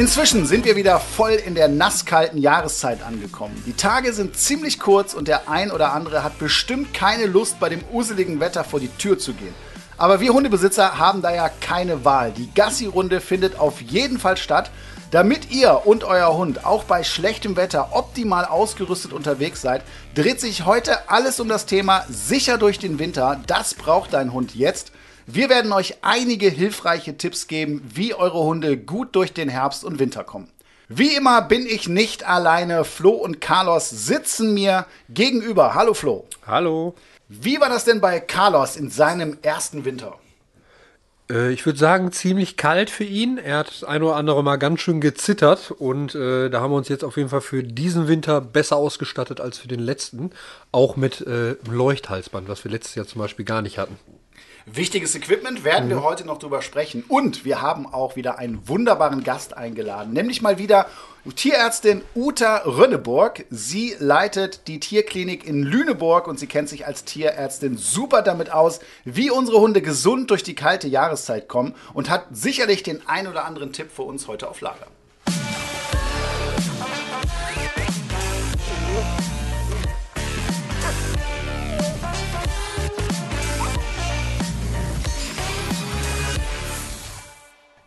Inzwischen 0.00 0.46
sind 0.46 0.64
wir 0.64 0.76
wieder 0.76 0.98
voll 0.98 1.32
in 1.32 1.54
der 1.54 1.68
nasskalten 1.68 2.40
Jahreszeit 2.40 3.02
angekommen. 3.02 3.62
Die 3.66 3.74
Tage 3.74 4.14
sind 4.14 4.34
ziemlich 4.34 4.80
kurz 4.80 5.12
und 5.12 5.28
der 5.28 5.50
ein 5.50 5.70
oder 5.70 5.92
andere 5.92 6.24
hat 6.24 6.38
bestimmt 6.38 6.94
keine 6.94 7.26
Lust, 7.26 7.60
bei 7.60 7.68
dem 7.68 7.82
useligen 7.92 8.40
Wetter 8.40 8.64
vor 8.64 8.80
die 8.80 8.88
Tür 8.88 9.18
zu 9.18 9.34
gehen. 9.34 9.54
Aber 9.98 10.20
wir 10.20 10.32
Hundebesitzer 10.32 10.96
haben 10.96 11.20
da 11.20 11.34
ja 11.34 11.50
keine 11.50 12.02
Wahl. 12.02 12.32
Die 12.32 12.50
Gassi-Runde 12.54 13.20
findet 13.20 13.58
auf 13.58 13.82
jeden 13.82 14.18
Fall 14.18 14.38
statt. 14.38 14.70
Damit 15.10 15.50
ihr 15.50 15.82
und 15.84 16.02
euer 16.02 16.34
Hund 16.34 16.64
auch 16.64 16.84
bei 16.84 17.04
schlechtem 17.04 17.56
Wetter 17.56 17.90
optimal 17.90 18.46
ausgerüstet 18.46 19.12
unterwegs 19.12 19.60
seid, 19.60 19.82
dreht 20.14 20.40
sich 20.40 20.64
heute 20.64 21.10
alles 21.10 21.40
um 21.40 21.48
das 21.48 21.66
Thema 21.66 22.06
sicher 22.08 22.56
durch 22.56 22.78
den 22.78 22.98
Winter. 22.98 23.38
Das 23.46 23.74
braucht 23.74 24.14
dein 24.14 24.32
Hund 24.32 24.54
jetzt. 24.54 24.92
Wir 25.32 25.48
werden 25.48 25.72
euch 25.72 25.98
einige 26.02 26.48
hilfreiche 26.48 27.16
Tipps 27.16 27.46
geben, 27.46 27.88
wie 27.94 28.14
eure 28.14 28.42
Hunde 28.42 28.76
gut 28.76 29.14
durch 29.14 29.32
den 29.32 29.48
Herbst 29.48 29.84
und 29.84 30.00
Winter 30.00 30.24
kommen. 30.24 30.48
Wie 30.88 31.14
immer 31.14 31.40
bin 31.42 31.66
ich 31.66 31.88
nicht 31.88 32.26
alleine. 32.26 32.84
Flo 32.84 33.10
und 33.10 33.40
Carlos 33.40 33.90
sitzen 33.90 34.54
mir 34.54 34.86
gegenüber. 35.08 35.74
Hallo 35.74 35.94
Flo. 35.94 36.26
Hallo. 36.48 36.96
Wie 37.28 37.60
war 37.60 37.68
das 37.68 37.84
denn 37.84 38.00
bei 38.00 38.18
Carlos 38.18 38.74
in 38.74 38.90
seinem 38.90 39.38
ersten 39.42 39.84
Winter? 39.84 40.18
Äh, 41.30 41.52
ich 41.52 41.64
würde 41.64 41.78
sagen, 41.78 42.10
ziemlich 42.10 42.56
kalt 42.56 42.90
für 42.90 43.04
ihn. 43.04 43.38
Er 43.38 43.58
hat 43.58 43.68
das 43.68 43.84
ein 43.84 44.02
oder 44.02 44.16
andere 44.16 44.42
Mal 44.42 44.56
ganz 44.56 44.80
schön 44.80 45.00
gezittert 45.00 45.70
und 45.70 46.16
äh, 46.16 46.50
da 46.50 46.60
haben 46.60 46.72
wir 46.72 46.76
uns 46.76 46.88
jetzt 46.88 47.04
auf 47.04 47.16
jeden 47.16 47.28
Fall 47.28 47.40
für 47.40 47.62
diesen 47.62 48.08
Winter 48.08 48.40
besser 48.40 48.74
ausgestattet 48.74 49.40
als 49.40 49.58
für 49.58 49.68
den 49.68 49.78
letzten. 49.78 50.32
Auch 50.72 50.96
mit 50.96 51.20
äh, 51.20 51.54
Leuchthalsband, 51.70 52.48
was 52.48 52.64
wir 52.64 52.72
letztes 52.72 52.96
Jahr 52.96 53.06
zum 53.06 53.20
Beispiel 53.20 53.44
gar 53.44 53.62
nicht 53.62 53.78
hatten. 53.78 53.96
Wichtiges 54.66 55.14
Equipment 55.14 55.64
werden 55.64 55.88
wir 55.88 55.96
mhm. 55.96 56.04
heute 56.04 56.26
noch 56.26 56.38
drüber 56.38 56.62
sprechen. 56.62 57.04
Und 57.08 57.44
wir 57.44 57.62
haben 57.62 57.86
auch 57.86 58.16
wieder 58.16 58.38
einen 58.38 58.68
wunderbaren 58.68 59.24
Gast 59.24 59.56
eingeladen, 59.56 60.12
nämlich 60.12 60.42
mal 60.42 60.58
wieder 60.58 60.86
Tierärztin 61.34 62.02
Uta 62.14 62.62
Rönneburg. 62.64 63.44
Sie 63.50 63.94
leitet 63.98 64.66
die 64.68 64.80
Tierklinik 64.80 65.46
in 65.46 65.62
Lüneburg 65.62 66.26
und 66.26 66.38
sie 66.38 66.46
kennt 66.46 66.68
sich 66.68 66.86
als 66.86 67.04
Tierärztin 67.04 67.76
super 67.76 68.22
damit 68.22 68.52
aus, 68.52 68.80
wie 69.04 69.30
unsere 69.30 69.60
Hunde 69.60 69.82
gesund 69.82 70.30
durch 70.30 70.42
die 70.42 70.54
kalte 70.54 70.88
Jahreszeit 70.88 71.48
kommen 71.48 71.74
und 71.92 72.08
hat 72.08 72.26
sicherlich 72.30 72.82
den 72.82 73.06
ein 73.06 73.26
oder 73.26 73.44
anderen 73.44 73.72
Tipp 73.72 73.90
für 73.90 74.02
uns 74.02 74.28
heute 74.28 74.48
auf 74.48 74.60
Lager. 74.60 74.86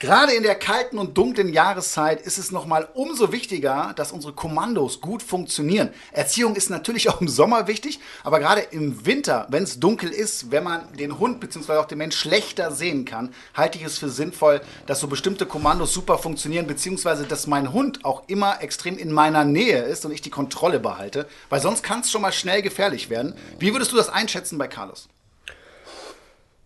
Gerade 0.03 0.33
in 0.33 0.43
der 0.43 0.55
kalten 0.55 0.97
und 0.97 1.17
dunklen 1.17 1.53
Jahreszeit 1.53 2.19
ist 2.19 2.37
es 2.37 2.51
nochmal 2.51 2.89
umso 2.93 3.31
wichtiger, 3.31 3.93
dass 3.95 4.11
unsere 4.11 4.33
Kommandos 4.33 4.99
gut 4.99 5.23
funktionieren. 5.23 5.93
Erziehung 6.11 6.57
ist 6.57 6.69
natürlich 6.69 7.07
auch 7.09 7.21
im 7.21 7.29
Sommer 7.29 7.67
wichtig, 7.67 8.01
aber 8.21 8.41
gerade 8.41 8.59
im 8.59 9.05
Winter, 9.05 9.47
wenn 9.49 9.63
es 9.63 9.79
dunkel 9.79 10.09
ist, 10.09 10.51
wenn 10.51 10.65
man 10.65 10.91
den 10.91 11.19
Hund 11.19 11.39
bzw. 11.39 11.77
auch 11.77 11.85
den 11.85 11.99
Mensch 11.99 12.17
schlechter 12.17 12.73
sehen 12.73 13.05
kann, 13.05 13.33
halte 13.53 13.77
ich 13.77 13.85
es 13.85 13.97
für 13.97 14.09
sinnvoll, 14.09 14.59
dass 14.87 14.99
so 14.99 15.07
bestimmte 15.07 15.45
Kommandos 15.45 15.93
super 15.93 16.17
funktionieren, 16.17 16.67
beziehungsweise 16.67 17.23
dass 17.23 17.47
mein 17.47 17.71
Hund 17.71 18.03
auch 18.03 18.23
immer 18.27 18.61
extrem 18.61 18.97
in 18.97 19.09
meiner 19.09 19.45
Nähe 19.45 19.83
ist 19.83 20.03
und 20.03 20.11
ich 20.11 20.21
die 20.21 20.29
Kontrolle 20.29 20.81
behalte, 20.81 21.29
weil 21.47 21.61
sonst 21.61 21.81
kann 21.81 22.01
es 22.01 22.11
schon 22.11 22.23
mal 22.23 22.33
schnell 22.33 22.61
gefährlich 22.61 23.09
werden. 23.09 23.35
Wie 23.57 23.71
würdest 23.71 23.93
du 23.93 23.95
das 23.95 24.09
einschätzen 24.09 24.57
bei 24.57 24.67
Carlos? 24.67 25.07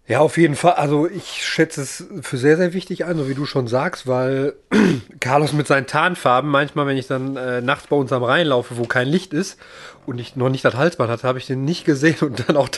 Ja, 0.09 0.19
auf 0.19 0.38
jeden 0.38 0.55
Fall. 0.55 0.73
Also 0.73 1.05
ich 1.05 1.45
schätze 1.45 1.81
es 1.81 2.08
für 2.21 2.37
sehr, 2.37 2.55
sehr 2.55 2.73
wichtig 2.73 3.04
ein, 3.04 3.17
so 3.17 3.27
wie 3.27 3.33
du 3.33 3.45
schon 3.45 3.67
sagst, 3.67 4.08
weil 4.08 4.54
Carlos 5.20 5.52
mit 5.52 5.67
seinen 5.67 5.86
Tarnfarben, 5.86 6.49
manchmal, 6.49 6.87
wenn 6.87 6.95
ich 6.95 7.08
dann 7.08 7.36
äh, 7.36 7.59
nachts 7.59 7.87
bei 7.87 7.98
uns 7.98 8.14
am 8.14 8.23
Rhein 8.23 8.48
laufe, 8.48 8.77
wo 8.77 8.86
kein 8.86 9.09
Licht 9.09 9.33
ist 9.33 9.58
und 10.05 10.17
ich 10.17 10.37
noch 10.37 10.48
nicht 10.48 10.64
das 10.64 10.76
Halsband 10.76 11.09
hatte, 11.09 11.27
habe 11.27 11.39
ich 11.39 11.45
den 11.45 11.65
nicht 11.65 11.83
gesehen 11.83 12.20
und 12.21 12.48
dann 12.48 12.55
auch 12.55 12.70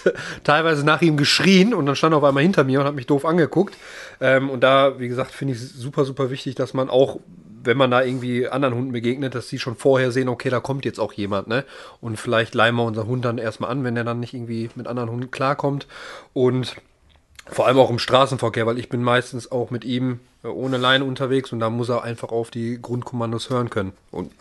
teilweise 0.44 0.84
nach 0.84 1.03
ihm 1.03 1.18
geschrien 1.18 1.76
und 1.76 1.86
dann 1.86 1.96
stand 1.96 2.16
er 2.16 2.18
auf 2.18 2.24
einmal 2.24 2.42
hinter 2.42 2.64
mir 2.64 2.80
und 2.80 2.88
hat 2.88 2.96
mich 2.96 3.06
doof 3.06 3.26
angeguckt. 3.26 3.78
Ähm, 4.20 4.50
und 4.50 4.62
da, 4.62 5.00
wie 5.00 5.08
gesagt, 5.08 5.32
finde 5.32 5.53
ich 5.53 5.59
es 5.59 5.74
super, 5.76 6.06
super 6.06 6.32
wichtig, 6.32 6.56
dass 6.56 6.74
man 6.74 6.90
auch 6.90 7.20
wenn 7.62 7.76
man 7.76 7.92
da 7.92 8.02
irgendwie 8.02 8.48
anderen 8.48 8.74
Hunden 8.74 8.94
begegnet, 8.94 9.36
dass 9.36 9.50
sie 9.50 9.59
schon 9.59 9.76
vorher 9.76 10.14
sehen, 10.14 10.30
okay, 10.30 10.50
da 10.50 10.62
kommt 10.62 10.86
jetzt 10.86 10.98
auch 10.98 11.12
jemand, 11.12 11.50
ne? 11.50 11.66
Und 12.00 12.18
vielleicht 12.18 12.56
leihen 12.56 12.76
wir 12.76 12.86
unser 12.86 13.06
Hund 13.06 13.26
dann 13.26 13.38
erstmal 13.38 13.70
an, 13.70 13.84
wenn 13.84 13.96
der 13.96 14.06
dann 14.06 14.22
nicht 14.22 14.34
irgendwie 14.34 14.70
mit 14.76 14.88
anderen 14.88 15.09
Hunden 15.09 15.30
klarkommt. 15.30 15.86
Und 16.32 16.78
vor 17.52 17.68
allem 17.68 17.78
auch 17.78 17.90
im 17.90 18.00
Straßenverkehr, 18.00 18.66
weil 18.66 18.80
ich 18.80 18.90
bin 18.90 19.04
meistens 19.04 19.52
auch 19.52 19.72
mit 19.72 19.86
ihm 19.86 20.20
äh, 20.44 20.48
ohne 20.48 20.78
Leine 20.78 21.06
unterwegs 21.06 21.52
und 21.52 21.60
da 21.60 21.70
muss 21.70 21.90
er 21.90 22.04
einfach 22.04 22.30
auf 22.30 22.52
die 22.52 22.82
Grundkommandos 22.82 23.50
hören 23.50 23.70
können. 23.70 23.94
Und 24.12 24.32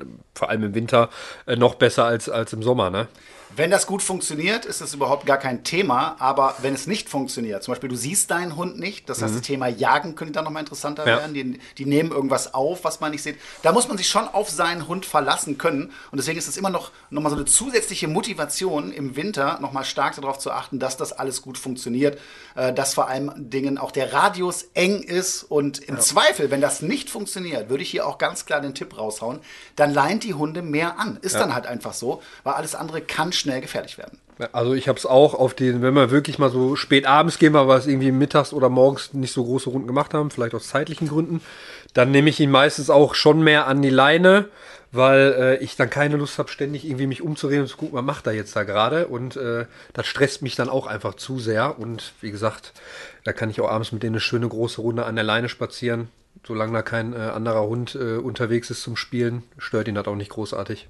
äh, 0.00 0.04
vor 0.34 0.48
allem 0.50 0.64
im 0.64 0.74
Winter 0.74 1.08
äh, 1.46 1.56
noch 1.56 1.74
besser 1.74 2.04
als, 2.04 2.28
als 2.28 2.52
im 2.52 2.62
Sommer, 2.62 2.90
ne? 2.90 3.08
Wenn 3.56 3.70
das 3.70 3.86
gut 3.86 4.02
funktioniert, 4.02 4.64
ist 4.64 4.80
das 4.80 4.94
überhaupt 4.94 5.26
gar 5.26 5.38
kein 5.38 5.64
Thema. 5.64 6.16
Aber 6.18 6.54
wenn 6.62 6.74
es 6.74 6.86
nicht 6.86 7.08
funktioniert, 7.08 7.62
zum 7.62 7.72
Beispiel 7.72 7.88
du 7.88 7.96
siehst 7.96 8.30
deinen 8.30 8.56
Hund 8.56 8.78
nicht, 8.78 9.08
das 9.08 9.22
heißt, 9.22 9.32
mhm. 9.32 9.38
das 9.38 9.46
Thema 9.46 9.66
Jagen 9.68 10.14
könnte 10.14 10.34
dann 10.34 10.44
nochmal 10.44 10.62
interessanter 10.62 11.06
ja. 11.06 11.18
werden. 11.18 11.34
Die, 11.34 11.58
die, 11.78 11.86
nehmen 11.86 12.10
irgendwas 12.10 12.54
auf, 12.54 12.84
was 12.84 13.00
man 13.00 13.12
nicht 13.12 13.22
sieht. 13.22 13.36
Da 13.62 13.72
muss 13.72 13.88
man 13.88 13.96
sich 13.96 14.08
schon 14.08 14.28
auf 14.28 14.50
seinen 14.50 14.86
Hund 14.88 15.06
verlassen 15.06 15.58
können. 15.58 15.92
Und 16.10 16.18
deswegen 16.18 16.38
ist 16.38 16.48
es 16.48 16.56
immer 16.56 16.70
noch, 16.70 16.90
noch 17.10 17.22
mal 17.22 17.30
so 17.30 17.36
eine 17.36 17.46
zusätzliche 17.46 18.08
Motivation 18.08 18.92
im 18.92 19.16
Winter, 19.16 19.58
nochmal 19.60 19.84
stark 19.84 20.14
darauf 20.16 20.38
zu 20.38 20.50
achten, 20.50 20.78
dass 20.78 20.96
das 20.96 21.12
alles 21.12 21.42
gut 21.42 21.58
funktioniert. 21.58 22.18
Äh, 22.58 22.72
dass 22.72 22.94
vor 22.94 23.08
allem 23.08 23.30
Dingen 23.36 23.78
auch 23.78 23.92
der 23.92 24.12
Radius 24.12 24.70
eng 24.74 25.02
ist. 25.02 25.44
Und 25.44 25.78
im 25.78 25.94
ja. 25.94 26.00
Zweifel, 26.00 26.50
wenn 26.50 26.60
das 26.60 26.82
nicht 26.82 27.08
funktioniert, 27.08 27.70
würde 27.70 27.84
ich 27.84 27.90
hier 27.90 28.04
auch 28.04 28.18
ganz 28.18 28.46
klar 28.46 28.60
den 28.60 28.74
Tipp 28.74 28.98
raushauen, 28.98 29.38
dann 29.76 29.94
leint 29.94 30.24
die 30.24 30.34
Hunde 30.34 30.62
mehr 30.62 30.98
an. 30.98 31.18
Ist 31.22 31.34
ja. 31.34 31.40
dann 31.40 31.54
halt 31.54 31.66
einfach 31.66 31.94
so, 31.94 32.20
weil 32.42 32.54
alles 32.54 32.74
andere 32.74 33.00
kann 33.00 33.32
schnell 33.38 33.60
gefährlich 33.60 33.98
werden. 33.98 34.18
Also 34.52 34.74
ich 34.74 34.88
habe 34.88 34.98
es 34.98 35.06
auch 35.06 35.34
auf 35.34 35.54
den, 35.54 35.82
wenn 35.82 35.94
wir 35.94 36.10
wirklich 36.10 36.38
mal 36.38 36.50
so 36.50 36.76
spät 36.76 37.06
abends 37.06 37.38
gehen, 37.38 37.54
weil 37.54 37.66
wir 37.66 37.76
es 37.76 37.86
irgendwie 37.86 38.12
mittags 38.12 38.52
oder 38.52 38.68
morgens 38.68 39.12
nicht 39.12 39.32
so 39.32 39.44
große 39.44 39.70
Runden 39.70 39.88
gemacht 39.88 40.14
haben, 40.14 40.30
vielleicht 40.30 40.54
aus 40.54 40.68
zeitlichen 40.68 41.08
Gründen, 41.08 41.40
dann 41.94 42.10
nehme 42.10 42.30
ich 42.30 42.38
ihn 42.38 42.50
meistens 42.50 42.90
auch 42.90 43.14
schon 43.14 43.42
mehr 43.42 43.66
an 43.66 43.82
die 43.82 43.90
Leine, 43.90 44.48
weil 44.92 45.34
äh, 45.38 45.56
ich 45.56 45.76
dann 45.76 45.90
keine 45.90 46.16
Lust 46.16 46.38
habe, 46.38 46.50
ständig 46.50 46.84
irgendwie 46.84 47.06
mich 47.06 47.22
umzureden 47.22 47.62
und 47.62 47.68
zu 47.68 47.76
gucken, 47.76 47.98
was 47.98 48.04
macht 48.04 48.26
er 48.26 48.32
jetzt 48.32 48.54
da 48.54 48.62
gerade. 48.62 49.08
Und 49.08 49.36
äh, 49.36 49.66
das 49.92 50.06
stresst 50.06 50.42
mich 50.42 50.54
dann 50.54 50.68
auch 50.68 50.86
einfach 50.86 51.14
zu 51.14 51.38
sehr. 51.40 51.78
Und 51.78 52.12
wie 52.20 52.30
gesagt, 52.30 52.72
da 53.24 53.32
kann 53.32 53.50
ich 53.50 53.60
auch 53.60 53.68
abends 53.68 53.92
mit 53.92 54.02
denen 54.02 54.14
eine 54.14 54.20
schöne 54.20 54.48
große 54.48 54.80
Runde 54.80 55.04
an 55.04 55.16
der 55.16 55.24
Leine 55.24 55.48
spazieren. 55.48 56.08
Solange 56.46 56.72
da 56.72 56.82
kein 56.82 57.12
äh, 57.12 57.16
anderer 57.16 57.66
Hund 57.66 57.94
äh, 57.94 58.16
unterwegs 58.16 58.70
ist 58.70 58.82
zum 58.82 58.96
Spielen, 58.96 59.42
stört 59.58 59.88
ihn 59.88 59.96
das 59.96 60.06
auch 60.06 60.14
nicht 60.14 60.30
großartig. 60.30 60.88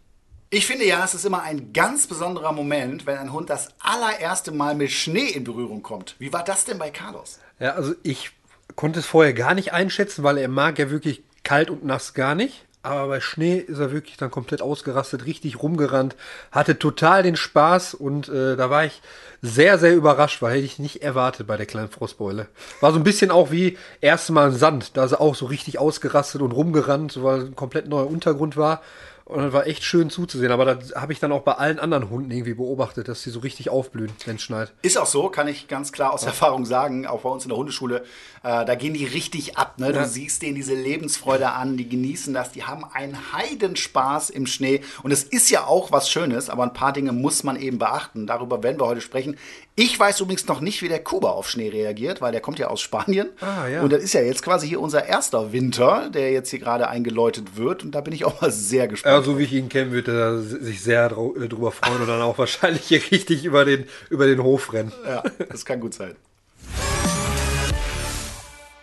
Ich 0.51 0.65
finde 0.65 0.87
ja, 0.87 1.05
es 1.05 1.13
ist 1.13 1.27
immer 1.27 1.43
ein 1.43 1.75
ganz 1.75 2.07
besonderer 2.07 2.53
Moment, 2.53 3.05
wenn 3.05 3.19
ein 3.19 3.35
Hund 3.35 3.51
das 3.51 3.69
allererste 3.81 4.51
Mal 4.51 4.75
mit 4.75 4.91
Schnee 4.91 5.29
in 5.29 5.45
Berührung 5.45 5.83
kommt. 5.83 6.17
Wie 6.19 6.33
war 6.33 6.43
das 6.43 6.65
denn 6.65 6.79
bei 6.79 6.91
Carlos? 6.91 7.39
Ja, 7.59 7.75
also 7.75 7.95
ich 8.03 8.31
konnte 8.75 9.01
es 9.01 9.07
vorher 9.07 9.35
gar 9.35 9.53
nicht 9.53 9.75
einschätzen, 9.75 10.25
weil 10.25 10.39
er 10.39 10.49
mag 10.49 10.79
ja 10.79 10.91
wirklich 10.91 11.23
kalt 11.43 11.69
und 11.69 11.85
nass 11.85 12.15
gar 12.15 12.35
nicht. 12.35 12.65
Aber 12.83 13.09
bei 13.09 13.21
Schnee 13.21 13.59
ist 13.59 13.79
er 13.79 13.93
wirklich 13.93 14.17
dann 14.17 14.31
komplett 14.31 14.63
ausgerastet, 14.63 15.27
richtig 15.27 15.63
rumgerannt, 15.63 16.17
hatte 16.51 16.79
total 16.79 17.23
den 17.23 17.37
Spaß 17.37 17.93
und 17.93 18.31
äh, 18.31 18.57
da 18.57 18.71
war 18.71 18.87
ich 18.87 19.03
sehr, 19.43 19.79
sehr 19.79 19.95
überrascht, 19.95 20.41
weil 20.41 20.55
hätte 20.55 20.65
ich 20.65 20.79
nicht 20.79 21.03
erwartet 21.03 21.47
bei 21.47 21.59
der 21.59 21.67
kleinen 21.67 21.91
Frostbeule. 21.91 22.47
War 22.81 22.93
so 22.93 22.99
ein 22.99 23.05
bisschen 23.05 23.31
auch 23.31 23.51
wie 23.51 23.77
erste 24.01 24.33
Mal 24.33 24.49
im 24.49 24.55
Sand, 24.55 24.97
da 24.97 25.05
ist 25.05 25.13
er 25.13 25.21
auch 25.21 25.35
so 25.35 25.47
richtig 25.47 25.79
ausgerastet 25.79 26.41
und 26.41 26.53
rumgerannt, 26.53 27.23
weil 27.23 27.41
ein 27.41 27.57
komplett 27.57 27.89
neuer 27.89 28.07
Untergrund 28.07 28.57
war. 28.57 28.81
Und 29.29 29.43
das 29.43 29.53
war 29.53 29.67
echt 29.67 29.85
schön 29.85 30.09
zuzusehen. 30.09 30.51
Aber 30.51 30.65
das 30.65 30.95
habe 30.95 31.13
ich 31.13 31.21
dann 31.21 31.33
auch 31.33 31.43
bei 31.43 31.53
allen 31.53 31.79
anderen 31.79 32.09
Hunden 32.09 32.31
irgendwie 32.31 32.55
beobachtet, 32.55 33.09
dass 33.09 33.23
sie 33.23 33.31
so 33.31 33.41
richtig 33.41 33.69
aufblühen, 33.69 34.11
wenn 34.25 34.37
es 34.37 34.43
schneit. 34.43 34.73
Ist 34.81 34.97
auch 34.97 35.07
so, 35.07 35.29
kann 35.29 35.49
ich 35.49 35.69
ganz 35.69 35.93
klar 35.93 36.15
aus 36.15 36.23
ja. 36.23 36.29
Erfahrung 36.29 36.65
sagen. 36.65 37.07
Auch 37.07 37.21
bei 37.21 37.29
uns 37.29 37.45
in 37.45 37.51
der 37.51 37.59
Hundeschule, 37.59 38.05
äh, 38.43 38.65
da 38.65 38.75
gehen 38.75 38.95
die 38.95 39.05
richtig 39.05 39.59
ab. 39.59 39.79
Ne? 39.79 39.93
Du 39.93 39.99
ja. 39.99 40.07
siehst 40.07 40.41
denen 40.41 40.55
diese 40.55 40.75
Lebensfreude 40.75 41.51
an, 41.51 41.77
die 41.77 41.89
genießen 41.89 42.33
das, 42.33 42.53
die 42.53 42.65
haben 42.65 42.85
einen 42.91 43.33
Heidenspaß 43.35 44.31
im 44.31 44.47
Schnee. 44.47 44.81
Und 45.03 45.11
es 45.11 45.25
ist 45.25 45.51
ja 45.51 45.67
auch 45.67 45.93
was 45.93 46.11
Schönes, 46.11 46.49
aber 46.49 46.63
ein 46.63 46.73
paar 46.73 46.95
Dinge 46.95 47.13
muss 47.13 47.45
man 47.45 47.57
eben 47.57 47.79
beachten. 47.79 48.27
Darüber 48.27 48.63
werden 48.63 48.81
wir 48.81 48.87
heute 48.87 49.03
sprechen. 49.03 49.37
Ich 49.75 50.01
weiß 50.01 50.21
übrigens 50.21 50.49
noch 50.49 50.61
nicht, 50.61 50.83
wie 50.83 50.89
der 50.89 51.05
Kuba 51.05 51.31
auf 51.31 51.49
Schnee 51.49 51.69
reagiert, 51.69 52.21
weil 52.21 52.33
der 52.33 52.41
kommt 52.41 52.59
ja 52.59 52.67
aus 52.67 52.81
Spanien. 52.81 53.29
Ah, 53.41 53.69
ja. 53.69 53.83
Und 53.83 53.93
das 53.93 54.03
ist 54.03 54.13
ja 54.13 54.23
jetzt 54.23 54.43
quasi 54.43 54.67
hier 54.67 54.81
unser 54.81 55.07
erster 55.07 55.53
Winter, 55.53 56.11
der 56.11 56.33
jetzt 56.33 56.51
hier 56.51 56.59
gerade 56.59 56.89
eingeläutet 56.89 57.57
wird. 57.57 57.85
Und 57.85 57.95
da 57.95 58.01
bin 58.01 58.13
ich 58.13 58.25
auch 58.25 58.41
mal 58.41 58.51
sehr 58.51 58.89
gespannt. 58.89 59.18
Ja, 59.19 59.25
so 59.25 59.37
wie 59.37 59.43
ich 59.43 59.53
ihn 59.53 59.69
kenne, 59.69 59.91
wird 59.91 60.07
er 60.07 60.39
sich 60.39 60.81
sehr 60.81 61.07
äh, 61.07 61.49
drüber 61.49 61.73
freuen 61.73 62.03
und 62.03 62.07
dann 62.07 62.23
auch 62.23 62.39
wahrscheinlich 62.39 62.85
hier 62.85 63.01
richtig 63.11 63.45
über 63.45 63.65
den, 63.65 63.89
über 64.11 64.27
den 64.27 64.41
Hof 64.41 64.73
rennen. 64.73 64.93
Ja, 65.05 65.25
das 65.51 65.65
kann 65.65 65.81
gut 65.81 65.93
sein. 65.93 66.15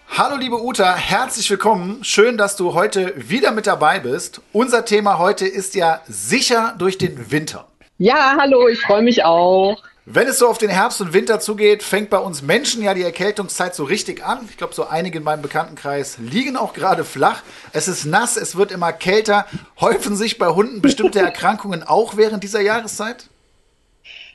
Hallo 0.09 0.35
liebe 0.35 0.61
Uta, 0.61 0.93
herzlich 0.93 1.49
willkommen. 1.49 2.03
Schön, 2.03 2.37
dass 2.37 2.57
du 2.57 2.73
heute 2.73 3.13
wieder 3.15 3.51
mit 3.51 3.65
dabei 3.65 4.01
bist. 4.01 4.41
Unser 4.51 4.83
Thema 4.83 5.19
heute 5.19 5.47
ist 5.47 5.73
ja 5.73 6.01
sicher 6.05 6.75
durch 6.77 6.97
den 6.97 7.31
Winter. 7.31 7.69
Ja, 7.97 8.35
hallo, 8.37 8.67
ich 8.67 8.81
freue 8.81 9.03
mich 9.03 9.23
auch. 9.23 9.81
Wenn 10.07 10.27
es 10.27 10.37
so 10.37 10.47
auf 10.47 10.59
den 10.59 10.69
Herbst 10.69 11.01
und 11.01 11.13
Winter 11.13 11.39
zugeht, 11.39 11.81
fängt 11.81 12.11
bei 12.11 12.19
uns 12.19 12.43
Menschen 12.43 12.83
ja 12.83 12.93
die 12.93 13.01
Erkältungszeit 13.01 13.73
so 13.73 13.83
richtig 13.83 14.23
an. 14.23 14.47
Ich 14.47 14.55
glaube, 14.55 14.75
so 14.75 14.85
einige 14.85 15.17
in 15.17 15.23
meinem 15.23 15.41
Bekanntenkreis 15.41 16.19
liegen 16.19 16.57
auch 16.57 16.73
gerade 16.73 17.03
flach. 17.03 17.41
Es 17.73 17.87
ist 17.87 18.05
nass, 18.05 18.37
es 18.37 18.55
wird 18.55 18.71
immer 18.71 18.93
kälter. 18.93 19.47
Häufen 19.79 20.15
sich 20.15 20.37
bei 20.37 20.49
Hunden 20.49 20.83
bestimmte 20.83 21.17
Erkrankungen 21.21 21.81
auch 21.81 22.17
während 22.17 22.43
dieser 22.43 22.61
Jahreszeit? 22.61 23.29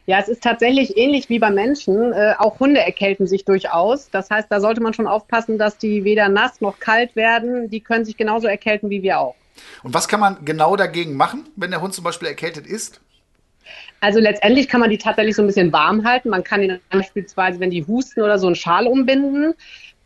Ja, 0.07 0.19
es 0.19 0.27
ist 0.27 0.43
tatsächlich 0.43 0.97
ähnlich 0.97 1.29
wie 1.29 1.39
bei 1.39 1.51
Menschen. 1.51 2.13
Äh, 2.13 2.35
auch 2.39 2.59
Hunde 2.59 2.81
erkälten 2.81 3.29
sich 3.29 3.45
durchaus. 3.45 4.11
Das 4.11 4.29
heißt, 4.29 4.49
da 4.51 4.61
sollte 4.61 4.83
man 4.83 4.93
schon 4.93 5.07
aufpassen, 5.07 5.57
dass 5.57 5.79
die 5.79 6.03
weder 6.03 6.29
nass 6.29 6.61
noch 6.61 6.81
kalt 6.81 7.15
werden. 7.15 7.71
Die 7.71 7.79
können 7.79 8.05
sich 8.05 8.17
genauso 8.17 8.49
erkälten 8.49 8.91
wie 8.91 9.05
wir 9.05 9.21
auch. 9.21 9.37
Und 9.85 9.95
was 9.95 10.09
kann 10.09 10.19
man 10.19 10.45
genau 10.45 10.75
dagegen 10.75 11.15
machen, 11.15 11.49
wenn 11.55 11.71
der 11.71 11.81
Hund 11.81 11.95
zum 11.95 12.03
Beispiel 12.03 12.27
erkältet 12.27 12.67
ist? 12.67 13.01
Also 14.01 14.19
letztendlich 14.19 14.69
kann 14.69 14.81
man 14.81 14.91
die 14.91 14.99
tatsächlich 14.99 15.37
so 15.37 15.43
ein 15.43 15.47
bisschen 15.47 15.73
warm 15.73 16.05
halten. 16.05 16.31
Man 16.31 16.43
kann 16.43 16.63
ihnen 16.63 16.81
beispielsweise, 16.91 17.61
wenn 17.61 17.71
die 17.71 17.87
husten 17.87 18.23
oder 18.23 18.39
so 18.39 18.47
einen 18.47 18.57
Schal 18.57 18.87
umbinden. 18.87 19.55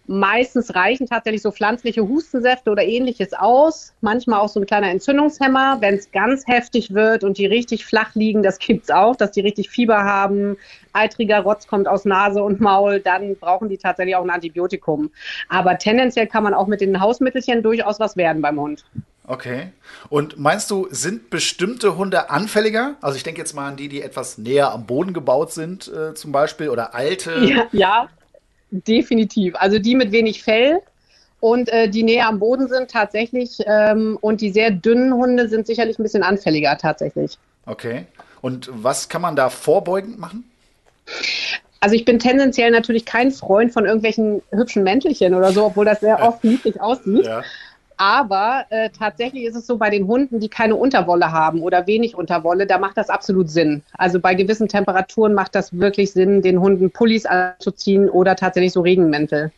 Meistens 0.06 0.75
reichen 0.75 1.06
tatsächlich 1.06 1.41
so 1.41 1.50
pflanzliche 1.50 2.06
Hustensäfte 2.06 2.70
oder 2.70 2.82
ähnliches 2.82 3.32
aus. 3.32 3.94
Manchmal 4.02 4.41
auch 4.41 4.50
so 4.50 4.61
ein 4.61 4.67
kleiner 4.67 4.91
Entzündungshemmer. 4.91 5.79
Wenn 5.81 5.94
es 5.94 6.11
ganz 6.12 6.46
heftig 6.46 6.93
wird 6.93 7.25
und 7.25 7.38
die 7.38 7.46
richtig 7.46 7.87
flach 7.87 8.14
liegen, 8.14 8.43
das 8.43 8.58
gibt's 8.58 8.91
auch, 8.91 9.17
dass 9.17 9.31
die 9.31 9.41
richtig 9.41 9.70
Fieber 9.70 10.05
haben, 10.05 10.58
eitriger 10.93 11.40
Rotz 11.40 11.67
kommt 11.67 11.88
aus 11.88 12.05
Nase 12.05 12.43
und 12.43 12.61
Maul, 12.61 13.00
dann 13.00 13.37
brauchen 13.37 13.70
die 13.70 13.79
tatsächlich 13.79 14.14
auch 14.17 14.25
ein 14.25 14.31
Antibiotikum. 14.31 15.11
Aber 15.49 15.79
tendenziell 15.79 16.26
kann 16.26 16.43
man 16.43 16.52
auch 16.52 16.67
mit 16.67 16.82
den 16.82 17.00
Hausmittelchen 17.00 17.62
durchaus 17.62 17.99
was 17.99 18.14
werden 18.17 18.43
beim 18.43 18.61
Hund. 18.61 18.85
Okay. 19.26 19.73
Und 20.11 20.38
meinst 20.38 20.71
du, 20.71 20.87
sind 20.91 21.31
bestimmte 21.31 21.97
Hunde 21.97 22.31
anfälliger? 22.31 22.97
Also 23.00 23.17
ich 23.17 23.23
denke 23.23 23.41
jetzt 23.41 23.55
mal 23.55 23.69
an 23.69 23.76
die, 23.76 23.88
die 23.88 24.03
etwas 24.03 24.37
näher 24.37 24.73
am 24.73 24.87
Boden 24.87 25.15
gebaut 25.15 25.53
sind, 25.53 25.88
äh, 25.88 26.15
zum 26.15 26.31
Beispiel, 26.31 26.69
oder 26.69 26.94
alte. 26.94 27.38
Ja, 27.44 27.67
ja, 27.73 28.09
definitiv. 28.71 29.55
Also 29.56 29.79
die 29.79 29.94
mit 29.94 30.12
wenig 30.12 30.43
Fell 30.43 30.81
und 31.41 31.71
äh, 31.71 31.88
die 31.88 32.03
näher 32.03 32.29
am 32.29 32.38
Boden 32.38 32.69
sind 32.69 32.91
tatsächlich. 32.91 33.59
Ähm, 33.67 34.19
und 34.21 34.43
die 34.43 34.53
sehr 34.53 34.71
dünnen 34.71 35.15
Hunde 35.15 35.49
sind 35.49 35.67
sicherlich 35.67 35.99
ein 35.99 36.03
bisschen 36.03 36.23
anfälliger 36.23 36.76
tatsächlich. 36.76 37.38
Okay. 37.65 38.06
Und 38.43 38.69
was 38.73 39.09
kann 39.09 39.23
man 39.23 39.37
da 39.37 39.49
vorbeugend 39.49 40.19
machen? 40.19 40.44
Also 41.81 41.97
ich 41.97 42.05
bin 42.05 42.19
tendenziell 42.19 42.71
natürlich 42.71 43.05
kein 43.06 43.31
Freund 43.31 43.73
von 43.73 43.87
irgendwelchen 43.87 44.43
hübschen 44.50 44.82
Mäntelchen 44.82 45.35
oder 45.35 45.53
so, 45.53 45.67
obwohl 45.67 45.85
das 45.85 46.00
sehr 46.00 46.23
oft 46.23 46.44
niedlich 46.44 46.81
aussieht. 46.81 47.25
Ja. 47.25 47.43
Aber 48.04 48.66
äh, 48.68 48.90
tatsächlich 48.90 49.44
ist 49.44 49.56
es 49.56 49.66
so 49.66 49.78
bei 49.78 49.88
den 49.88 50.06
Hunden, 50.06 50.38
die 50.38 50.50
keine 50.50 50.76
Unterwolle 50.76 51.32
haben 51.32 51.62
oder 51.62 51.86
wenig 51.86 52.14
Unterwolle, 52.14 52.66
da 52.66 52.76
macht 52.76 52.98
das 52.98 53.08
absolut 53.08 53.48
Sinn. 53.48 53.82
Also 53.94 54.20
bei 54.20 54.34
gewissen 54.34 54.68
Temperaturen 54.68 55.32
macht 55.32 55.54
das 55.54 55.72
wirklich 55.72 56.12
Sinn, 56.12 56.42
den 56.42 56.60
Hunden 56.60 56.90
Pullis 56.90 57.24
anzuziehen 57.24 58.10
oder 58.10 58.36
tatsächlich 58.36 58.72
so 58.74 58.82
Regenmäntel. 58.82 59.52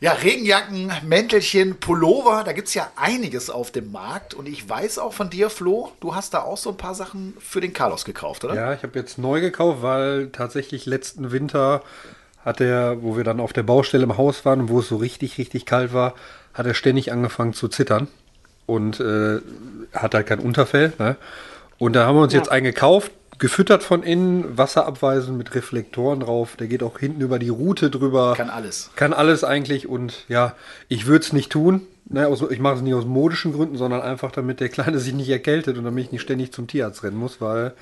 Ja, 0.00 0.14
Regenjacken, 0.14 0.90
Mäntelchen, 1.04 1.78
Pullover, 1.78 2.42
da 2.44 2.52
gibt 2.52 2.66
es 2.66 2.74
ja 2.74 2.90
einiges 2.96 3.50
auf 3.50 3.70
dem 3.70 3.92
Markt. 3.92 4.34
Und 4.34 4.48
ich 4.48 4.68
weiß 4.68 4.98
auch 4.98 5.12
von 5.12 5.30
dir, 5.30 5.48
Flo, 5.48 5.92
du 6.00 6.16
hast 6.16 6.34
da 6.34 6.42
auch 6.42 6.56
so 6.56 6.70
ein 6.70 6.76
paar 6.76 6.96
Sachen 6.96 7.34
für 7.38 7.60
den 7.60 7.72
Carlos 7.72 8.04
gekauft, 8.04 8.44
oder? 8.44 8.56
Ja, 8.56 8.72
ich 8.72 8.82
habe 8.82 8.98
jetzt 8.98 9.16
neu 9.16 9.40
gekauft, 9.40 9.82
weil 9.82 10.30
tatsächlich 10.30 10.86
letzten 10.86 11.30
Winter 11.30 11.82
hat 12.44 12.60
er, 12.60 13.02
wo 13.02 13.16
wir 13.16 13.22
dann 13.22 13.38
auf 13.38 13.52
der 13.52 13.62
Baustelle 13.62 14.04
im 14.04 14.16
Haus 14.16 14.44
waren 14.44 14.62
und 14.62 14.68
wo 14.70 14.80
es 14.80 14.88
so 14.88 14.96
richtig, 14.96 15.38
richtig 15.38 15.66
kalt 15.66 15.92
war, 15.92 16.14
hat 16.56 16.66
er 16.66 16.74
ständig 16.74 17.12
angefangen 17.12 17.52
zu 17.52 17.68
zittern 17.68 18.08
und 18.66 19.00
äh, 19.00 19.40
hat 19.92 20.14
halt 20.14 20.26
kein 20.26 20.40
Unterfell. 20.40 20.92
Ne? 20.98 21.16
Und 21.78 21.94
da 21.94 22.06
haben 22.06 22.16
wir 22.16 22.22
uns 22.22 22.32
ja. 22.32 22.38
jetzt 22.38 22.50
einen 22.50 22.64
gekauft, 22.64 23.12
gefüttert 23.38 23.82
von 23.82 24.02
innen, 24.02 24.56
wasserabweisend 24.56 25.36
mit 25.36 25.54
Reflektoren 25.54 26.20
drauf. 26.20 26.56
Der 26.56 26.66
geht 26.66 26.82
auch 26.82 26.98
hinten 26.98 27.20
über 27.20 27.38
die 27.38 27.50
Route 27.50 27.90
drüber. 27.90 28.34
Kann 28.36 28.50
alles. 28.50 28.90
Kann 28.96 29.12
alles 29.12 29.44
eigentlich. 29.44 29.86
Und 29.86 30.24
ja, 30.28 30.54
ich 30.88 31.06
würde 31.06 31.24
es 31.24 31.32
nicht 31.32 31.52
tun. 31.52 31.86
Ne, 32.08 32.28
aus, 32.28 32.40
ich 32.50 32.60
mache 32.60 32.76
es 32.76 32.82
nicht 32.82 32.94
aus 32.94 33.04
modischen 33.04 33.52
Gründen, 33.52 33.76
sondern 33.76 34.00
einfach, 34.00 34.30
damit 34.30 34.60
der 34.60 34.68
Kleine 34.68 34.98
sich 35.00 35.12
nicht 35.12 35.28
erkältet 35.28 35.76
und 35.76 35.84
damit 35.84 36.04
ich 36.04 36.12
nicht 36.12 36.22
ständig 36.22 36.52
zum 36.52 36.68
Tierarzt 36.68 37.02
rennen 37.02 37.16
muss, 37.16 37.40
weil 37.40 37.74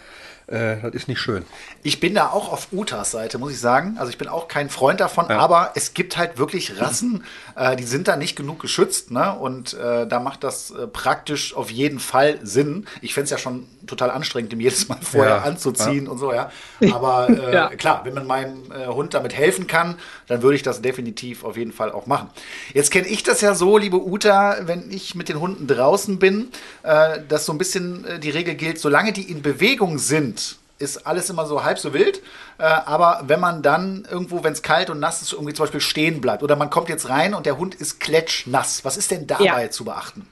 äh, 0.47 0.77
das 0.83 0.93
ist 0.93 1.09
nicht 1.09 1.21
schön. 1.21 1.45
Ich 1.83 2.01
bin 2.01 2.15
da 2.15 2.29
auch 2.29 2.53
auf 2.53 2.69
Utas 2.71 3.11
Seite, 3.11 3.39
muss 3.39 3.53
ich 3.53 3.61
sagen. 3.61 3.97
Also 3.99 4.11
ich 4.11 4.19
bin 4.19 4.29
auch 4.29 4.47
kein 4.47 4.69
Freund 4.69 5.01
davon, 5.01 5.27
ja. 5.31 5.39
aber 5.39 5.73
es 5.75 5.95
gibt 5.95 6.19
halt 6.19 6.37
wirklich 6.37 6.79
Rassen, 6.81 7.25
äh, 7.57 7.77
die 7.77 7.85
sind 7.85 8.09
da 8.09 8.17
nicht 8.17 8.37
genug 8.37 8.61
geschützt. 8.61 9.11
Ne? 9.11 9.35
Und 9.35 9.73
äh, 9.75 10.07
da 10.07 10.21
macht 10.21 10.45
das 10.45 10.71
äh, 10.71 10.87
praktisch 10.87 11.55
auf 11.55 11.71
jeden 11.71 11.99
Fall 11.99 12.39
Sinn. 12.43 12.87
Ich 13.01 13.15
fände 13.15 13.25
es 13.25 13.31
ja 13.31 13.39
schon 13.39 13.67
total 13.87 14.11
anstrengend, 14.11 14.53
ihm 14.53 14.61
jedes 14.61 14.89
Mal 14.89 14.99
vorher 15.01 15.37
ja. 15.37 15.43
anzuziehen 15.43 16.07
ja. 16.07 16.11
und 16.11 16.19
so, 16.19 16.33
ja. 16.33 16.51
Aber 16.93 17.29
äh, 17.31 17.77
klar, 17.77 18.03
wenn 18.05 18.15
man 18.15 18.27
meinem 18.27 18.71
äh, 18.71 18.87
Hund 18.87 19.15
damit 19.15 19.35
helfen 19.35 19.67
kann, 19.67 19.97
dann 20.27 20.43
würde 20.43 20.57
ich 20.57 20.63
das 20.63 20.83
definitiv 20.83 21.45
auf 21.45 21.57
jeden 21.57 21.73
Fall 21.73 21.91
auch 21.91 22.07
machen. 22.07 22.29
Jetzt 22.75 22.91
kenne 22.91 23.09
ich 23.09 23.23
das 23.23 23.41
ja 23.41 23.55
so, 23.55 23.79
liebe 23.79 23.97
Uta, 23.97 24.14
wenn 24.23 24.91
ich 24.91 25.15
mit 25.15 25.29
den 25.29 25.41
Hunden 25.41 25.67
draußen 25.67 26.19
bin, 26.19 26.49
dass 26.83 27.47
so 27.47 27.53
ein 27.53 27.59
bisschen 27.59 28.07
die 28.23 28.31
Regel 28.31 28.55
gilt, 28.55 28.79
solange 28.79 29.13
die 29.13 29.31
in 29.31 29.43
Bewegung 29.43 29.99
sind, 29.99 30.59
ist 30.79 31.07
alles 31.07 31.31
immer 31.31 31.47
so 31.47 31.65
halb 31.65 31.79
so 31.79 31.95
wild. 31.95 32.21
Äh, 32.59 32.63
aber 32.63 33.23
wenn 33.27 33.41
man 33.41 33.63
dann 33.63 34.07
irgendwo, 34.11 34.45
wenn 34.45 34.53
es 34.53 34.63
kalt 34.63 34.91
und 34.91 35.01
nass 35.01 35.23
ist, 35.23 35.33
irgendwie 35.33 35.55
zum 35.55 35.65
Beispiel 35.65 35.81
stehen 35.81 36.21
bleibt 36.21 36.43
oder 36.43 36.57
man 36.57 36.71
kommt 36.71 36.89
jetzt 36.89 37.09
rein 37.09 37.35
und 37.35 37.47
der 37.47 37.59
Hund 37.59 37.75
ist 37.75 38.01
klatschnass, 38.01 38.85
was 38.85 38.97
ist 38.97 39.11
denn 39.11 39.27
dabei 39.27 39.65
ja. 39.65 39.71
zu 39.71 39.85
beachten? 39.85 40.29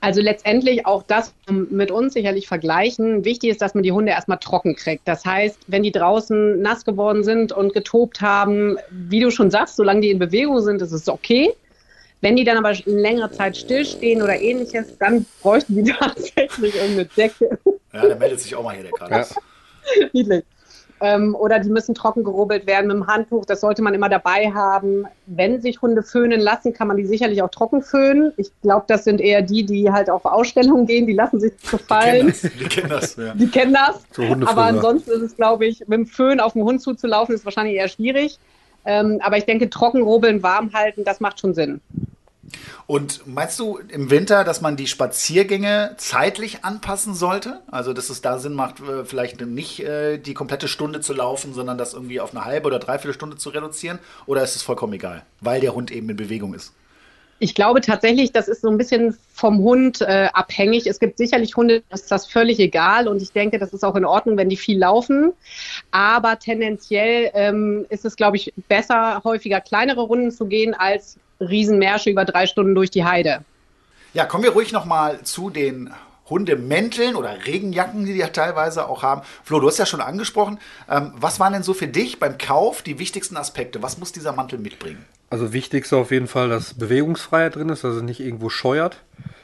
Also 0.00 0.20
letztendlich 0.20 0.86
auch 0.86 1.02
das 1.02 1.34
mit 1.48 1.90
uns 1.90 2.14
sicherlich 2.14 2.46
vergleichen. 2.46 3.24
Wichtig 3.24 3.50
ist, 3.50 3.60
dass 3.60 3.74
man 3.74 3.82
die 3.82 3.90
Hunde 3.90 4.12
erstmal 4.12 4.38
trocken 4.38 4.76
kriegt. 4.76 5.08
Das 5.08 5.24
heißt, 5.24 5.58
wenn 5.66 5.82
die 5.82 5.90
draußen 5.90 6.62
nass 6.62 6.84
geworden 6.84 7.24
sind 7.24 7.50
und 7.50 7.74
getobt 7.74 8.20
haben, 8.20 8.78
wie 8.90 9.18
du 9.18 9.32
schon 9.32 9.50
sagst, 9.50 9.74
solange 9.74 10.02
die 10.02 10.10
in 10.10 10.20
Bewegung 10.20 10.60
sind, 10.60 10.82
ist 10.82 10.92
es 10.92 11.08
okay. 11.08 11.52
Wenn 12.20 12.36
die 12.36 12.44
dann 12.44 12.58
aber 12.58 12.72
längere 12.84 13.30
Zeit 13.30 13.56
stillstehen 13.56 14.22
oder 14.22 14.40
ähnliches, 14.40 14.98
dann 14.98 15.24
bräuchten 15.42 15.76
die 15.76 15.92
tatsächlich 15.98 16.74
irgendeine 16.74 17.04
Decke. 17.04 17.58
Ja, 17.92 18.06
der 18.06 18.16
meldet 18.16 18.40
sich 18.40 18.54
auch 18.54 18.64
mal 18.64 18.74
hier, 18.74 18.84
der 18.84 18.92
Carlos. 18.92 19.34
Ja. 20.00 20.06
Niedlich. 20.12 20.44
Ähm, 21.00 21.36
oder 21.36 21.60
die 21.60 21.68
müssen 21.68 21.94
trocken 21.94 22.24
gerubbelt 22.24 22.66
werden 22.66 22.88
mit 22.88 22.96
dem 22.96 23.06
Handtuch. 23.06 23.44
Das 23.44 23.60
sollte 23.60 23.82
man 23.82 23.94
immer 23.94 24.08
dabei 24.08 24.50
haben. 24.52 25.06
Wenn 25.26 25.60
sich 25.60 25.80
Hunde 25.80 26.02
föhnen 26.02 26.40
lassen, 26.40 26.72
kann 26.72 26.88
man 26.88 26.96
die 26.96 27.06
sicherlich 27.06 27.40
auch 27.42 27.50
trocken 27.50 27.82
föhnen. 27.82 28.32
Ich 28.36 28.50
glaube, 28.62 28.86
das 28.88 29.04
sind 29.04 29.20
eher 29.20 29.42
die, 29.42 29.64
die 29.64 29.90
halt 29.92 30.10
auf 30.10 30.24
Ausstellungen 30.24 30.86
gehen. 30.86 31.06
Die 31.06 31.12
lassen 31.12 31.38
sich 31.38 31.52
gefallen. 31.70 32.34
Die 32.42 32.48
kennen 32.48 32.58
das. 32.58 32.60
Die 32.64 32.68
kennen 32.68 32.88
das. 32.88 33.16
Ja. 33.16 33.34
Die 33.34 33.48
kennen 33.48 33.74
das. 33.74 34.02
So 34.10 34.22
aber 34.46 34.64
ansonsten 34.64 35.10
ist 35.12 35.22
es, 35.22 35.36
glaube 35.36 35.66
ich, 35.66 35.80
mit 35.80 35.92
dem 35.92 36.06
Föhn 36.06 36.40
auf 36.40 36.54
den 36.54 36.64
Hund 36.64 36.82
zuzulaufen, 36.82 37.34
ist 37.34 37.44
wahrscheinlich 37.44 37.76
eher 37.76 37.88
schwierig. 37.88 38.40
Ähm, 38.88 39.20
aber 39.22 39.36
ich 39.36 39.44
denke, 39.44 39.68
trocken 39.68 40.00
rubbeln, 40.00 40.42
warm 40.42 40.72
halten, 40.72 41.04
das 41.04 41.20
macht 41.20 41.40
schon 41.40 41.52
Sinn. 41.52 41.82
Und 42.86 43.26
meinst 43.26 43.60
du 43.60 43.76
im 43.76 44.10
Winter, 44.10 44.44
dass 44.44 44.62
man 44.62 44.76
die 44.76 44.86
Spaziergänge 44.86 45.94
zeitlich 45.98 46.64
anpassen 46.64 47.12
sollte? 47.12 47.60
Also, 47.70 47.92
dass 47.92 48.08
es 48.08 48.22
da 48.22 48.38
Sinn 48.38 48.54
macht, 48.54 48.80
äh, 48.80 49.04
vielleicht 49.04 49.42
nicht 49.42 49.80
äh, 49.80 50.16
die 50.16 50.32
komplette 50.32 50.68
Stunde 50.68 51.02
zu 51.02 51.12
laufen, 51.12 51.52
sondern 51.52 51.76
das 51.76 51.92
irgendwie 51.92 52.18
auf 52.18 52.34
eine 52.34 52.46
halbe 52.46 52.66
oder 52.66 52.78
dreiviertel 52.78 53.12
Stunde 53.12 53.36
zu 53.36 53.50
reduzieren? 53.50 53.98
Oder 54.24 54.42
ist 54.42 54.56
es 54.56 54.62
vollkommen 54.62 54.94
egal, 54.94 55.22
weil 55.42 55.60
der 55.60 55.74
Hund 55.74 55.90
eben 55.90 56.08
in 56.08 56.16
Bewegung 56.16 56.54
ist? 56.54 56.72
Ich 57.40 57.54
glaube 57.54 57.80
tatsächlich, 57.80 58.32
das 58.32 58.48
ist 58.48 58.62
so 58.62 58.68
ein 58.68 58.78
bisschen 58.78 59.16
vom 59.32 59.58
Hund 59.58 60.00
äh, 60.00 60.28
abhängig. 60.32 60.88
Es 60.88 60.98
gibt 60.98 61.18
sicherlich 61.18 61.56
Hunde, 61.56 61.84
das 61.88 62.02
ist 62.02 62.10
das 62.10 62.26
völlig 62.26 62.58
egal 62.58 63.06
und 63.06 63.22
ich 63.22 63.32
denke, 63.32 63.58
das 63.58 63.72
ist 63.72 63.84
auch 63.84 63.94
in 63.94 64.04
Ordnung, 64.04 64.36
wenn 64.36 64.48
die 64.48 64.56
viel 64.56 64.78
laufen. 64.78 65.32
Aber 65.92 66.38
tendenziell 66.40 67.30
ähm, 67.34 67.86
ist 67.90 68.04
es, 68.04 68.16
glaube 68.16 68.38
ich, 68.38 68.52
besser, 68.68 69.20
häufiger 69.22 69.60
kleinere 69.60 70.00
Runden 70.00 70.32
zu 70.32 70.46
gehen, 70.46 70.74
als 70.74 71.16
Riesenmärsche 71.40 72.10
über 72.10 72.24
drei 72.24 72.46
Stunden 72.48 72.74
durch 72.74 72.90
die 72.90 73.04
Heide. 73.04 73.44
Ja, 74.14 74.24
kommen 74.24 74.42
wir 74.42 74.50
ruhig 74.50 74.72
nochmal 74.72 75.22
zu 75.22 75.50
den 75.50 75.90
Hundemänteln 76.28 77.14
oder 77.14 77.46
Regenjacken, 77.46 78.04
die 78.04 78.14
die 78.14 78.18
ja 78.18 78.28
teilweise 78.28 78.88
auch 78.88 79.02
haben. 79.02 79.22
Flo, 79.44 79.60
du 79.60 79.68
hast 79.68 79.78
ja 79.78 79.86
schon 79.86 80.00
angesprochen. 80.00 80.58
Ähm, 80.90 81.12
was 81.16 81.38
waren 81.38 81.52
denn 81.52 81.62
so 81.62 81.72
für 81.72 81.86
dich 81.86 82.18
beim 82.18 82.36
Kauf 82.36 82.82
die 82.82 82.98
wichtigsten 82.98 83.36
Aspekte? 83.36 83.82
Was 83.82 83.98
muss 83.98 84.12
dieser 84.12 84.32
Mantel 84.32 84.58
mitbringen? 84.58 85.04
Also 85.30 85.52
wichtigste 85.52 85.96
auf 85.96 86.10
jeden 86.10 86.26
Fall, 86.26 86.48
dass 86.48 86.74
Bewegungsfreiheit 86.74 87.56
drin 87.56 87.68
ist, 87.68 87.84
dass 87.84 87.96
es 87.96 88.02
nicht 88.02 88.20
irgendwo 88.20 88.48
scheuert. 88.48 89.02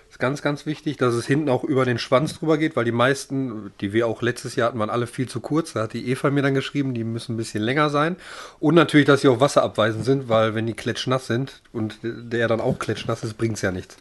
Ist 0.09 0.19
ganz, 0.19 0.43
ganz 0.43 0.65
wichtig, 0.65 0.97
dass 0.97 1.13
es 1.15 1.27
hinten 1.27 1.49
auch 1.49 1.65
über 1.65 1.85
den 1.85 1.99
Schwanz 1.99 2.39
drüber 2.39 2.57
geht, 2.57 2.77
weil 2.77 2.85
die 2.85 2.93
meisten, 2.93 3.73
die 3.81 3.93
wir 3.93 4.07
auch 4.07 4.23
letztes 4.23 4.55
Jahr 4.55 4.69
hatten, 4.69 4.79
waren 4.79 4.89
alle 4.89 5.09
viel 5.09 5.29
zu 5.29 5.41
kurz. 5.41 5.73
Da 5.73 5.83
hat 5.83 5.93
die 5.93 6.09
Eva 6.09 6.31
mir 6.31 6.43
dann 6.43 6.55
geschrieben, 6.55 6.95
die 6.95 7.05
müssen 7.05 7.35
ein 7.35 7.37
bisschen 7.37 7.63
länger 7.63 7.91
sein. 7.91 8.17
Und 8.61 8.77
natürlich, 8.77 9.07
dass 9.07 9.23
sie 9.23 9.29
auch 9.29 9.41
wasserabweisend 9.41 10.05
sind, 10.05 10.29
weil 10.29 10.55
wenn 10.55 10.67
die 10.67 10.75
klatschnass 10.75 11.27
sind 11.27 11.61
und 11.73 11.99
der 12.03 12.47
dann 12.49 12.61
auch 12.61 12.79
klatschnass 12.79 13.25
ist, 13.25 13.37
bringt 13.37 13.57
es 13.57 13.63
ja 13.63 13.73
nichts. 13.73 13.97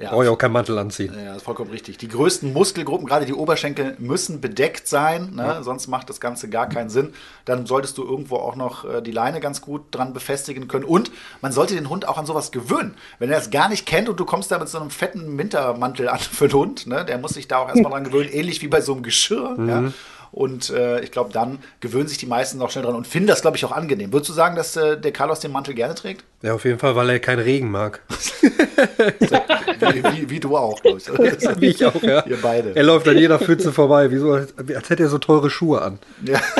Ja, 0.00 0.10
Brauche 0.10 0.24
ich 0.24 0.30
auch 0.30 0.38
keinen 0.38 0.52
Mantel 0.52 0.78
anziehen. 0.78 1.12
Ja, 1.14 1.26
das 1.26 1.38
ist 1.38 1.42
vollkommen 1.42 1.70
richtig. 1.70 1.98
Die 1.98 2.08
größten 2.08 2.54
Muskelgruppen, 2.54 3.06
gerade 3.06 3.26
die 3.26 3.34
Oberschenkel, 3.34 3.96
müssen 3.98 4.40
bedeckt 4.40 4.88
sein. 4.88 5.34
Ne? 5.34 5.42
Ja. 5.42 5.62
Sonst 5.62 5.88
macht 5.88 6.08
das 6.08 6.20
Ganze 6.22 6.48
gar 6.48 6.70
keinen 6.70 6.88
Sinn. 6.88 7.12
Dann 7.44 7.66
solltest 7.66 7.98
du 7.98 8.04
irgendwo 8.04 8.36
auch 8.36 8.56
noch 8.56 8.86
äh, 8.86 9.02
die 9.02 9.12
Leine 9.12 9.40
ganz 9.40 9.60
gut 9.60 9.82
dran 9.90 10.14
befestigen 10.14 10.68
können. 10.68 10.84
Und 10.84 11.12
man 11.42 11.52
sollte 11.52 11.74
den 11.74 11.90
Hund 11.90 12.08
auch 12.08 12.16
an 12.16 12.24
sowas 12.24 12.50
gewöhnen. 12.50 12.94
Wenn 13.18 13.30
er 13.30 13.38
es 13.38 13.50
gar 13.50 13.68
nicht 13.68 13.84
kennt 13.84 14.08
und 14.08 14.18
du 14.18 14.24
kommst 14.24 14.50
da 14.50 14.58
mit 14.58 14.70
so 14.70 14.80
einem 14.80 14.88
fetten 14.88 15.36
Wintermantel 15.36 16.08
an 16.08 16.18
für 16.18 16.48
den 16.48 16.54
Hund, 16.54 16.86
ne? 16.86 17.04
der 17.04 17.18
muss 17.18 17.32
sich 17.32 17.46
da 17.46 17.58
auch 17.58 17.68
erstmal 17.68 17.92
dran 17.92 18.04
gewöhnen, 18.04 18.30
ähnlich 18.32 18.62
wie 18.62 18.68
bei 18.68 18.80
so 18.80 18.94
einem 18.94 19.02
Geschirr. 19.02 19.54
Mhm. 19.58 19.68
Ja? 19.68 19.92
Und 20.32 20.70
äh, 20.70 21.00
ich 21.00 21.10
glaube, 21.10 21.32
dann 21.32 21.58
gewöhnen 21.80 22.06
sich 22.06 22.18
die 22.18 22.26
meisten 22.26 22.58
noch 22.58 22.70
schnell 22.70 22.84
dran 22.84 22.94
und 22.94 23.06
finden 23.06 23.26
das, 23.26 23.42
glaube 23.42 23.56
ich, 23.56 23.64
auch 23.64 23.72
angenehm. 23.72 24.12
Würdest 24.12 24.30
du 24.30 24.34
sagen, 24.34 24.54
dass 24.54 24.76
äh, 24.76 24.96
der 24.98 25.12
Carlos 25.12 25.40
den 25.40 25.50
Mantel 25.50 25.74
gerne 25.74 25.94
trägt? 25.94 26.24
Ja, 26.42 26.54
auf 26.54 26.64
jeden 26.64 26.78
Fall, 26.78 26.94
weil 26.94 27.10
er 27.10 27.18
keinen 27.18 27.40
Regen 27.40 27.70
mag. 27.70 28.00
wie, 28.40 30.04
wie, 30.04 30.30
wie, 30.30 30.40
du 30.40 30.56
auch, 30.56 30.80
glaube 30.80 30.98
ich. 30.98 31.08
wie 31.60 31.66
ich 31.66 31.84
auch, 31.84 32.02
ja. 32.02 32.24
Ihr 32.26 32.38
beide. 32.40 32.76
Er 32.76 32.84
läuft 32.84 33.08
an 33.08 33.18
jeder 33.18 33.38
Pfütze 33.38 33.72
vorbei, 33.72 34.10
wie 34.10 34.18
so, 34.18 34.32
als, 34.32 34.54
als 34.56 34.88
hätte 34.88 35.02
er 35.02 35.08
so 35.08 35.18
teure 35.18 35.50
Schuhe 35.50 35.82
an. 35.82 35.98
Ja. 36.24 36.40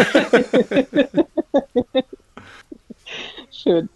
Schön. 3.51 3.89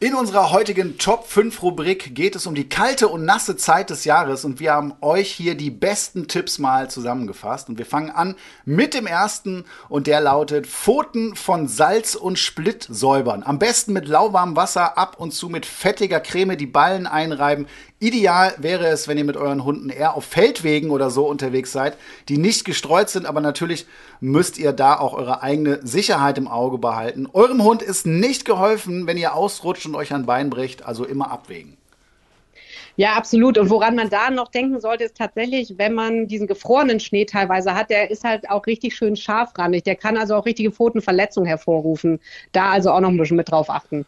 In 0.00 0.16
unserer 0.16 0.50
heutigen 0.50 0.98
Top 0.98 1.28
5 1.28 1.62
Rubrik 1.62 2.16
geht 2.16 2.34
es 2.34 2.48
um 2.48 2.56
die 2.56 2.68
kalte 2.68 3.06
und 3.06 3.24
nasse 3.24 3.56
Zeit 3.56 3.90
des 3.90 4.04
Jahres 4.04 4.44
und 4.44 4.58
wir 4.58 4.72
haben 4.72 4.94
euch 5.00 5.30
hier 5.30 5.54
die 5.54 5.70
besten 5.70 6.26
Tipps 6.26 6.58
mal 6.58 6.90
zusammengefasst 6.90 7.68
und 7.68 7.78
wir 7.78 7.86
fangen 7.86 8.10
an 8.10 8.34
mit 8.64 8.92
dem 8.92 9.06
ersten 9.06 9.64
und 9.88 10.08
der 10.08 10.20
lautet 10.20 10.66
Pfoten 10.66 11.36
von 11.36 11.68
Salz 11.68 12.16
und 12.16 12.40
Split 12.40 12.84
säubern. 12.90 13.44
Am 13.44 13.60
besten 13.60 13.92
mit 13.92 14.08
lauwarmem 14.08 14.56
Wasser, 14.56 14.98
ab 14.98 15.20
und 15.20 15.30
zu 15.30 15.48
mit 15.48 15.64
fettiger 15.64 16.18
Creme 16.18 16.56
die 16.56 16.66
Ballen 16.66 17.06
einreiben. 17.06 17.68
Ideal 18.04 18.52
wäre 18.58 18.86
es, 18.88 19.08
wenn 19.08 19.16
ihr 19.16 19.24
mit 19.24 19.38
euren 19.38 19.64
Hunden 19.64 19.88
eher 19.88 20.14
auf 20.14 20.26
Feldwegen 20.26 20.90
oder 20.90 21.08
so 21.08 21.26
unterwegs 21.26 21.72
seid, 21.72 21.96
die 22.28 22.36
nicht 22.36 22.66
gestreut 22.66 23.08
sind, 23.08 23.24
aber 23.24 23.40
natürlich 23.40 23.86
müsst 24.20 24.58
ihr 24.58 24.72
da 24.72 24.98
auch 24.98 25.14
eure 25.14 25.42
eigene 25.42 25.80
Sicherheit 25.86 26.36
im 26.36 26.46
Auge 26.46 26.76
behalten. 26.76 27.26
Eurem 27.32 27.64
Hund 27.64 27.80
ist 27.80 28.04
nicht 28.04 28.44
geholfen, 28.44 29.06
wenn 29.06 29.16
ihr 29.16 29.34
ausrutscht 29.34 29.86
und 29.86 29.94
euch 29.94 30.12
ein 30.12 30.26
Bein 30.26 30.50
bricht, 30.50 30.84
also 30.84 31.06
immer 31.06 31.30
abwägen. 31.30 31.78
Ja, 32.96 33.14
absolut. 33.14 33.56
Und 33.56 33.70
woran 33.70 33.96
man 33.96 34.10
da 34.10 34.30
noch 34.30 34.50
denken 34.50 34.80
sollte, 34.80 35.04
ist 35.04 35.16
tatsächlich, 35.16 35.74
wenn 35.78 35.94
man 35.94 36.28
diesen 36.28 36.46
gefrorenen 36.46 37.00
Schnee 37.00 37.24
teilweise 37.24 37.74
hat, 37.74 37.88
der 37.88 38.10
ist 38.10 38.22
halt 38.22 38.50
auch 38.50 38.66
richtig 38.66 38.94
schön 38.94 39.16
scharfrandig. 39.16 39.82
Der 39.82 39.96
kann 39.96 40.18
also 40.18 40.34
auch 40.36 40.44
richtige 40.44 40.70
Pfotenverletzungen 40.70 41.48
hervorrufen. 41.48 42.20
Da 42.52 42.70
also 42.70 42.90
auch 42.90 43.00
noch 43.00 43.08
ein 43.08 43.16
bisschen 43.16 43.38
mit 43.38 43.50
drauf 43.50 43.70
achten. 43.70 44.04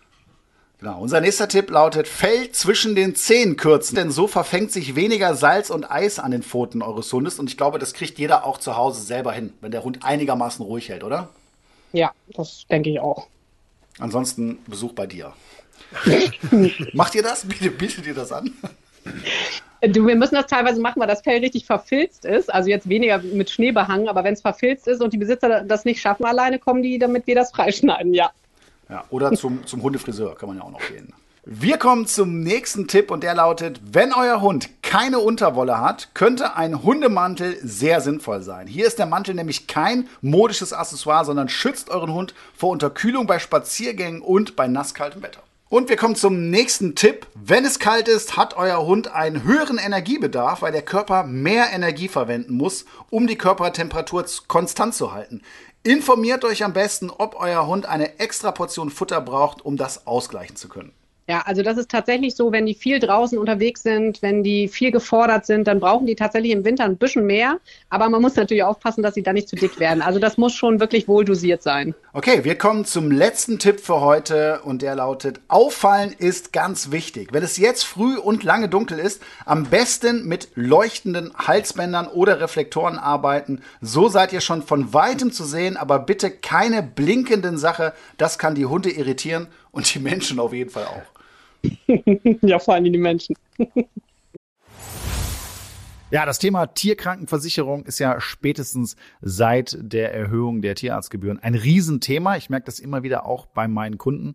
Genau. 0.78 1.00
Unser 1.00 1.23
nächster 1.23 1.49
Tipp 1.49 1.71
lautet 1.71 2.06
Fell 2.06 2.50
zwischen 2.52 2.95
den 2.95 3.14
Zehen 3.14 3.56
kürzen, 3.56 3.97
denn 3.97 4.11
so 4.11 4.26
verfängt 4.26 4.73
sich 4.73 4.95
weniger 4.95 5.35
Salz 5.35 5.71
und 5.71 5.90
Eis 5.90 6.18
an 6.18 6.33
den 6.33 6.42
Pfoten 6.42 6.83
eures 6.83 7.11
Hundes 7.12 7.38
und 7.38 7.49
ich 7.49 7.56
glaube, 7.56 7.78
das 7.78 7.95
kriegt 7.95 8.18
jeder 8.18 8.45
auch 8.45 8.59
zu 8.59 8.76
Hause 8.76 9.00
selber 9.00 9.33
hin, 9.33 9.54
wenn 9.62 9.71
der 9.71 9.85
Hund 9.85 10.00
einigermaßen 10.04 10.64
ruhig 10.64 10.90
hält, 10.90 11.02
oder? 11.02 11.30
Ja, 11.92 12.12
das 12.28 12.66
denke 12.71 12.90
ich 12.90 13.00
auch. 13.00 13.26
Ansonsten 13.99 14.59
Besuch 14.66 14.92
bei 14.92 15.06
dir. 15.06 15.33
Macht 16.92 17.14
ihr 17.14 17.23
das? 17.23 17.47
Bietet, 17.47 17.78
bietet 17.78 18.06
ihr 18.06 18.14
das 18.14 18.33
an? 18.33 18.52
Du, 19.80 20.06
wir 20.06 20.16
müssen 20.16 20.35
das 20.35 20.47
teilweise 20.47 20.80
machen, 20.80 21.00
weil 21.00 21.06
das 21.06 21.23
Fell 21.23 21.38
richtig 21.38 21.64
verfilzt 21.64 22.26
ist. 22.26 22.52
Also 22.52 22.68
jetzt 22.68 22.88
weniger 22.88 23.18
mit 23.18 23.49
Schnee 23.49 23.73
behangen, 23.73 24.09
aber 24.09 24.25
wenn 24.25 24.35
es 24.35 24.42
verfilzt 24.42 24.88
ist 24.88 25.00
und 25.00 25.12
die 25.12 25.18
Besitzer 25.18 25.62
das 25.62 25.87
nicht 25.87 26.00
schaffen 26.00 26.26
alleine, 26.26 26.59
kommen 26.59 26.83
die, 26.83 26.99
damit 26.99 27.26
wir 27.26 27.35
das 27.35 27.50
freischneiden, 27.52 28.12
ja. 28.12 28.30
Ja, 28.88 29.05
oder 29.11 29.33
zum, 29.33 29.66
zum 29.66 29.83
Hundefriseur 29.83 30.37
kann 30.37 30.49
man 30.49 30.59
ja 30.59 30.64
auch 30.64 30.71
noch 30.71 30.87
gehen. 30.88 31.12
Wir 31.49 31.78
kommen 31.78 32.07
zum 32.07 32.40
nächsten 32.40 32.88
Tipp 32.88 33.09
und 33.11 33.23
der 33.23 33.37
lautet, 33.37 33.81
wenn 33.93 34.12
euer 34.12 34.40
Hund 34.40 34.83
keine 34.83 35.21
Unterwolle 35.21 35.81
hat, 35.81 36.09
könnte 36.12 36.57
ein 36.57 36.83
Hundemantel 36.83 37.57
sehr 37.62 38.00
sinnvoll 38.00 38.43
sein. 38.43 38.66
Hier 38.66 38.85
ist 38.85 38.99
der 38.99 39.07
Mantel 39.07 39.37
nämlich 39.37 39.69
kein 39.69 40.09
modisches 40.23 40.73
Accessoire, 40.73 41.25
sondern 41.25 41.49
schützt 41.49 41.88
euren 41.88 42.12
Hund 42.12 42.35
vor 42.57 42.71
Unterkühlung 42.71 43.28
bei 43.28 43.38
Spaziergängen 43.38 44.23
und 44.23 44.57
bei 44.57 44.66
nasskaltem 44.66 45.23
Wetter. 45.23 45.40
Und 45.69 45.88
wir 45.88 45.97
kommen 45.97 46.16
zum 46.16 46.50
nächsten 46.50 46.95
Tipp. 46.95 47.26
Wenn 47.35 47.64
es 47.64 47.78
kalt 47.78 48.09
ist, 48.09 48.37
hat 48.37 48.57
euer 48.57 48.85
Hund 48.85 49.12
einen 49.12 49.45
höheren 49.45 49.78
Energiebedarf, 49.78 50.62
weil 50.62 50.73
der 50.73 50.83
Körper 50.83 51.25
mehr 51.25 51.73
Energie 51.73 52.09
verwenden 52.09 52.55
muss, 52.57 52.87
um 53.11 53.26
die 53.26 53.38
Körpertemperatur 53.38 54.26
konstant 54.49 54.95
zu 54.95 55.12
halten. 55.12 55.43
Informiert 55.87 56.45
euch 56.45 56.64
am 56.64 56.73
besten, 56.73 57.11
ob 57.11 57.37
euer 57.38 57.69
Hund 57.69 57.87
eine 57.87 58.19
extra 58.19 58.50
Portion 58.50 58.90
Futter 58.90 59.21
braucht, 59.21 59.64
um 59.64 59.76
das 59.76 60.09
ausgleichen 60.09 60.57
zu 60.57 60.69
können. 60.69 60.93
Ja, 61.28 61.42
also 61.45 61.62
das 61.62 61.76
ist 61.76 61.90
tatsächlich 61.90 62.37
so, 62.37 62.52
wenn 62.52 62.66
die 62.66 62.75
viel 62.75 63.00
draußen 63.00 63.37
unterwegs 63.37 63.83
sind, 63.83 64.23
wenn 64.23 64.45
die 64.45 64.68
viel 64.68 64.92
gefordert 64.92 65.45
sind, 65.45 65.66
dann 65.66 65.80
brauchen 65.80 66.06
die 66.06 66.14
tatsächlich 66.14 66.52
im 66.52 66.64
Winter 66.64 66.85
ein 66.85 66.97
bisschen 66.97 67.26
mehr. 67.26 67.59
Aber 67.90 68.09
man 68.09 68.23
muss 68.23 68.37
natürlich 68.37 68.62
aufpassen, 68.62 69.02
dass 69.02 69.14
sie 69.14 69.25
da 69.25 69.33
nicht 69.33 69.49
zu 69.49 69.56
dick 69.56 69.80
werden. 69.80 70.02
Also 70.02 70.21
das 70.21 70.38
muss 70.38 70.54
schon 70.54 70.78
wirklich 70.78 71.09
wohl 71.09 71.25
dosiert 71.25 71.64
sein. 71.64 71.97
Okay, 72.12 72.45
wir 72.45 72.56
kommen 72.56 72.85
zum 72.85 73.11
letzten 73.11 73.59
Tipp 73.59 73.80
für 73.80 74.00
heute 74.00 74.61
und 74.62 74.83
der 74.83 74.95
lautet, 74.95 75.40
auffallen 75.49 76.14
ist 76.16 76.52
ganz 76.52 76.92
wichtig. 76.92 77.30
Wenn 77.33 77.42
es 77.42 77.56
jetzt 77.56 77.83
früh 77.83 78.16
und 78.16 78.45
lange 78.45 78.68
dunkel 78.68 79.00
ist, 79.00 79.21
am 79.45 79.64
besten 79.64 80.28
mit 80.28 80.50
leuchtenden 80.54 81.33
Halsbändern 81.37 82.06
oder 82.06 82.40
Reflektoren 82.40 82.99
arbeiten. 82.99 83.62
So 83.80 84.09
seid 84.09 84.33
ihr 84.33 84.40
schon 84.40 84.62
von 84.62 84.95
weitem 84.95 85.33
zu 85.33 85.45
sehen, 85.45 85.76
aber 85.76 85.99
bitte 85.99 86.30
keine 86.30 86.85
blinkenden 86.85 87.59
Sache. 87.59 87.95
Das 88.16 88.38
kann 88.38 88.54
die 88.54 88.66
Hunde 88.66 88.90
irritieren 88.90 89.49
und 89.73 89.92
die 89.92 89.99
Menschen 89.99 90.38
auf 90.38 90.52
jeden 90.52 90.71
Fall 90.71 90.85
auch. 90.85 91.15
ja, 92.42 92.58
vor 92.58 92.75
allem 92.75 92.85
die 92.85 92.99
Menschen. 92.99 93.37
Ja, 96.12 96.25
das 96.25 96.38
Thema 96.38 96.66
Tierkrankenversicherung 96.66 97.85
ist 97.85 97.99
ja 97.99 98.20
spätestens 98.20 98.94
seit 99.20 99.76
der 99.80 100.14
Erhöhung 100.14 100.62
der 100.62 100.76
Tierarztgebühren 100.76 101.40
ein 101.40 101.56
Riesenthema. 101.56 102.37
Ich 102.37 102.49
merke 102.49 102.66
das 102.66 102.78
immer 102.78 103.02
wieder 103.02 103.26
auch 103.26 103.46
bei 103.46 103.66
meinen 103.66 103.99
Kunden. 103.99 104.35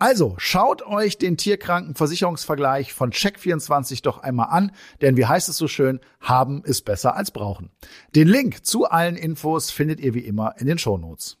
Also 0.00 0.36
schaut 0.38 0.82
euch 0.82 1.18
den 1.18 1.36
Tierkrankenversicherungsvergleich 1.36 2.94
von 2.94 3.10
Check24 3.10 4.00
doch 4.02 4.18
einmal 4.18 4.46
an, 4.50 4.70
denn 5.00 5.16
wie 5.16 5.26
heißt 5.26 5.48
es 5.48 5.56
so 5.56 5.66
schön, 5.66 5.98
haben 6.20 6.62
ist 6.62 6.84
besser 6.84 7.16
als 7.16 7.32
brauchen. 7.32 7.70
Den 8.14 8.28
Link 8.28 8.64
zu 8.64 8.88
allen 8.88 9.16
Infos 9.16 9.72
findet 9.72 9.98
ihr 9.98 10.14
wie 10.14 10.20
immer 10.20 10.54
in 10.58 10.68
den 10.68 10.78
Shownotes. 10.78 11.36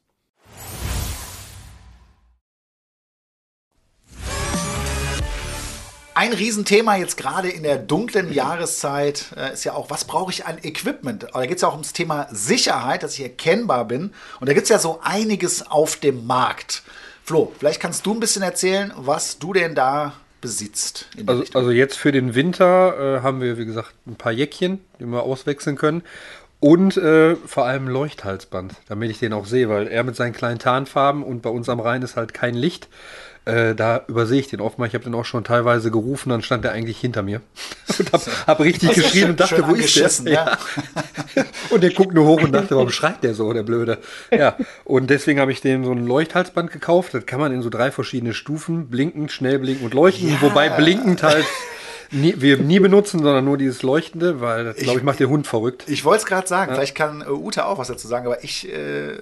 Ein 6.14 6.32
Riesenthema 6.32 6.96
jetzt 6.96 7.16
gerade 7.16 7.48
in 7.48 7.62
der 7.62 7.78
dunklen 7.78 8.32
Jahreszeit 8.32 9.26
äh, 9.36 9.52
ist 9.52 9.62
ja 9.62 9.74
auch, 9.74 9.88
was 9.88 10.04
brauche 10.04 10.32
ich 10.32 10.46
an 10.46 10.58
Equipment? 10.64 11.32
Aber 11.32 11.42
da 11.42 11.46
geht 11.46 11.58
es 11.58 11.62
ja 11.62 11.68
auch 11.68 11.74
ums 11.74 11.92
Thema 11.92 12.26
Sicherheit, 12.32 13.04
dass 13.04 13.14
ich 13.14 13.20
erkennbar 13.22 13.84
bin. 13.84 14.12
Und 14.40 14.48
da 14.48 14.52
gibt 14.52 14.64
es 14.64 14.68
ja 14.68 14.80
so 14.80 14.98
einiges 15.00 15.70
auf 15.70 15.94
dem 15.94 16.26
Markt. 16.26 16.82
Flo, 17.28 17.52
vielleicht 17.58 17.78
kannst 17.78 18.06
du 18.06 18.14
ein 18.14 18.20
bisschen 18.20 18.40
erzählen, 18.40 18.90
was 18.96 19.38
du 19.38 19.52
denn 19.52 19.74
da 19.74 20.14
besitzt. 20.40 21.10
Also, 21.26 21.44
also, 21.52 21.70
jetzt 21.70 21.98
für 21.98 22.10
den 22.10 22.34
Winter 22.34 23.18
äh, 23.18 23.20
haben 23.20 23.42
wir, 23.42 23.58
wie 23.58 23.66
gesagt, 23.66 23.92
ein 24.06 24.14
paar 24.14 24.32
Jäckchen, 24.32 24.80
die 24.98 25.04
wir 25.04 25.24
auswechseln 25.24 25.76
können. 25.76 26.04
Und 26.58 26.96
äh, 26.96 27.36
vor 27.36 27.66
allem 27.66 27.86
Leuchthalsband, 27.86 28.76
damit 28.88 29.10
ich 29.10 29.18
den 29.18 29.34
auch 29.34 29.44
sehe, 29.44 29.68
weil 29.68 29.88
er 29.88 30.04
mit 30.04 30.16
seinen 30.16 30.32
kleinen 30.32 30.58
Tarnfarben 30.58 31.22
und 31.22 31.42
bei 31.42 31.50
uns 31.50 31.68
am 31.68 31.80
Rhein 31.80 32.00
ist 32.00 32.16
halt 32.16 32.32
kein 32.32 32.54
Licht. 32.54 32.88
Äh, 33.48 33.74
da 33.74 34.02
übersehe 34.08 34.38
ich 34.38 34.48
den 34.48 34.60
oft 34.60 34.78
mal. 34.78 34.86
Ich 34.86 34.92
habe 34.92 35.04
den 35.04 35.14
auch 35.14 35.24
schon 35.24 35.42
teilweise 35.42 35.90
gerufen, 35.90 36.28
dann 36.28 36.42
stand 36.42 36.66
er 36.66 36.72
eigentlich 36.72 37.00
hinter 37.00 37.22
mir. 37.22 37.40
und 37.98 38.12
habe 38.12 38.24
hab 38.46 38.60
richtig 38.60 38.92
geschrien 38.92 39.30
und 39.30 39.40
dachte, 39.40 39.66
wo 39.66 39.72
ist 39.72 39.96
der? 39.96 40.32
Ja. 40.32 40.58
und 41.70 41.82
der 41.82 41.90
guckt 41.94 42.12
nur 42.12 42.26
hoch 42.26 42.42
und 42.42 42.52
dachte, 42.52 42.76
warum 42.76 42.90
schreit 42.90 43.22
der 43.22 43.32
so, 43.32 43.50
der 43.54 43.62
Blöde? 43.62 43.98
Ja, 44.30 44.56
und 44.84 45.08
deswegen 45.08 45.40
habe 45.40 45.50
ich 45.50 45.62
dem 45.62 45.86
so 45.86 45.92
ein 45.92 46.06
Leuchthalsband 46.06 46.70
gekauft. 46.70 47.14
Das 47.14 47.24
kann 47.24 47.40
man 47.40 47.50
in 47.54 47.62
so 47.62 47.70
drei 47.70 47.90
verschiedene 47.90 48.34
Stufen, 48.34 48.88
blinkend, 48.90 49.32
schnell 49.32 49.58
blinken 49.58 49.86
und 49.86 49.94
leuchten. 49.94 50.28
Ja. 50.28 50.42
Wobei 50.42 50.68
blinkend 50.68 51.22
halt 51.22 51.46
nie, 52.10 52.34
wir 52.38 52.58
nie 52.58 52.80
benutzen, 52.80 53.22
sondern 53.22 53.44
nur 53.44 53.58
dieses 53.58 53.82
Leuchtende, 53.82 54.40
weil 54.40 54.64
das, 54.64 54.76
glaube 54.76 54.98
ich, 54.98 55.04
macht 55.04 55.20
der 55.20 55.28
Hund 55.28 55.46
verrückt. 55.46 55.84
Ich 55.86 56.04
wollte 56.04 56.22
es 56.22 56.26
gerade 56.26 56.46
sagen, 56.46 56.70
ja. 56.70 56.76
vielleicht 56.76 56.94
kann 56.94 57.22
äh, 57.22 57.30
Ute 57.30 57.66
auch 57.66 57.78
was 57.78 57.88
dazu 57.88 58.08
sagen, 58.08 58.26
aber 58.26 58.42
ich, 58.44 58.72
äh, 58.72 59.12